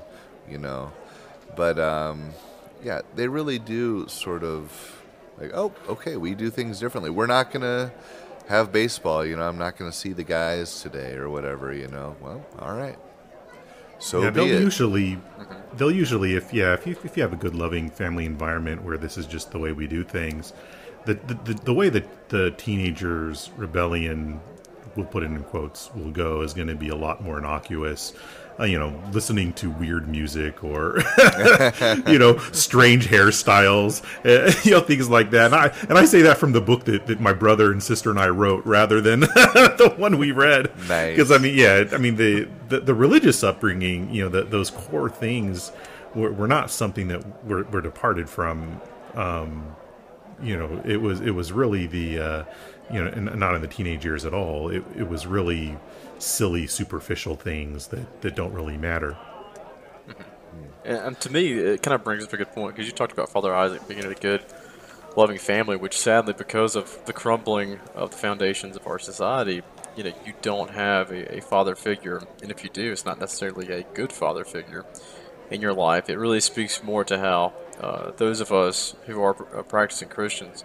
you 0.50 0.58
know. 0.58 0.92
But 1.56 1.78
um, 1.80 2.32
yeah, 2.84 3.02
they 3.16 3.28
really 3.28 3.60
do 3.60 4.08
sort 4.08 4.44
of 4.44 5.02
like, 5.38 5.52
oh, 5.54 5.74
okay, 5.90 6.16
we 6.18 6.34
do 6.34 6.50
things 6.50 6.80
differently. 6.80 7.10
We're 7.10 7.28
not 7.28 7.52
gonna 7.52 7.92
have 8.48 8.72
baseball, 8.72 9.26
you 9.26 9.36
know. 9.36 9.48
I'm 9.48 9.58
not 9.58 9.78
gonna 9.78 9.92
see 9.92 10.14
the 10.14 10.24
guys 10.24 10.82
today 10.82 11.14
or 11.16 11.30
whatever, 11.30 11.74
you 11.74 11.88
know. 11.88 12.16
Well, 12.22 12.46
all 12.60 12.76
right. 12.76 12.98
So 14.00 14.24
yeah, 14.24 14.30
they'll 14.32 14.48
it. 14.48 14.62
usually 14.62 15.20
they'll 15.78 15.92
usually, 15.92 16.36
if 16.36 16.54
yeah, 16.54 16.74
if 16.74 16.88
you, 16.88 16.96
if 17.04 17.16
you 17.16 17.24
have 17.24 17.34
a 17.34 17.38
good, 17.38 17.54
loving 17.56 17.90
family 17.90 18.26
environment 18.26 18.84
where 18.84 18.98
this 18.98 19.18
is 19.18 19.28
just 19.28 19.52
the 19.52 19.60
way 19.60 19.72
we 19.74 19.88
do 19.88 20.04
things, 20.04 20.54
the 21.06 21.14
the, 21.14 21.54
the, 21.54 21.74
way 21.74 21.90
that 21.90 22.30
the 22.30 22.52
teenagers' 22.52 23.50
rebellion, 23.58 24.40
we'll 24.96 25.06
put 25.06 25.24
it 25.24 25.28
in 25.28 25.44
quotes, 25.44 25.94
will 25.94 26.12
go 26.12 26.42
is 26.42 26.54
going 26.54 26.68
to 26.68 26.76
be 26.76 26.90
a 26.90 26.96
lot 26.96 27.24
more 27.24 27.38
innocuous 27.38 28.14
uh, 28.60 28.66
you 28.66 28.78
know, 28.78 28.94
listening 29.12 29.54
to 29.54 29.72
weird 29.72 30.08
music 30.08 30.64
or, 30.64 30.98
you 32.08 32.20
know, 32.20 32.38
strange 32.52 33.08
hairstyles, 33.08 34.04
uh, 34.26 34.54
you 34.64 34.72
know, 34.72 34.82
things 34.82 35.10
like 35.10 35.32
that. 35.32 35.48
And 35.48 35.56
I, 35.56 35.68
and 35.90 35.98
I 35.98 36.06
say 36.06 36.22
that 36.24 36.38
from 36.38 36.52
the 36.52 36.62
book 36.62 36.84
that, 36.86 37.08
that 37.08 37.20
my 37.20 37.34
brother 37.34 37.72
and 37.72 37.82
sister 37.82 38.10
and 38.10 38.20
I 38.20 38.28
wrote 38.28 38.66
rather 38.66 39.02
than 39.02 39.20
the 39.22 39.94
one 39.98 40.18
we 40.18 40.32
read. 40.32 40.72
Nice. 40.88 41.16
Because, 41.16 41.32
I 41.32 41.38
mean, 41.38 41.58
yeah, 41.58 41.86
I 41.92 41.98
mean, 41.98 42.18
the, 42.18 42.48
the, 42.70 42.82
the 42.82 42.94
religious 42.94 43.44
upbringing, 43.44 44.14
you 44.14 44.24
know, 44.24 44.30
the, 44.30 44.44
those 44.44 44.70
core 44.70 45.10
things 45.10 45.72
were, 46.14 46.32
were 46.32 46.48
not 46.48 46.70
something 46.70 47.08
that 47.08 47.46
were, 47.46 47.64
were 47.64 47.82
departed 47.82 48.30
from. 48.30 48.82
Um, 49.16 49.76
you 50.44 50.58
know, 50.58 50.82
it 50.86 50.98
was, 50.98 51.22
it 51.22 51.32
was 51.32 51.52
really 51.52 51.88
the, 51.88 52.20
uh, 52.20 52.44
you 52.92 53.04
know, 53.04 53.10
not 53.12 53.56
in 53.56 53.62
the 53.62 53.68
teenage 53.68 54.04
years 54.06 54.26
at 54.26 54.34
all. 54.34 54.70
It, 54.70 54.84
it 54.98 55.08
was 55.08 55.26
really, 55.26 55.78
silly, 56.20 56.68
superficial 56.68 57.36
things 57.36 57.88
that, 57.88 58.22
that 58.22 58.36
don't 58.36 58.54
really 58.54 58.78
matter. 58.78 59.18
And 60.84 61.20
to 61.22 61.32
me, 61.32 61.52
it 61.52 61.84
kind 61.84 61.94
of 61.94 62.04
brings 62.04 62.24
up 62.24 62.34
a 62.34 62.38
good 62.38 62.52
point 62.52 62.76
because 62.76 62.88
you 62.88 62.94
talked 62.94 63.12
about 63.12 63.30
Father 63.30 63.54
Isaac 63.54 63.88
being 63.88 64.00
in 64.00 64.12
a 64.12 64.16
good, 64.16 64.44
loving 65.16 65.38
family, 65.38 65.76
which 65.76 65.98
sadly, 65.98 66.34
because 66.34 66.76
of 66.76 67.06
the 67.06 67.14
crumbling 67.14 67.80
of 67.94 68.12
the 68.12 68.18
foundations 68.18 68.76
of 68.76 68.88
our 68.88 68.98
society, 68.98 69.62
you 69.96 70.04
know, 70.04 70.14
you 70.26 70.34
don't 70.42 70.72
have 70.72 71.12
a, 71.12 71.38
a 71.38 71.42
father 71.42 71.76
figure, 71.76 72.24
and 72.42 72.50
if 72.50 72.64
you 72.64 72.70
do, 72.70 72.92
it's 72.92 73.06
not 73.06 73.20
necessarily 73.20 73.72
a 73.72 73.84
good 73.94 74.12
father 74.12 74.44
figure 74.44 74.86
in 75.52 75.62
your 75.62 75.74
life. 75.74 76.10
It 76.10 76.18
really 76.18 76.42
speaks 76.42 76.82
more 76.82 77.04
to 77.06 77.20
how 77.20 77.54
uh, 77.80 78.12
those 78.18 78.40
of 78.40 78.52
us 78.52 78.96
who 79.06 79.22
are 79.22 79.36
uh, 79.56 79.62
practicing 79.64 80.10
Christians 80.10 80.64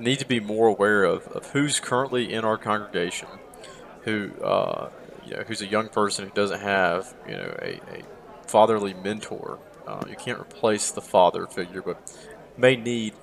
need 0.00 0.18
to 0.18 0.26
be 0.26 0.40
more 0.40 0.66
aware 0.66 1.04
of, 1.04 1.28
of 1.28 1.50
who's 1.50 1.78
currently 1.78 2.32
in 2.32 2.44
our 2.44 2.58
congregation 2.58 3.28
who 4.02 4.32
uh, 4.42 4.90
you 5.24 5.34
know 5.34 5.42
who's 5.46 5.62
a 5.62 5.66
young 5.66 5.88
person 5.88 6.26
who 6.26 6.34
doesn't 6.34 6.60
have 6.60 7.14
you 7.26 7.34
know 7.34 7.56
a, 7.60 7.80
a 7.94 8.02
fatherly 8.46 8.94
mentor. 8.94 9.58
Uh, 9.86 10.04
you 10.08 10.16
can't 10.16 10.38
replace 10.38 10.90
the 10.90 11.00
father 11.00 11.46
figure, 11.46 11.82
but 11.82 12.12
may 12.56 12.76
need 12.76 13.14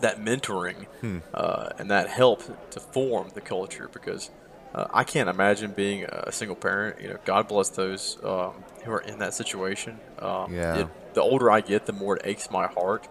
that 0.00 0.20
mentoring 0.20 0.86
hmm. 1.00 1.18
uh, 1.34 1.70
and 1.78 1.90
that 1.90 2.08
help 2.08 2.70
to 2.70 2.80
form 2.80 3.30
the 3.34 3.40
culture 3.40 3.88
because 3.92 4.30
uh, 4.74 4.86
I 4.92 5.04
can't 5.04 5.28
imagine 5.28 5.72
being 5.72 6.04
a 6.04 6.32
single 6.32 6.56
parent. 6.56 7.00
You 7.00 7.08
know, 7.08 7.18
God 7.24 7.48
bless 7.48 7.70
those 7.70 8.18
um, 8.22 8.52
who 8.84 8.92
are 8.92 9.00
in 9.00 9.18
that 9.18 9.34
situation. 9.34 9.98
Um, 10.18 10.54
yeah. 10.54 10.78
It, 10.78 10.88
the 11.14 11.22
older 11.22 11.50
I 11.50 11.60
get, 11.60 11.86
the 11.86 11.92
more 11.92 12.16
it 12.16 12.22
aches 12.24 12.50
my 12.50 12.66
heart 12.68 13.08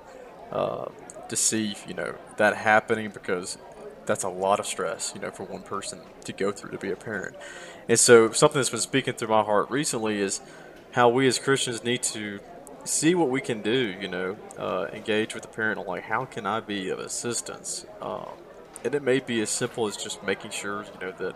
uh, 0.52 0.86
to 1.28 1.36
see 1.36 1.76
you 1.88 1.94
know 1.94 2.16
that 2.38 2.56
happening 2.56 3.12
because 3.12 3.58
that's 4.06 4.24
a 4.24 4.30
lot 4.30 4.60
of 4.60 4.66
stress, 4.66 5.12
you 5.14 5.22
know, 5.22 5.30
for 5.30 5.44
one 5.44 5.62
person 5.62 6.00
to 6.26 6.34
go 6.34 6.52
through 6.52 6.72
to 6.72 6.80
be 6.80 6.92
a 6.92 6.96
parent. 6.96 7.36
And 7.88 8.00
so 8.00 8.32
something 8.32 8.58
that's 8.58 8.72
been 8.72 8.80
speaking 8.80 9.14
through 9.14 9.28
my 9.28 9.44
heart 9.44 9.70
recently 9.70 10.20
is 10.20 10.42
how 10.94 11.10
we 11.10 11.28
as 11.28 11.38
Christians 11.38 11.84
need 11.84 12.02
to 12.04 12.40
see 12.86 13.14
what 13.14 13.30
we 13.30 13.40
can 13.40 13.62
do, 13.62 13.96
you 14.02 14.08
know, 14.08 14.36
uh, 14.58 14.88
engage 14.92 15.36
with 15.36 15.44
the 15.44 15.50
parent 15.50 15.78
on 15.78 15.86
like 15.86 16.04
how 16.04 16.26
can 16.26 16.48
I 16.48 16.60
be 16.60 16.90
of 16.90 16.98
assistance. 16.98 17.86
Um, 18.02 18.30
and 18.84 18.96
it 18.96 19.04
may 19.04 19.20
be 19.20 19.42
as 19.42 19.50
simple 19.52 19.88
as 19.88 19.96
just 19.96 20.24
making 20.24 20.52
sure, 20.52 20.84
you 20.84 21.08
know, 21.08 21.12
that 21.12 21.36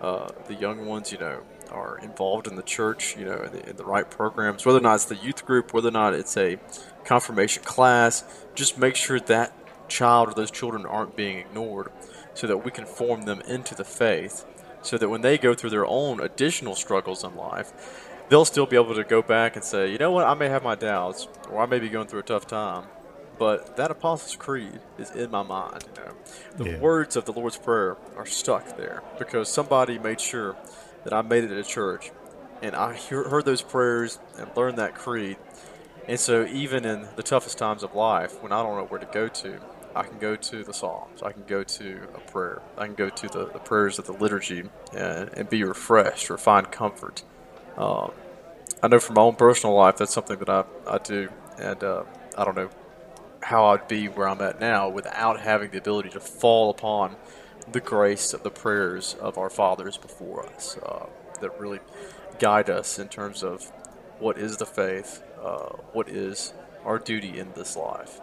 uh, 0.00 0.28
the 0.46 0.54
young 0.54 0.86
ones, 0.86 1.12
you 1.12 1.18
know, 1.18 1.42
are 1.70 1.98
involved 1.98 2.46
in 2.46 2.56
the 2.56 2.62
church, 2.62 3.16
you 3.16 3.24
know, 3.24 3.42
in 3.42 3.52
the, 3.52 3.70
in 3.70 3.76
the, 3.76 3.84
right 3.84 4.10
programs, 4.10 4.64
whether 4.64 4.78
or 4.78 4.82
not 4.82 4.94
it's 4.94 5.04
the 5.04 5.16
youth 5.16 5.44
group, 5.44 5.74
whether 5.74 5.88
or 5.88 5.92
not 5.92 6.14
it's 6.14 6.36
a 6.36 6.58
confirmation 7.04 7.62
class, 7.62 8.24
just 8.54 8.78
make 8.78 8.96
sure 8.96 9.20
that 9.20 9.52
child 9.88 10.28
or 10.28 10.34
those 10.34 10.50
children 10.50 10.86
aren't 10.86 11.16
being 11.16 11.38
ignored 11.38 11.90
so 12.34 12.46
that 12.46 12.58
we 12.58 12.70
can 12.70 12.86
form 12.86 13.22
them 13.22 13.40
into 13.42 13.74
the 13.74 13.84
faith 13.84 14.44
so 14.82 14.96
that 14.96 15.08
when 15.08 15.20
they 15.20 15.36
go 15.38 15.54
through 15.54 15.70
their 15.70 15.86
own 15.86 16.20
additional 16.20 16.74
struggles 16.74 17.24
in 17.24 17.34
life, 17.34 18.08
they'll 18.28 18.44
still 18.44 18.66
be 18.66 18.76
able 18.76 18.94
to 18.94 19.04
go 19.04 19.22
back 19.22 19.56
and 19.56 19.64
say, 19.64 19.90
you 19.90 19.98
know 19.98 20.10
what, 20.10 20.26
I 20.26 20.34
may 20.34 20.48
have 20.48 20.62
my 20.62 20.74
doubts 20.74 21.28
or 21.50 21.60
I 21.60 21.66
may 21.66 21.78
be 21.78 21.88
going 21.88 22.06
through 22.06 22.20
a 22.20 22.24
tough 22.24 22.46
time, 22.46 22.84
but 23.38 23.76
that 23.76 23.90
Apostles' 23.90 24.36
Creed 24.36 24.80
is 24.98 25.10
in 25.12 25.30
my 25.30 25.42
mind. 25.42 25.84
You 25.96 26.02
know? 26.02 26.12
The 26.56 26.70
yeah. 26.72 26.78
words 26.78 27.16
of 27.16 27.24
the 27.24 27.32
Lord's 27.32 27.56
Prayer 27.56 27.96
are 28.16 28.26
stuck 28.26 28.76
there 28.76 29.02
because 29.18 29.48
somebody 29.48 29.98
made 29.98 30.20
sure 30.20 30.56
that 31.04 31.12
I 31.12 31.22
made 31.22 31.44
it 31.44 31.48
to 31.48 31.62
church 31.62 32.10
and 32.62 32.74
I 32.74 32.94
heard 32.94 33.44
those 33.44 33.62
prayers 33.62 34.18
and 34.38 34.50
learned 34.56 34.78
that 34.78 34.94
creed. 34.94 35.36
And 36.06 36.18
so, 36.18 36.46
even 36.46 36.84
in 36.84 37.06
the 37.16 37.22
toughest 37.22 37.58
times 37.58 37.82
of 37.82 37.94
life, 37.94 38.42
when 38.42 38.50
I 38.50 38.62
don't 38.62 38.76
know 38.76 38.86
where 38.86 38.98
to 38.98 39.06
go 39.06 39.28
to, 39.28 39.60
I 39.94 40.02
can 40.04 40.18
go 40.18 40.36
to 40.36 40.64
the 40.64 40.72
Psalms. 40.72 41.22
I 41.22 41.32
can 41.32 41.44
go 41.46 41.62
to 41.62 42.08
a 42.14 42.20
prayer. 42.30 42.62
I 42.76 42.86
can 42.86 42.94
go 42.94 43.10
to 43.10 43.28
the, 43.28 43.46
the 43.46 43.58
prayers 43.58 43.98
of 43.98 44.06
the 44.06 44.12
liturgy 44.12 44.64
and, 44.94 45.30
and 45.34 45.50
be 45.50 45.64
refreshed 45.64 46.30
or 46.30 46.38
find 46.38 46.70
comfort. 46.70 47.22
Um, 47.76 48.12
I 48.82 48.88
know 48.88 49.00
from 49.00 49.14
my 49.14 49.22
own 49.22 49.36
personal 49.36 49.76
life 49.76 49.96
that's 49.96 50.12
something 50.12 50.38
that 50.38 50.48
I, 50.48 50.64
I 50.86 50.98
do, 50.98 51.28
and 51.58 51.82
uh, 51.84 52.04
I 52.36 52.44
don't 52.44 52.56
know 52.56 52.70
how 53.48 53.64
I'd 53.64 53.88
be 53.88 54.08
where 54.08 54.28
I'm 54.28 54.42
at 54.42 54.60
now 54.60 54.90
without 54.90 55.40
having 55.40 55.70
the 55.70 55.78
ability 55.78 56.10
to 56.10 56.20
fall 56.20 56.68
upon 56.68 57.16
the 57.72 57.80
grace 57.80 58.34
of 58.34 58.42
the 58.42 58.50
prayers 58.50 59.16
of 59.22 59.38
our 59.38 59.48
fathers 59.48 59.96
before 59.96 60.46
us 60.46 60.76
uh, 60.84 61.06
that 61.40 61.58
really 61.58 61.80
guide 62.38 62.68
us 62.68 62.98
in 62.98 63.08
terms 63.08 63.42
of 63.42 63.72
what 64.18 64.36
is 64.36 64.58
the 64.58 64.66
faith, 64.66 65.22
uh, 65.42 65.70
what 65.94 66.10
is 66.10 66.52
our 66.84 66.98
duty 66.98 67.38
in 67.38 67.50
this 67.54 67.74
life. 67.74 68.20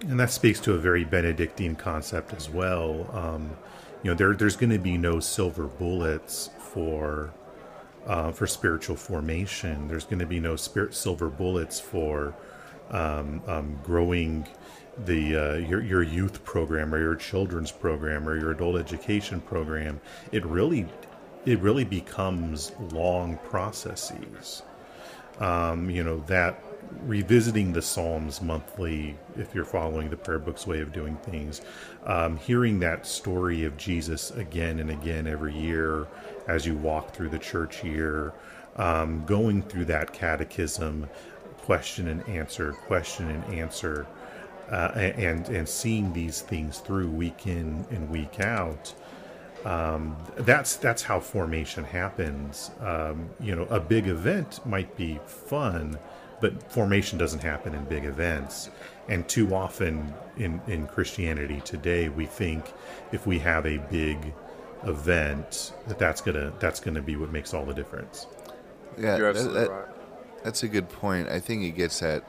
And 0.00 0.18
that 0.18 0.30
speaks 0.30 0.58
to 0.60 0.74
a 0.74 0.78
very 0.78 1.04
Benedictine 1.04 1.76
concept 1.76 2.34
as 2.34 2.50
well. 2.50 3.08
Um, 3.12 3.56
you 4.02 4.10
know, 4.10 4.16
there, 4.16 4.34
there's 4.34 4.56
going 4.56 4.70
to 4.70 4.80
be 4.80 4.98
no 4.98 5.20
silver 5.20 5.66
bullets 5.66 6.50
for 6.58 7.32
uh, 8.04 8.32
for 8.32 8.46
spiritual 8.46 8.96
formation. 8.96 9.86
There's 9.86 10.04
going 10.04 10.20
to 10.20 10.26
be 10.26 10.40
no 10.40 10.56
spirit 10.56 10.94
silver 10.94 11.28
bullets 11.28 11.78
for 11.78 12.34
um, 12.90 13.42
um, 13.46 13.78
growing 13.84 14.46
the 15.04 15.36
uh, 15.36 15.54
your 15.54 15.82
your 15.82 16.02
youth 16.02 16.44
program 16.44 16.94
or 16.94 16.98
your 16.98 17.14
children's 17.14 17.70
program 17.70 18.28
or 18.28 18.38
your 18.38 18.50
adult 18.50 18.76
education 18.76 19.40
program. 19.40 20.00
It 20.32 20.44
really 20.44 20.86
it 21.46 21.58
really 21.60 21.84
becomes 21.84 22.72
long 22.92 23.38
processes. 23.38 24.62
Um, 25.38 25.88
you 25.88 26.02
know 26.02 26.20
that 26.26 26.62
revisiting 27.02 27.72
the 27.72 27.82
Psalms 27.82 28.40
monthly, 28.40 29.16
if 29.36 29.54
you're 29.54 29.64
following 29.64 30.10
the 30.10 30.16
prayer 30.16 30.38
book's 30.38 30.66
way 30.66 30.80
of 30.80 30.92
doing 30.92 31.16
things, 31.16 31.60
um, 32.04 32.36
hearing 32.36 32.78
that 32.80 33.06
story 33.06 33.64
of 33.64 33.76
Jesus 33.76 34.30
again 34.32 34.78
and 34.78 34.90
again 34.90 35.26
every 35.26 35.54
year 35.54 36.06
as 36.46 36.66
you 36.66 36.74
walk 36.76 37.12
through 37.14 37.28
the 37.28 37.38
church 37.38 37.84
year, 37.84 38.32
um, 38.76 39.24
going 39.26 39.62
through 39.62 39.84
that 39.86 40.12
catechism, 40.12 41.08
question 41.68 42.08
and 42.08 42.26
answer, 42.30 42.72
question 42.72 43.28
and 43.28 43.44
answer, 43.52 44.06
uh, 44.70 44.90
and 44.94 45.50
and 45.50 45.68
seeing 45.68 46.10
these 46.14 46.40
things 46.40 46.78
through 46.78 47.10
week 47.10 47.46
in 47.46 47.84
and 47.90 48.08
week 48.08 48.40
out. 48.40 48.94
Um, 49.66 50.16
that's 50.38 50.76
that's 50.76 51.02
how 51.02 51.20
formation 51.20 51.84
happens. 51.84 52.70
Um, 52.80 53.28
you 53.38 53.54
know, 53.54 53.64
a 53.64 53.80
big 53.80 54.08
event 54.08 54.64
might 54.64 54.96
be 54.96 55.20
fun, 55.26 55.98
but 56.40 56.72
formation 56.72 57.18
doesn't 57.18 57.42
happen 57.42 57.74
in 57.74 57.84
big 57.84 58.06
events. 58.06 58.70
And 59.10 59.28
too 59.28 59.54
often 59.54 60.14
in, 60.38 60.62
in 60.68 60.86
Christianity 60.86 61.60
today, 61.66 62.08
we 62.08 62.24
think 62.24 62.72
if 63.12 63.26
we 63.26 63.38
have 63.40 63.66
a 63.66 63.76
big 63.90 64.32
event, 64.84 65.74
that 65.86 65.98
that's 65.98 66.22
gonna 66.22 66.50
that's 66.60 66.80
gonna 66.80 67.02
be 67.02 67.16
what 67.16 67.30
makes 67.30 67.52
all 67.52 67.66
the 67.66 67.74
difference. 67.74 68.26
Yeah, 68.96 69.18
You're 69.18 69.28
absolutely 69.28 69.60
that, 69.60 69.68
that, 69.68 69.88
right. 69.88 69.97
That's 70.48 70.62
a 70.62 70.68
good 70.68 70.88
point. 70.88 71.28
I 71.28 71.40
think 71.40 71.62
it 71.62 71.72
gets 71.72 72.02
at 72.02 72.22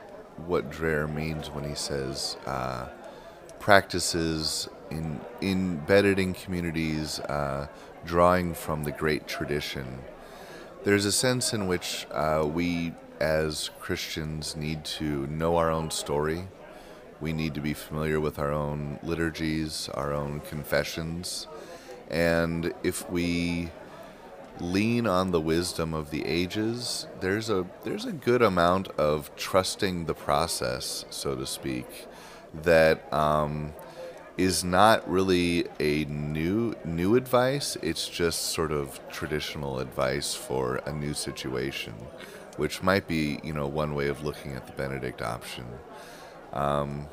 what 0.46 0.70
Dreher 0.70 1.10
means 1.10 1.50
when 1.50 1.64
he 1.64 1.74
says 1.74 2.36
uh, 2.46 2.90
practices 3.60 4.68
in 4.92 5.22
embedded 5.42 6.20
in 6.20 6.34
communities, 6.34 7.22
uh, 7.22 7.68
drawing 8.04 8.56
from 8.56 8.84
the 8.84 8.92
great 8.92 9.26
tradition. 9.26 10.00
There's 10.84 11.06
a 11.06 11.14
sense 11.14 11.54
in 11.54 11.68
which 11.68 12.08
uh, 12.12 12.46
we 12.46 12.92
as 13.22 13.70
Christians 13.80 14.54
need 14.58 14.84
to 15.00 15.26
know 15.28 15.56
our 15.56 15.72
own 15.72 15.90
story. 15.90 16.50
We 17.22 17.32
need 17.32 17.54
to 17.54 17.62
be 17.62 17.74
familiar 17.74 18.20
with 18.20 18.38
our 18.38 18.52
own 18.52 19.00
liturgies, 19.02 19.88
our 19.94 20.12
own 20.12 20.42
confessions. 20.42 21.48
And 22.10 22.74
if 22.84 23.10
we 23.10 23.70
lean 24.62 25.08
on 25.08 25.32
the 25.32 25.42
wisdom 25.42 25.94
of 25.94 26.12
the 26.12 26.26
ages, 26.26 27.08
there's 27.20 27.50
a 27.50 27.66
there's 27.84 28.06
a 28.06 28.12
good 28.12 28.42
amount 28.42 28.90
of 28.90 29.36
trusting 29.36 30.06
the 30.06 30.14
process, 30.14 31.06
so 31.10 31.36
to 31.36 31.46
speak, 31.46 32.08
that 32.64 33.12
um, 33.14 33.74
is 34.38 34.64
not 34.64 35.10
really 35.10 35.66
a 35.80 36.06
new 36.06 36.76
new 36.86 37.16
advice. 37.16 37.78
It's 37.82 38.08
just 38.08 38.48
sort 38.48 38.72
of 38.72 39.00
traditional 39.10 39.80
advice 39.80 40.36
for 40.36 40.78
a 40.86 40.94
new 40.94 41.14
situation 41.14 41.94
which 42.60 42.84
might 42.84 43.08
be 43.08 43.40
you 43.42 43.54
know 43.54 43.66
one 43.68 43.96
way 43.96 44.08
of 44.10 44.24
looking 44.24 44.54
at 44.54 44.68
the 44.68 44.74
Benedict 44.74 45.22
option. 45.22 45.66
Um, 46.54 47.08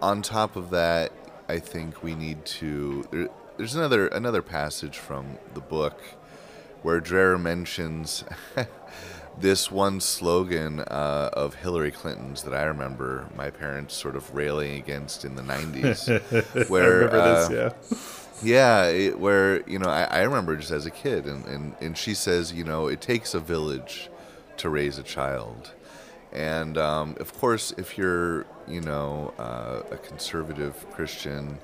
on 0.00 0.22
top 0.22 0.54
of 0.56 0.70
that, 0.70 1.12
I 1.48 1.58
think 1.58 2.02
we 2.02 2.14
need 2.14 2.46
to. 2.46 3.04
There, 3.10 3.28
there's 3.58 3.74
another 3.74 4.06
another 4.06 4.40
passage 4.40 4.96
from 4.96 5.36
the 5.52 5.60
book 5.60 6.00
where 6.82 7.00
Dreher 7.00 7.40
mentions 7.40 8.24
this 9.40 9.70
one 9.70 10.00
slogan 10.00 10.80
uh, 10.80 11.30
of 11.32 11.56
Hillary 11.56 11.90
Clinton's 11.90 12.44
that 12.44 12.54
I 12.54 12.62
remember 12.62 13.28
my 13.36 13.50
parents 13.50 13.94
sort 13.94 14.14
of 14.14 14.32
railing 14.32 14.76
against 14.76 15.24
in 15.24 15.34
the 15.34 15.42
90s. 15.42 16.68
where, 16.70 16.82
I 16.82 16.86
remember 16.86 17.20
uh, 17.20 17.48
this, 17.48 17.82
yeah. 18.40 18.84
yeah, 18.84 18.84
it, 18.86 19.18
where 19.18 19.68
you 19.68 19.80
know 19.80 19.90
I, 19.90 20.04
I 20.04 20.22
remember 20.22 20.56
just 20.56 20.70
as 20.70 20.86
a 20.86 20.90
kid, 20.90 21.26
and, 21.26 21.44
and 21.46 21.74
and 21.80 21.98
she 21.98 22.14
says, 22.14 22.52
you 22.52 22.62
know, 22.64 22.86
it 22.86 23.00
takes 23.00 23.34
a 23.34 23.40
village 23.40 24.08
to 24.58 24.70
raise 24.70 24.98
a 24.98 25.02
child, 25.02 25.74
and 26.32 26.78
um, 26.78 27.16
of 27.18 27.34
course, 27.34 27.74
if 27.76 27.98
you're 27.98 28.46
you 28.68 28.82
know 28.82 29.34
uh, 29.36 29.82
a 29.90 29.96
conservative 29.96 30.86
Christian, 30.92 31.58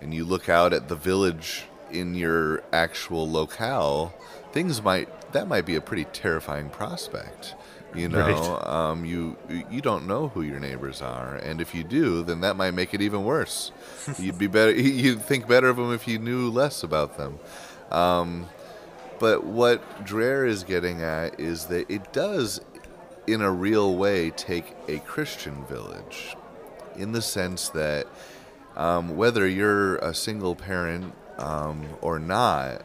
and 0.00 0.12
you 0.14 0.24
look 0.24 0.48
out 0.48 0.72
at 0.72 0.88
the 0.88 0.96
village 0.96 1.64
in 1.90 2.14
your 2.14 2.62
actual 2.72 3.28
locale, 3.30 4.14
things 4.52 4.82
might 4.82 5.08
that 5.32 5.46
might 5.48 5.66
be 5.66 5.76
a 5.76 5.80
pretty 5.80 6.04
terrifying 6.04 6.70
prospect. 6.70 7.54
You 7.94 8.08
know, 8.10 8.18
Right. 8.26 8.66
um, 8.90 9.04
you 9.06 9.36
you 9.70 9.80
don't 9.80 10.06
know 10.06 10.28
who 10.28 10.42
your 10.42 10.60
neighbors 10.60 11.00
are, 11.00 11.36
and 11.36 11.60
if 11.60 11.74
you 11.74 11.82
do, 11.84 12.22
then 12.22 12.42
that 12.42 12.54
might 12.56 12.72
make 12.72 12.92
it 12.92 13.00
even 13.00 13.24
worse. 13.24 13.72
you'd 14.18 14.38
be 14.38 14.46
better. 14.46 14.72
You'd 14.76 15.22
think 15.22 15.48
better 15.48 15.68
of 15.68 15.76
them 15.76 15.92
if 15.92 16.06
you 16.06 16.18
knew 16.18 16.50
less 16.50 16.82
about 16.82 17.16
them. 17.16 17.38
Um, 17.90 18.46
but 19.18 19.44
what 19.44 20.04
Dreher 20.04 20.46
is 20.46 20.64
getting 20.64 21.02
at 21.02 21.40
is 21.40 21.66
that 21.66 21.90
it 21.90 22.12
does, 22.12 22.60
in 23.26 23.40
a 23.40 23.50
real 23.50 23.96
way, 23.96 24.30
take 24.30 24.76
a 24.86 24.98
Christian 25.00 25.64
village, 25.64 26.36
in 26.94 27.12
the 27.12 27.22
sense 27.22 27.70
that 27.70 28.06
um, 28.78 29.16
whether 29.16 29.46
you're 29.46 29.96
a 29.96 30.14
single 30.14 30.54
parent 30.54 31.12
um, 31.36 31.84
or 32.00 32.18
not, 32.18 32.82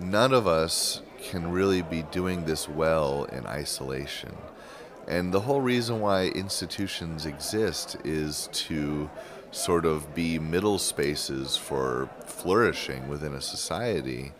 none 0.00 0.32
of 0.32 0.46
us 0.46 1.02
can 1.20 1.52
really 1.52 1.82
be 1.82 2.02
doing 2.02 2.46
this 2.46 2.68
well 2.68 3.24
in 3.24 3.46
isolation. 3.46 4.34
And 5.06 5.32
the 5.32 5.40
whole 5.40 5.60
reason 5.60 6.00
why 6.00 6.26
institutions 6.28 7.26
exist 7.26 7.96
is 8.04 8.48
to 8.52 9.10
sort 9.50 9.84
of 9.84 10.14
be 10.14 10.38
middle 10.38 10.78
spaces 10.78 11.56
for 11.56 12.08
flourishing 12.26 13.08
within 13.08 13.34
a 13.34 13.40
society. 13.40 14.32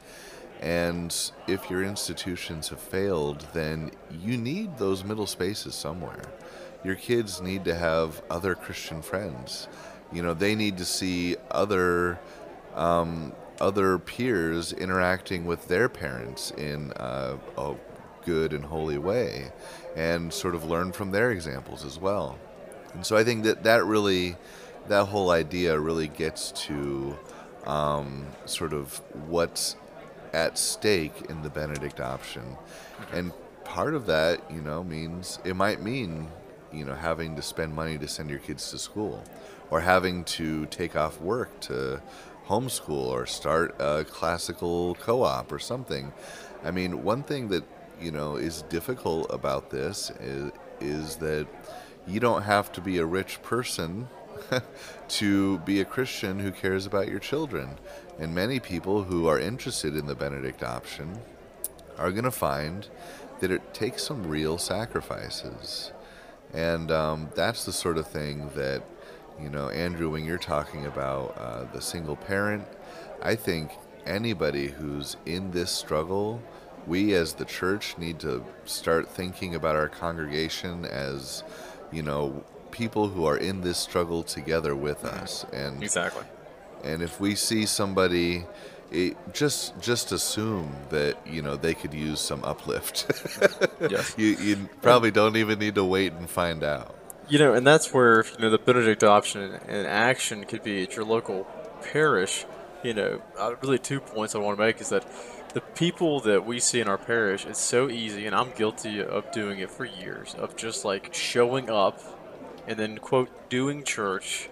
And 0.60 1.14
if 1.46 1.70
your 1.70 1.82
institutions 1.82 2.68
have 2.68 2.80
failed, 2.80 3.46
then 3.52 3.90
you 4.10 4.38
need 4.38 4.78
those 4.78 5.04
middle 5.04 5.26
spaces 5.26 5.74
somewhere. 5.74 6.22
Your 6.84 6.94
kids 6.94 7.42
need 7.42 7.64
to 7.64 7.74
have 7.74 8.22
other 8.30 8.54
Christian 8.54 9.02
friends. 9.02 9.68
You 10.12 10.22
know, 10.22 10.34
they 10.34 10.54
need 10.54 10.78
to 10.78 10.84
see 10.84 11.36
other 11.50 12.18
um, 12.74 13.32
other 13.60 13.98
peers 13.98 14.72
interacting 14.72 15.44
with 15.44 15.68
their 15.68 15.88
parents 15.88 16.50
in 16.52 16.92
uh, 16.92 17.36
a 17.56 17.74
good 18.24 18.52
and 18.52 18.64
holy 18.64 18.98
way, 18.98 19.50
and 19.96 20.32
sort 20.32 20.54
of 20.54 20.64
learn 20.64 20.92
from 20.92 21.10
their 21.10 21.30
examples 21.30 21.84
as 21.84 21.98
well. 21.98 22.38
And 22.94 23.04
so 23.04 23.16
I 23.16 23.24
think 23.24 23.44
that 23.44 23.64
that 23.64 23.84
really, 23.84 24.36
that 24.88 25.06
whole 25.06 25.30
idea 25.30 25.78
really 25.78 26.08
gets 26.08 26.52
to 26.66 27.18
um, 27.66 28.26
sort 28.46 28.72
of 28.72 28.98
what's 29.26 29.76
at 30.32 30.58
stake 30.58 31.26
in 31.28 31.42
the 31.42 31.50
Benedict 31.50 32.00
option. 32.00 32.56
And 33.12 33.32
part 33.64 33.94
of 33.94 34.06
that, 34.06 34.50
you 34.50 34.60
know, 34.60 34.84
means 34.84 35.38
it 35.44 35.56
might 35.56 35.82
mean, 35.82 36.28
you 36.72 36.84
know, 36.84 36.94
having 36.94 37.36
to 37.36 37.42
spend 37.42 37.74
money 37.74 37.98
to 37.98 38.08
send 38.08 38.30
your 38.30 38.38
kids 38.38 38.70
to 38.70 38.78
school 38.78 39.22
or 39.70 39.80
having 39.80 40.24
to 40.24 40.66
take 40.66 40.96
off 40.96 41.20
work 41.20 41.60
to 41.60 42.00
homeschool 42.46 43.06
or 43.08 43.26
start 43.26 43.74
a 43.78 44.04
classical 44.04 44.94
co 44.96 45.22
op 45.22 45.52
or 45.52 45.58
something. 45.58 46.12
I 46.64 46.70
mean, 46.70 47.04
one 47.04 47.22
thing 47.22 47.48
that, 47.48 47.64
you 48.00 48.10
know, 48.10 48.36
is 48.36 48.62
difficult 48.62 49.26
about 49.30 49.70
this 49.70 50.10
is, 50.20 50.52
is 50.80 51.16
that 51.16 51.46
you 52.06 52.20
don't 52.20 52.42
have 52.42 52.72
to 52.72 52.80
be 52.80 52.98
a 52.98 53.04
rich 53.06 53.42
person 53.42 54.08
to 55.08 55.58
be 55.58 55.80
a 55.80 55.84
Christian 55.84 56.38
who 56.38 56.50
cares 56.50 56.86
about 56.86 57.08
your 57.08 57.18
children. 57.18 57.76
And 58.18 58.34
many 58.34 58.60
people 58.60 59.04
who 59.04 59.26
are 59.26 59.38
interested 59.38 59.94
in 59.94 60.06
the 60.06 60.14
Benedict 60.14 60.62
option 60.62 61.20
are 61.98 62.10
going 62.10 62.24
to 62.24 62.30
find 62.30 62.88
that 63.40 63.50
it 63.50 63.74
takes 63.74 64.02
some 64.02 64.26
real 64.26 64.58
sacrifices. 64.58 65.92
And 66.52 66.90
um, 66.90 67.30
that's 67.34 67.64
the 67.64 67.72
sort 67.72 67.98
of 67.98 68.08
thing 68.08 68.50
that, 68.54 68.82
you 69.40 69.48
know, 69.48 69.68
Andrew, 69.68 70.10
when 70.10 70.24
you're 70.24 70.38
talking 70.38 70.86
about 70.86 71.36
uh, 71.38 71.64
the 71.72 71.80
single 71.80 72.16
parent, 72.16 72.66
I 73.22 73.34
think 73.34 73.70
anybody 74.06 74.68
who's 74.68 75.16
in 75.26 75.50
this 75.52 75.70
struggle, 75.70 76.40
we 76.86 77.14
as 77.14 77.34
the 77.34 77.44
church 77.44 77.96
need 77.98 78.18
to 78.20 78.44
start 78.64 79.08
thinking 79.08 79.54
about 79.54 79.76
our 79.76 79.88
congregation 79.88 80.84
as, 80.86 81.42
you 81.92 82.02
know, 82.02 82.44
people 82.70 83.08
who 83.08 83.24
are 83.26 83.36
in 83.36 83.60
this 83.62 83.78
struggle 83.78 84.22
together 84.22 84.74
with 84.76 85.04
us. 85.04 85.44
And 85.52 85.82
Exactly. 85.82 86.24
and 86.84 87.02
if 87.02 87.20
we 87.20 87.34
see 87.34 87.66
somebody 87.66 88.44
it, 88.90 89.16
just 89.34 89.78
just 89.80 90.12
assume 90.12 90.74
that 90.90 91.18
you 91.26 91.42
know 91.42 91.56
they 91.56 91.74
could 91.74 91.92
use 91.92 92.20
some 92.20 92.42
uplift 92.42 93.04
Yes. 93.90 94.14
you, 94.16 94.28
you 94.28 94.68
probably 94.80 95.10
don't 95.10 95.36
even 95.36 95.58
need 95.58 95.74
to 95.74 95.84
wait 95.84 96.12
and 96.14 96.28
find 96.30 96.64
out 96.64 96.94
You 97.28 97.38
know, 97.38 97.52
and 97.52 97.66
that's 97.66 97.92
where 97.92 98.24
you 98.24 98.38
know 98.38 98.50
the 98.50 98.58
Benedict 98.58 99.04
option 99.04 99.58
and 99.68 99.86
action 99.86 100.44
could 100.44 100.62
be 100.62 100.82
at 100.82 100.96
your 100.96 101.04
local 101.04 101.46
parish. 101.82 102.46
You 102.82 102.94
know, 102.94 103.22
uh, 103.38 103.54
really 103.60 103.78
two 103.78 104.00
points 104.00 104.34
I 104.34 104.38
want 104.38 104.56
to 104.56 104.64
make 104.64 104.80
is 104.80 104.88
that 104.88 105.04
the 105.52 105.60
people 105.60 106.20
that 106.20 106.46
we 106.46 106.60
see 106.60 106.80
in 106.80 106.88
our 106.88 106.98
parish, 106.98 107.44
it's 107.44 107.60
so 107.60 107.90
easy, 107.90 108.26
and 108.26 108.34
I'm 108.34 108.52
guilty 108.52 109.02
of 109.02 109.30
doing 109.32 109.58
it 109.58 109.70
for 109.70 109.84
years, 109.84 110.34
of 110.34 110.56
just 110.56 110.84
like 110.84 111.12
showing 111.12 111.68
up 111.68 112.00
and 112.66 112.78
then 112.78 112.98
quote 112.98 113.48
doing 113.48 113.82
church, 113.82 114.48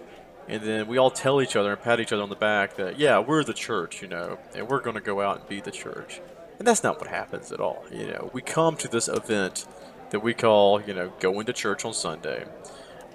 and 0.47 0.61
then 0.61 0.87
we 0.87 0.97
all 0.97 1.11
tell 1.11 1.41
each 1.41 1.55
other 1.55 1.71
and 1.71 1.81
pat 1.81 1.99
each 1.99 2.11
other 2.11 2.23
on 2.23 2.29
the 2.29 2.35
back 2.35 2.75
that 2.75 2.99
yeah 2.99 3.17
we're 3.17 3.43
the 3.43 3.53
church, 3.53 4.01
you 4.01 4.07
know, 4.07 4.37
and 4.53 4.67
we're 4.67 4.81
going 4.81 4.95
to 4.95 5.01
go 5.01 5.21
out 5.21 5.39
and 5.39 5.49
be 5.49 5.61
the 5.61 5.71
church, 5.71 6.21
and 6.59 6.67
that's 6.67 6.83
not 6.83 6.99
what 6.99 7.09
happens 7.09 7.51
at 7.51 7.59
all. 7.59 7.83
You 7.91 8.07
know, 8.07 8.29
we 8.33 8.41
come 8.41 8.75
to 8.77 8.87
this 8.87 9.07
event 9.07 9.65
that 10.09 10.21
we 10.21 10.33
call 10.33 10.81
you 10.81 10.93
know 10.93 11.13
going 11.19 11.45
to 11.45 11.53
church 11.53 11.85
on 11.85 11.93
Sunday 11.93 12.45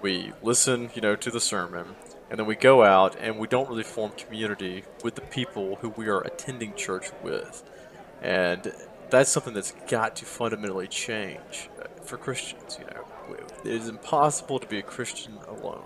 we 0.02 0.32
listen, 0.42 0.90
you 0.94 1.00
know, 1.00 1.16
to 1.16 1.30
the 1.30 1.40
sermon, 1.40 1.94
and 2.28 2.38
then 2.38 2.46
we 2.46 2.56
go 2.56 2.82
out 2.82 3.16
and 3.18 3.38
we 3.38 3.46
don't 3.46 3.68
really 3.68 3.84
form 3.84 4.10
community 4.16 4.84
with 5.04 5.14
the 5.14 5.20
people 5.20 5.76
who 5.76 5.90
we 5.90 6.08
are 6.08 6.20
attending 6.20 6.74
church 6.74 7.10
with. 7.22 7.62
And 8.20 8.72
that's 9.10 9.30
something 9.30 9.54
that's 9.54 9.72
got 9.88 10.16
to 10.16 10.24
fundamentally 10.24 10.88
change 10.88 11.68
for 12.04 12.16
Christians, 12.16 12.78
you 12.78 12.86
know. 12.86 13.04
It 13.64 13.70
is 13.70 13.88
impossible 13.88 14.58
to 14.58 14.66
be 14.66 14.78
a 14.78 14.82
Christian 14.82 15.38
alone. 15.48 15.84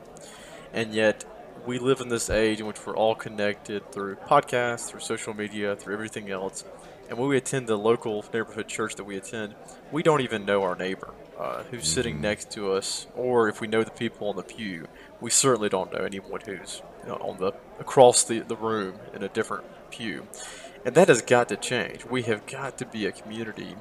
And 0.73 0.95
yet, 0.95 1.25
we 1.67 1.79
live 1.79 2.01
in 2.01 2.09
this 2.09 2.31
age 2.31 2.61
in 2.61 2.67
which 2.67 2.85
we're 2.87 2.97
all 2.97 3.15
connected 3.15 3.91
through 3.93 4.17
podcasts, 4.17 4.89
through 4.89 5.01
social 5.01 5.35
media, 5.35 5.77
through 5.77 5.95
everything 5.95 6.31
else. 6.31 6.65
And 7.09 7.19
when 7.19 7.29
we 7.29 7.37
attend 7.37 7.67
the 7.67 7.77
local 7.77 8.25
neighborhood 8.33 8.69
church 8.69 8.95
that 8.97 9.05
we 9.05 9.17
attend, 9.17 9.55
we 9.93 10.03
don't 10.03 10.23
even 10.23 10.45
know 10.45 10.63
our 10.63 10.75
neighbor 10.75 11.13
uh, 11.39 11.63
who's 11.65 11.89
sitting 11.89 12.21
next 12.21 12.51
to 12.53 12.73
us, 12.73 13.07
or 13.15 13.49
if 13.49 13.61
we 13.61 13.67
know 13.67 13.85
the 13.85 13.91
people 13.91 14.29
on 14.29 14.37
the 14.37 14.43
pew, 14.43 14.89
we 15.21 15.31
certainly 15.31 15.69
don't 15.69 15.93
know 15.93 16.05
anyone 16.05 16.41
who's 16.45 16.83
on 17.09 17.39
the 17.39 17.53
across 17.79 18.25
the, 18.25 18.41
the 18.41 18.57
room 18.57 18.95
in 19.15 19.23
a 19.23 19.29
different 19.29 19.65
pew. 19.91 20.27
And 20.85 20.95
that 20.95 21.09
has 21.09 21.23
got 21.23 21.49
to 21.49 21.57
change. 21.57 22.05
We 22.05 22.23
have 22.23 22.47
got 22.47 22.79
to 22.79 22.87
be 22.87 23.07
a 23.07 23.13
community 23.13 23.77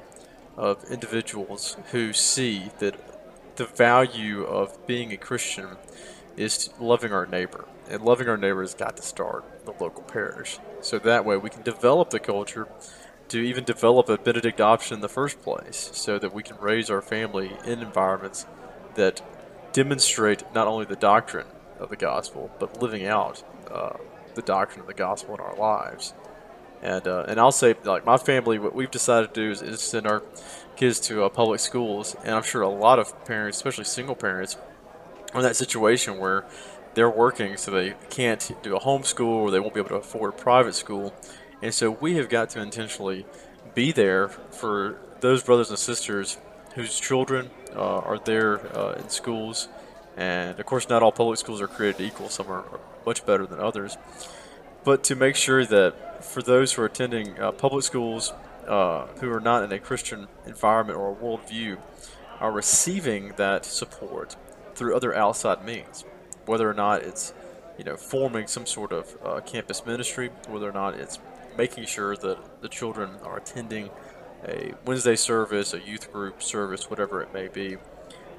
of 0.56 0.84
individuals 0.90 1.76
who 1.92 2.12
see 2.12 2.70
that 2.78 2.96
the 3.56 3.66
value 3.66 4.44
of 4.44 4.86
being 4.86 5.12
a 5.12 5.16
Christian 5.16 5.76
is 6.36 6.70
loving 6.78 7.12
our 7.12 7.26
neighbor. 7.26 7.66
And 7.88 8.02
loving 8.02 8.28
our 8.28 8.36
neighbor 8.36 8.62
has 8.62 8.74
got 8.74 8.96
to 8.96 9.02
start 9.02 9.44
the 9.64 9.72
local 9.72 10.02
parish. 10.02 10.58
So 10.80 10.98
that 10.98 11.24
way 11.24 11.36
we 11.36 11.50
can 11.50 11.62
develop 11.62 12.10
the 12.10 12.20
culture 12.20 12.68
to 13.28 13.40
even 13.40 13.64
develop 13.64 14.08
a 14.08 14.18
Benedict 14.18 14.60
option 14.60 14.96
in 14.96 15.00
the 15.00 15.08
first 15.08 15.42
place 15.42 15.90
so 15.92 16.18
that 16.18 16.32
we 16.32 16.42
can 16.42 16.56
raise 16.58 16.90
our 16.90 17.02
family 17.02 17.56
in 17.64 17.80
environments 17.80 18.46
that 18.94 19.22
demonstrate 19.72 20.42
not 20.54 20.66
only 20.66 20.84
the 20.84 20.96
doctrine 20.96 21.46
of 21.78 21.90
the 21.90 21.96
gospel, 21.96 22.50
but 22.58 22.80
living 22.80 23.06
out 23.06 23.42
uh, 23.70 23.96
the 24.34 24.42
doctrine 24.42 24.80
of 24.80 24.86
the 24.86 24.94
gospel 24.94 25.34
in 25.34 25.40
our 25.40 25.56
lives. 25.56 26.14
And 26.82 27.08
uh, 27.08 27.24
and 27.26 27.40
I'll 27.40 27.52
say, 27.52 27.74
like 27.84 28.04
my 28.04 28.18
family, 28.18 28.58
what 28.58 28.74
we've 28.74 28.90
decided 28.90 29.34
to 29.34 29.40
do 29.40 29.50
is, 29.50 29.62
is 29.62 29.80
send 29.80 30.06
our 30.06 30.22
kids 30.76 31.00
to 31.00 31.24
uh, 31.24 31.28
public 31.28 31.58
schools, 31.60 32.14
and 32.22 32.34
I'm 32.34 32.42
sure 32.42 32.62
a 32.62 32.68
lot 32.68 32.98
of 32.98 33.24
parents, 33.24 33.56
especially 33.56 33.84
single 33.84 34.14
parents, 34.14 34.56
are 35.32 35.40
in 35.40 35.42
that 35.42 35.56
situation 35.56 36.18
where 36.18 36.44
they're 36.94 37.10
working, 37.10 37.56
so 37.56 37.70
they 37.70 37.94
can't 38.10 38.52
do 38.62 38.76
a 38.76 38.80
homeschool 38.80 39.26
or 39.26 39.50
they 39.50 39.60
won't 39.60 39.74
be 39.74 39.80
able 39.80 39.90
to 39.90 39.96
afford 39.96 40.34
a 40.34 40.36
private 40.36 40.74
school, 40.74 41.14
and 41.62 41.72
so 41.72 41.90
we 41.90 42.16
have 42.16 42.28
got 42.28 42.50
to 42.50 42.60
intentionally 42.60 43.26
be 43.74 43.92
there 43.92 44.28
for 44.28 44.98
those 45.20 45.42
brothers 45.42 45.70
and 45.70 45.78
sisters 45.78 46.38
whose 46.74 46.98
children 46.98 47.50
uh, 47.74 47.98
are 47.98 48.18
there 48.18 48.76
uh, 48.76 48.92
in 48.92 49.08
schools. 49.08 49.68
And 50.16 50.58
of 50.58 50.66
course, 50.66 50.88
not 50.88 51.02
all 51.02 51.12
public 51.12 51.38
schools 51.38 51.60
are 51.60 51.68
created 51.68 52.02
equal, 52.02 52.28
some 52.28 52.48
are 52.48 52.64
much 53.04 53.24
better 53.26 53.46
than 53.46 53.60
others. 53.60 53.96
But 54.84 55.02
to 55.04 55.16
make 55.16 55.36
sure 55.36 55.64
that 55.64 56.24
for 56.24 56.42
those 56.42 56.72
who 56.72 56.82
are 56.82 56.86
attending 56.86 57.38
uh, 57.40 57.52
public 57.52 57.84
schools 57.84 58.32
uh, 58.66 59.06
who 59.20 59.30
are 59.30 59.40
not 59.40 59.62
in 59.62 59.72
a 59.72 59.78
Christian 59.78 60.28
environment 60.46 60.98
or 60.98 61.12
a 61.12 61.14
worldview 61.14 61.78
are 62.40 62.52
receiving 62.52 63.32
that 63.36 63.64
support 63.64 64.36
through 64.74 64.94
other 64.94 65.14
outside 65.14 65.64
means, 65.64 66.04
whether 66.44 66.68
or 66.68 66.74
not 66.74 67.02
it's 67.02 67.32
you 67.78 67.84
know 67.84 67.96
forming 67.96 68.46
some 68.46 68.66
sort 68.66 68.92
of 68.92 69.16
uh, 69.24 69.40
campus 69.40 69.84
ministry, 69.84 70.30
whether 70.48 70.68
or 70.68 70.72
not 70.72 70.94
it's 70.94 71.18
making 71.56 71.86
sure 71.86 72.16
that 72.16 72.60
the 72.60 72.68
children 72.68 73.10
are 73.22 73.38
attending 73.38 73.90
a 74.44 74.74
Wednesday 74.84 75.16
service, 75.16 75.72
a 75.72 75.80
youth 75.80 76.12
group 76.12 76.42
service, 76.42 76.90
whatever 76.90 77.22
it 77.22 77.32
may 77.32 77.48
be, 77.48 77.76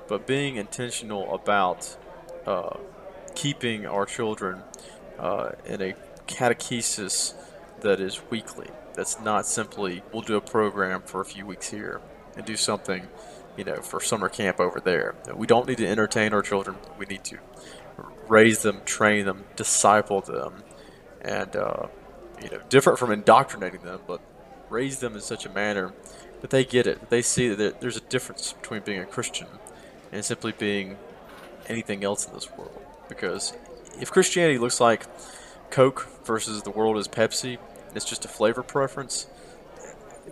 but 0.08 0.28
being 0.28 0.56
intentional 0.56 1.34
about 1.34 1.98
uh, 2.46 2.78
keeping 3.36 3.86
our 3.86 4.06
children 4.06 4.62
uh, 5.20 5.52
in 5.66 5.82
a 5.82 5.94
catechesis 6.28 7.34
that 7.82 8.00
is 8.00 8.22
weekly. 8.30 8.68
That's 8.94 9.20
not 9.20 9.46
simply 9.46 10.02
we'll 10.12 10.24
do 10.24 10.36
a 10.36 10.42
program 10.42 11.02
for 11.02 11.22
a 11.22 11.26
few 11.26 11.46
weeks 11.46 11.70
here 11.70 12.02
and 12.36 12.46
do 12.46 12.56
something, 12.56 13.08
you 13.56 13.64
know, 13.64 13.78
for 13.78 14.00
summer 14.00 14.30
camp 14.30 14.60
over 14.60 14.80
there. 14.80 15.16
We 15.36 15.48
don't 15.48 15.68
need 15.68 15.78
to 15.78 15.88
entertain 15.88 16.34
our 16.34 16.42
children. 16.42 16.78
We 16.98 17.06
need 17.06 17.24
to 17.26 17.38
raise 18.28 18.62
them, 18.62 18.82
train 18.86 19.26
them, 19.26 19.46
disciple 19.56 20.22
them, 20.22 20.64
and 21.22 21.56
uh, 21.56 21.88
you 22.42 22.50
know, 22.50 22.60
different 22.70 23.00
from 23.00 23.12
indoctrinating 23.12 23.82
them, 23.82 24.02
but 24.08 24.22
raise 24.70 25.00
them 25.00 25.16
in 25.16 25.22
such 25.22 25.46
a 25.46 25.50
manner 25.50 25.94
that 26.42 26.50
they 26.50 26.64
get 26.64 26.88
it. 26.88 27.10
They 27.10 27.22
see 27.22 27.50
that 27.50 27.82
there's 27.82 27.98
a 27.98 28.02
difference 28.02 28.54
between 28.54 28.82
being 28.82 29.00
a 29.00 29.06
Christian 29.06 29.48
and 30.12 30.24
simply 30.24 30.52
being 30.52 30.98
anything 31.68 32.04
else 32.04 32.28
in 32.28 32.34
this 32.34 32.50
world. 32.52 32.80
Because 33.10 33.54
if 34.00 34.12
Christianity 34.12 34.58
looks 34.58 34.80
like 34.80 35.06
Coke 35.70 36.08
versus 36.26 36.64
the 36.64 36.72
world 36.72 36.98
is 36.98 37.08
Pepsi, 37.08 37.58
it's 37.96 38.06
just 38.06 38.26
a 38.26 38.28
flavor 38.28 38.64
preference, 38.64 39.28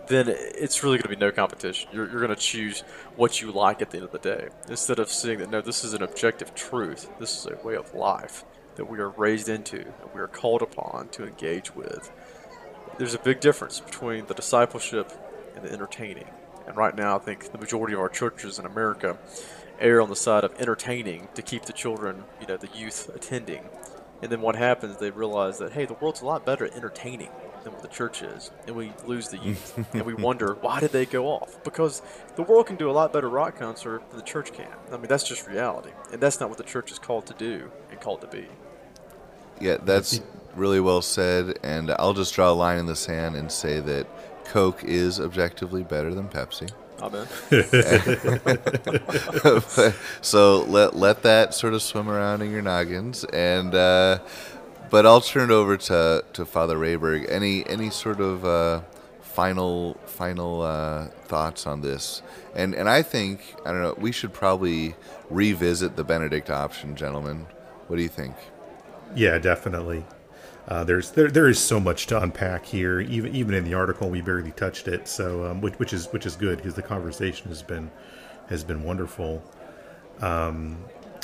then 0.08 0.26
it's 0.28 0.82
really 0.82 0.98
going 0.98 1.10
to 1.10 1.16
be 1.16 1.16
no 1.16 1.32
competition. 1.32 1.88
You're, 1.92 2.08
you're 2.10 2.20
going 2.20 2.34
to 2.34 2.36
choose 2.36 2.80
what 3.16 3.40
you 3.40 3.50
like 3.50 3.82
at 3.82 3.90
the 3.90 3.98
end 3.98 4.04
of 4.04 4.12
the 4.12 4.18
day. 4.18 4.48
Instead 4.68 4.98
of 4.98 5.10
seeing 5.10 5.38
that, 5.38 5.50
no, 5.50 5.60
this 5.60 5.84
is 5.84 5.94
an 5.94 6.02
objective 6.02 6.54
truth, 6.54 7.08
this 7.18 7.38
is 7.38 7.46
a 7.46 7.66
way 7.66 7.74
of 7.74 7.94
life 7.94 8.44
that 8.76 8.84
we 8.84 8.98
are 8.98 9.08
raised 9.08 9.48
into 9.48 9.80
and 9.80 10.14
we 10.14 10.20
are 10.20 10.28
called 10.28 10.62
upon 10.62 11.08
to 11.08 11.26
engage 11.26 11.74
with. 11.74 12.10
There's 12.98 13.14
a 13.14 13.18
big 13.18 13.40
difference 13.40 13.80
between 13.80 14.26
the 14.26 14.34
discipleship 14.34 15.12
and 15.54 15.64
the 15.64 15.72
entertaining. 15.72 16.28
And 16.66 16.76
right 16.76 16.94
now, 16.96 17.16
I 17.16 17.18
think 17.18 17.52
the 17.52 17.58
majority 17.58 17.94
of 17.94 18.00
our 18.00 18.08
churches 18.08 18.58
in 18.58 18.66
America 18.66 19.18
err 19.78 20.00
on 20.00 20.08
the 20.08 20.16
side 20.16 20.44
of 20.44 20.54
entertaining 20.58 21.28
to 21.34 21.42
keep 21.42 21.64
the 21.64 21.72
children, 21.72 22.24
you 22.40 22.46
know, 22.46 22.56
the 22.56 22.68
youth 22.74 23.10
attending. 23.14 23.68
And 24.22 24.32
then 24.32 24.40
what 24.40 24.56
happens, 24.56 24.96
they 24.96 25.10
realize 25.10 25.58
that, 25.58 25.72
hey, 25.72 25.84
the 25.84 25.94
world's 25.94 26.22
a 26.22 26.26
lot 26.26 26.46
better 26.46 26.64
at 26.64 26.74
entertaining 26.74 27.30
than 27.66 27.74
what 27.74 27.82
the 27.82 27.88
church 27.88 28.22
is. 28.22 28.52
And 28.68 28.76
we 28.76 28.92
lose 29.06 29.28
the 29.28 29.38
youth. 29.38 29.76
and 29.92 30.02
we 30.02 30.14
wonder, 30.14 30.56
why 30.60 30.78
did 30.78 30.92
they 30.92 31.04
go 31.04 31.26
off? 31.26 31.64
Because 31.64 32.00
the 32.36 32.44
world 32.44 32.68
can 32.68 32.76
do 32.76 32.88
a 32.88 32.92
lot 32.92 33.12
better 33.12 33.28
rock 33.28 33.58
concert 33.58 34.08
than 34.08 34.18
the 34.18 34.24
church 34.24 34.52
can. 34.52 34.70
I 34.92 34.96
mean, 34.96 35.08
that's 35.08 35.24
just 35.24 35.48
reality. 35.48 35.90
And 36.12 36.22
that's 36.22 36.38
not 36.38 36.48
what 36.48 36.58
the 36.58 36.64
church 36.64 36.92
is 36.92 37.00
called 37.00 37.26
to 37.26 37.34
do 37.34 37.72
and 37.90 38.00
called 38.00 38.20
to 38.20 38.28
be. 38.28 38.46
Yeah, 39.60 39.78
that's 39.82 40.20
really 40.54 40.78
well 40.78 41.02
said. 41.02 41.58
And 41.64 41.90
I'll 41.98 42.14
just 42.14 42.34
draw 42.34 42.52
a 42.52 42.54
line 42.54 42.78
in 42.78 42.86
the 42.86 42.94
sand 42.94 43.34
and 43.34 43.50
say 43.50 43.80
that 43.80 44.06
Coke 44.44 44.84
is 44.84 45.18
objectively 45.18 45.82
better 45.82 46.14
than 46.14 46.28
Pepsi. 46.28 46.70
Amen. 47.02 47.26
so 50.22 50.62
let 50.62 50.96
let 50.96 51.22
that 51.24 51.52
sort 51.52 51.74
of 51.74 51.82
swim 51.82 52.08
around 52.08 52.40
in 52.40 52.50
your 52.50 52.62
noggins, 52.62 53.24
and 53.24 53.74
uh, 53.74 54.20
but 54.90 55.06
I'll 55.06 55.20
turn 55.20 55.50
it 55.50 55.54
over 55.54 55.76
to, 55.76 56.24
to 56.32 56.44
Father 56.44 56.76
Rehberg. 56.76 57.30
Any 57.30 57.66
any 57.66 57.90
sort 57.90 58.20
of 58.20 58.44
uh, 58.44 58.82
final 59.20 59.94
final 60.06 60.62
uh, 60.62 61.06
thoughts 61.26 61.66
on 61.66 61.80
this? 61.80 62.22
And 62.54 62.74
and 62.74 62.88
I 62.88 63.02
think 63.02 63.54
I 63.64 63.72
don't 63.72 63.82
know. 63.82 63.94
We 63.98 64.12
should 64.12 64.32
probably 64.32 64.94
revisit 65.30 65.96
the 65.96 66.04
Benedict 66.04 66.50
option, 66.50 66.96
gentlemen. 66.96 67.46
What 67.88 67.96
do 67.96 68.02
you 68.02 68.08
think? 68.08 68.34
Yeah, 69.14 69.38
definitely. 69.38 70.04
Uh, 70.68 70.82
there's 70.82 71.12
there 71.12 71.30
there 71.30 71.48
is 71.48 71.58
so 71.58 71.78
much 71.78 72.06
to 72.08 72.20
unpack 72.20 72.64
here. 72.66 73.00
Even 73.00 73.34
even 73.34 73.54
in 73.54 73.64
the 73.64 73.74
article, 73.74 74.10
we 74.10 74.20
barely 74.20 74.52
touched 74.52 74.88
it. 74.88 75.06
So 75.06 75.46
um, 75.46 75.60
which 75.60 75.78
which 75.78 75.92
is 75.92 76.06
which 76.06 76.26
is 76.26 76.34
good 76.36 76.58
because 76.58 76.74
the 76.74 76.82
conversation 76.82 77.48
has 77.48 77.62
been 77.62 77.90
has 78.48 78.64
been 78.64 78.82
wonderful. 78.82 79.42
Um, 80.20 80.78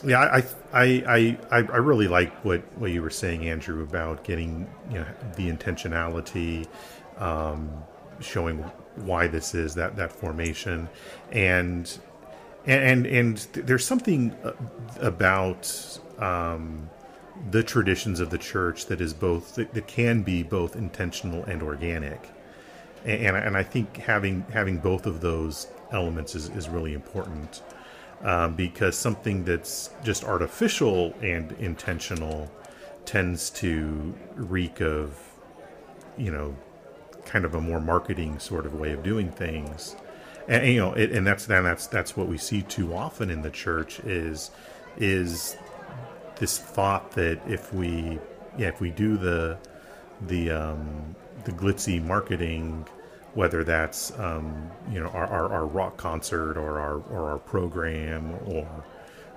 yeah, 0.04 0.20
I, 0.20 0.44
I 0.72 1.38
I 1.50 1.56
I 1.58 1.76
really 1.76 2.08
like 2.08 2.32
what 2.44 2.60
what 2.78 2.90
you 2.90 3.02
were 3.02 3.10
saying, 3.10 3.48
Andrew, 3.48 3.82
about 3.82 4.24
getting 4.24 4.68
you 4.90 4.98
know 4.98 5.06
the 5.36 5.50
intentionality, 5.50 6.66
um, 7.18 7.70
showing 8.20 8.58
why 8.96 9.26
this 9.26 9.54
is 9.54 9.74
that 9.74 9.96
that 9.96 10.12
formation, 10.12 10.88
and 11.30 11.98
and 12.66 13.06
and, 13.06 13.06
and 13.06 13.38
there's 13.66 13.84
something 13.84 14.32
uh, 14.44 14.52
about 15.00 16.00
um, 16.18 16.88
the 17.50 17.62
traditions 17.62 18.20
of 18.20 18.30
the 18.30 18.38
church 18.38 18.86
that 18.86 19.00
is 19.00 19.14
both 19.14 19.54
that, 19.54 19.72
that 19.74 19.86
can 19.86 20.22
be 20.22 20.42
both 20.42 20.76
intentional 20.76 21.44
and 21.44 21.62
organic. 21.62 22.28
And, 23.04 23.36
and 23.36 23.56
I 23.56 23.64
think 23.64 23.96
having 23.96 24.46
having 24.52 24.78
both 24.78 25.06
of 25.06 25.20
those 25.20 25.68
elements 25.90 26.34
is, 26.34 26.48
is 26.50 26.68
really 26.68 26.94
important 26.94 27.62
um, 28.22 28.54
because 28.54 28.96
something 28.96 29.44
that's 29.44 29.90
just 30.04 30.24
artificial 30.24 31.14
and 31.22 31.52
intentional 31.52 32.50
tends 33.04 33.50
to 33.50 34.14
reek 34.36 34.80
of 34.80 35.18
you 36.16 36.30
know 36.30 36.56
kind 37.24 37.44
of 37.44 37.54
a 37.54 37.60
more 37.60 37.80
marketing 37.80 38.38
sort 38.38 38.66
of 38.66 38.74
way 38.74 38.92
of 38.92 39.02
doing 39.02 39.30
things. 39.30 39.96
And, 40.48 40.62
and 40.62 40.72
you 40.72 40.80
know 40.80 40.92
it, 40.92 41.12
and 41.12 41.26
that's 41.26 41.48
and 41.48 41.66
that's 41.66 41.86
that's 41.86 42.16
what 42.16 42.28
we 42.28 42.38
see 42.38 42.62
too 42.62 42.94
often 42.94 43.30
in 43.30 43.42
the 43.42 43.50
church 43.50 44.00
is 44.00 44.50
is 44.96 45.56
this 46.36 46.58
thought 46.58 47.12
that 47.12 47.40
if 47.46 47.72
we 47.72 48.18
yeah 48.58 48.68
if 48.68 48.80
we 48.80 48.90
do 48.90 49.16
the 49.16 49.58
the 50.22 50.50
um, 50.50 51.14
the 51.44 51.52
glitzy 51.52 52.02
marketing 52.02 52.86
whether 53.34 53.64
that's 53.64 54.16
um, 54.18 54.70
you 54.90 55.00
know 55.00 55.08
our, 55.08 55.26
our, 55.26 55.52
our, 55.52 55.66
rock 55.66 55.96
concert 55.96 56.56
or 56.56 56.78
our 56.78 56.96
or 57.10 57.30
our 57.30 57.38
program 57.38 58.34
or 58.46 58.66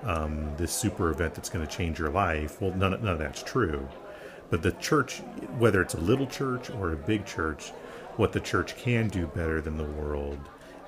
um, 0.04 0.56
this 0.58 0.72
super 0.72 1.10
event 1.10 1.34
that's 1.34 1.50
going 1.50 1.66
to 1.66 1.72
change 1.72 2.00
your 2.00 2.10
life 2.10 2.62
well 2.62 2.72
none, 2.72 2.91
none 2.91 3.08
of 3.08 3.20
that's 3.20 3.43
true. 3.43 3.88
But 4.50 4.62
the 4.62 4.74
church 4.74 5.20
whether 5.58 5.82
it's 5.82 5.93
a 5.93 6.00
little 6.00 6.28
church 6.28 6.70
or 6.70 6.91
a 6.91 6.98
big 6.98 7.26
church 7.26 7.70
what 8.18 8.32
the 8.32 8.39
church 8.39 8.78
can 8.78 9.08
do 9.08 9.28
better 9.28 9.62
than 9.62 9.78
the 9.78 9.84
world 9.84 10.39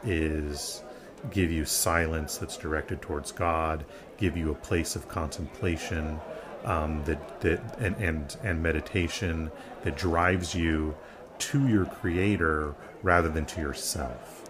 is 0.04 0.84
give 1.32 1.52
you 1.52 1.66
silence 1.66 2.38
that's 2.38 2.58
directed 2.58 3.02
towards 3.02 3.32
God, 3.32 3.86
give 4.18 4.38
you 4.38 4.52
a 4.52 4.56
place 4.56 4.96
of 4.96 5.08
contemplation 5.08 6.20
um, 6.66 7.04
that, 7.06 7.42
that 7.42 7.80
and, 7.80 7.96
and 7.98 8.38
and 8.44 8.62
meditation 8.62 9.52
that 9.84 9.96
drives 9.96 10.54
you 10.54 10.96
to 11.40 11.68
your 11.68 11.86
Creator 11.86 12.76
rather 13.04 13.30
than 13.30 13.46
to 13.46 13.62
yourself. 13.62 14.50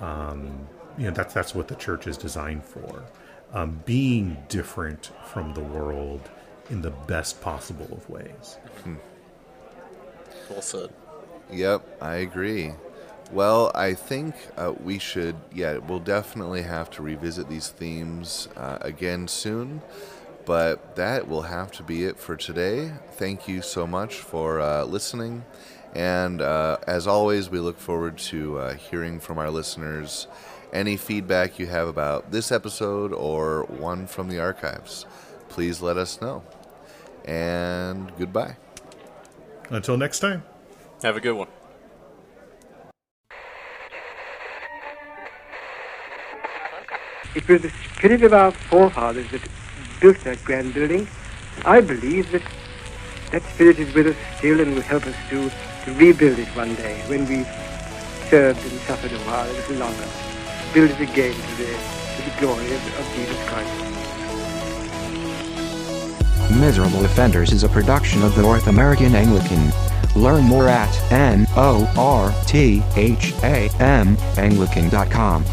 Um, 0.00 0.66
you 0.98 1.04
know 1.04 1.12
that's 1.12 1.32
that's 1.32 1.54
what 1.54 1.68
the 1.68 1.74
church 1.74 2.06
is 2.06 2.16
designed 2.16 2.64
for. 2.64 3.04
Um, 3.52 3.82
being 3.84 4.38
different 4.48 5.10
from 5.26 5.54
the 5.54 5.60
world 5.60 6.30
in 6.70 6.82
the 6.82 6.90
best 6.90 7.40
possible 7.40 7.88
of 7.92 8.08
ways. 8.08 8.56
Hmm. 8.84 8.94
Well 10.48 10.62
said. 10.62 10.90
Yep, 11.50 11.98
I 12.00 12.16
agree. 12.16 12.72
Well, 13.30 13.70
I 13.74 13.94
think 13.94 14.34
uh, 14.56 14.72
we 14.82 14.98
should, 14.98 15.36
yeah, 15.54 15.78
we'll 15.78 16.00
definitely 16.00 16.62
have 16.62 16.90
to 16.92 17.02
revisit 17.02 17.48
these 17.48 17.68
themes 17.68 18.48
uh, 18.56 18.78
again 18.80 19.28
soon. 19.28 19.82
But 20.44 20.96
that 20.96 21.28
will 21.28 21.42
have 21.42 21.70
to 21.72 21.82
be 21.82 22.04
it 22.04 22.18
for 22.18 22.36
today. 22.36 22.92
Thank 23.12 23.46
you 23.48 23.62
so 23.62 23.86
much 23.86 24.16
for 24.16 24.60
uh, 24.60 24.84
listening. 24.84 25.44
And 25.94 26.40
uh, 26.40 26.78
as 26.86 27.06
always, 27.06 27.50
we 27.50 27.58
look 27.58 27.78
forward 27.78 28.18
to 28.18 28.58
uh, 28.58 28.74
hearing 28.74 29.20
from 29.20 29.38
our 29.38 29.50
listeners 29.50 30.26
any 30.72 30.96
feedback 30.96 31.58
you 31.58 31.66
have 31.66 31.86
about 31.86 32.30
this 32.30 32.50
episode 32.50 33.12
or 33.12 33.64
one 33.64 34.06
from 34.06 34.28
the 34.28 34.40
archives. 34.40 35.04
Please 35.48 35.82
let 35.82 35.98
us 35.98 36.20
know. 36.20 36.42
And 37.24 38.10
goodbye. 38.18 38.56
Until 39.68 39.96
next 39.96 40.20
time. 40.20 40.42
Have 41.02 41.16
a 41.16 41.20
good 41.20 41.34
one. 41.34 41.48
It 47.34 47.48
was 47.48 47.62
the 47.62 47.70
spirit 47.70 48.22
of 48.22 48.34
our 48.34 48.50
forefathers 48.50 49.30
that 49.30 49.40
built 50.00 50.18
that 50.24 50.44
grand 50.44 50.74
building. 50.74 51.08
I 51.64 51.80
believe 51.80 52.30
that 52.32 52.42
that 53.30 53.42
spirit 53.54 53.78
is 53.78 53.94
with 53.94 54.08
us 54.08 54.16
still 54.36 54.60
and 54.60 54.74
will 54.74 54.82
help 54.82 55.06
us 55.06 55.16
to, 55.30 55.50
to 55.84 55.92
rebuild 55.94 56.38
it 56.38 56.48
one 56.56 56.74
day 56.76 57.00
when 57.08 57.28
we've 57.28 57.48
served 58.28 58.60
and 58.70 58.80
suffered 58.82 59.12
a 59.12 59.18
while, 59.18 59.50
a 59.50 59.52
little 59.52 59.76
longer. 59.76 60.06
build 60.72 60.90
it 60.90 61.00
again 61.00 61.34
to 61.34 61.56
the, 61.56 61.66
to 62.16 62.22
the 62.30 62.40
glory 62.40 62.66
of, 62.66 62.98
of 62.98 63.14
Jesus 63.14 63.48
Christ. 63.48 63.92
Miserable 66.58 67.04
Offenders 67.04 67.52
is 67.52 67.64
a 67.64 67.68
production 67.68 68.22
of 68.22 68.34
the 68.34 68.42
North 68.42 68.66
American 68.68 69.14
Anglican. 69.14 69.72
Learn 70.14 70.44
more 70.44 70.68
at 70.68 71.12
N 71.12 71.46
O 71.56 71.90
R 71.96 72.32
T 72.46 72.82
H 72.96 73.32
A 73.42 73.68
M 73.80 74.16
Anglican.com. 74.36 75.44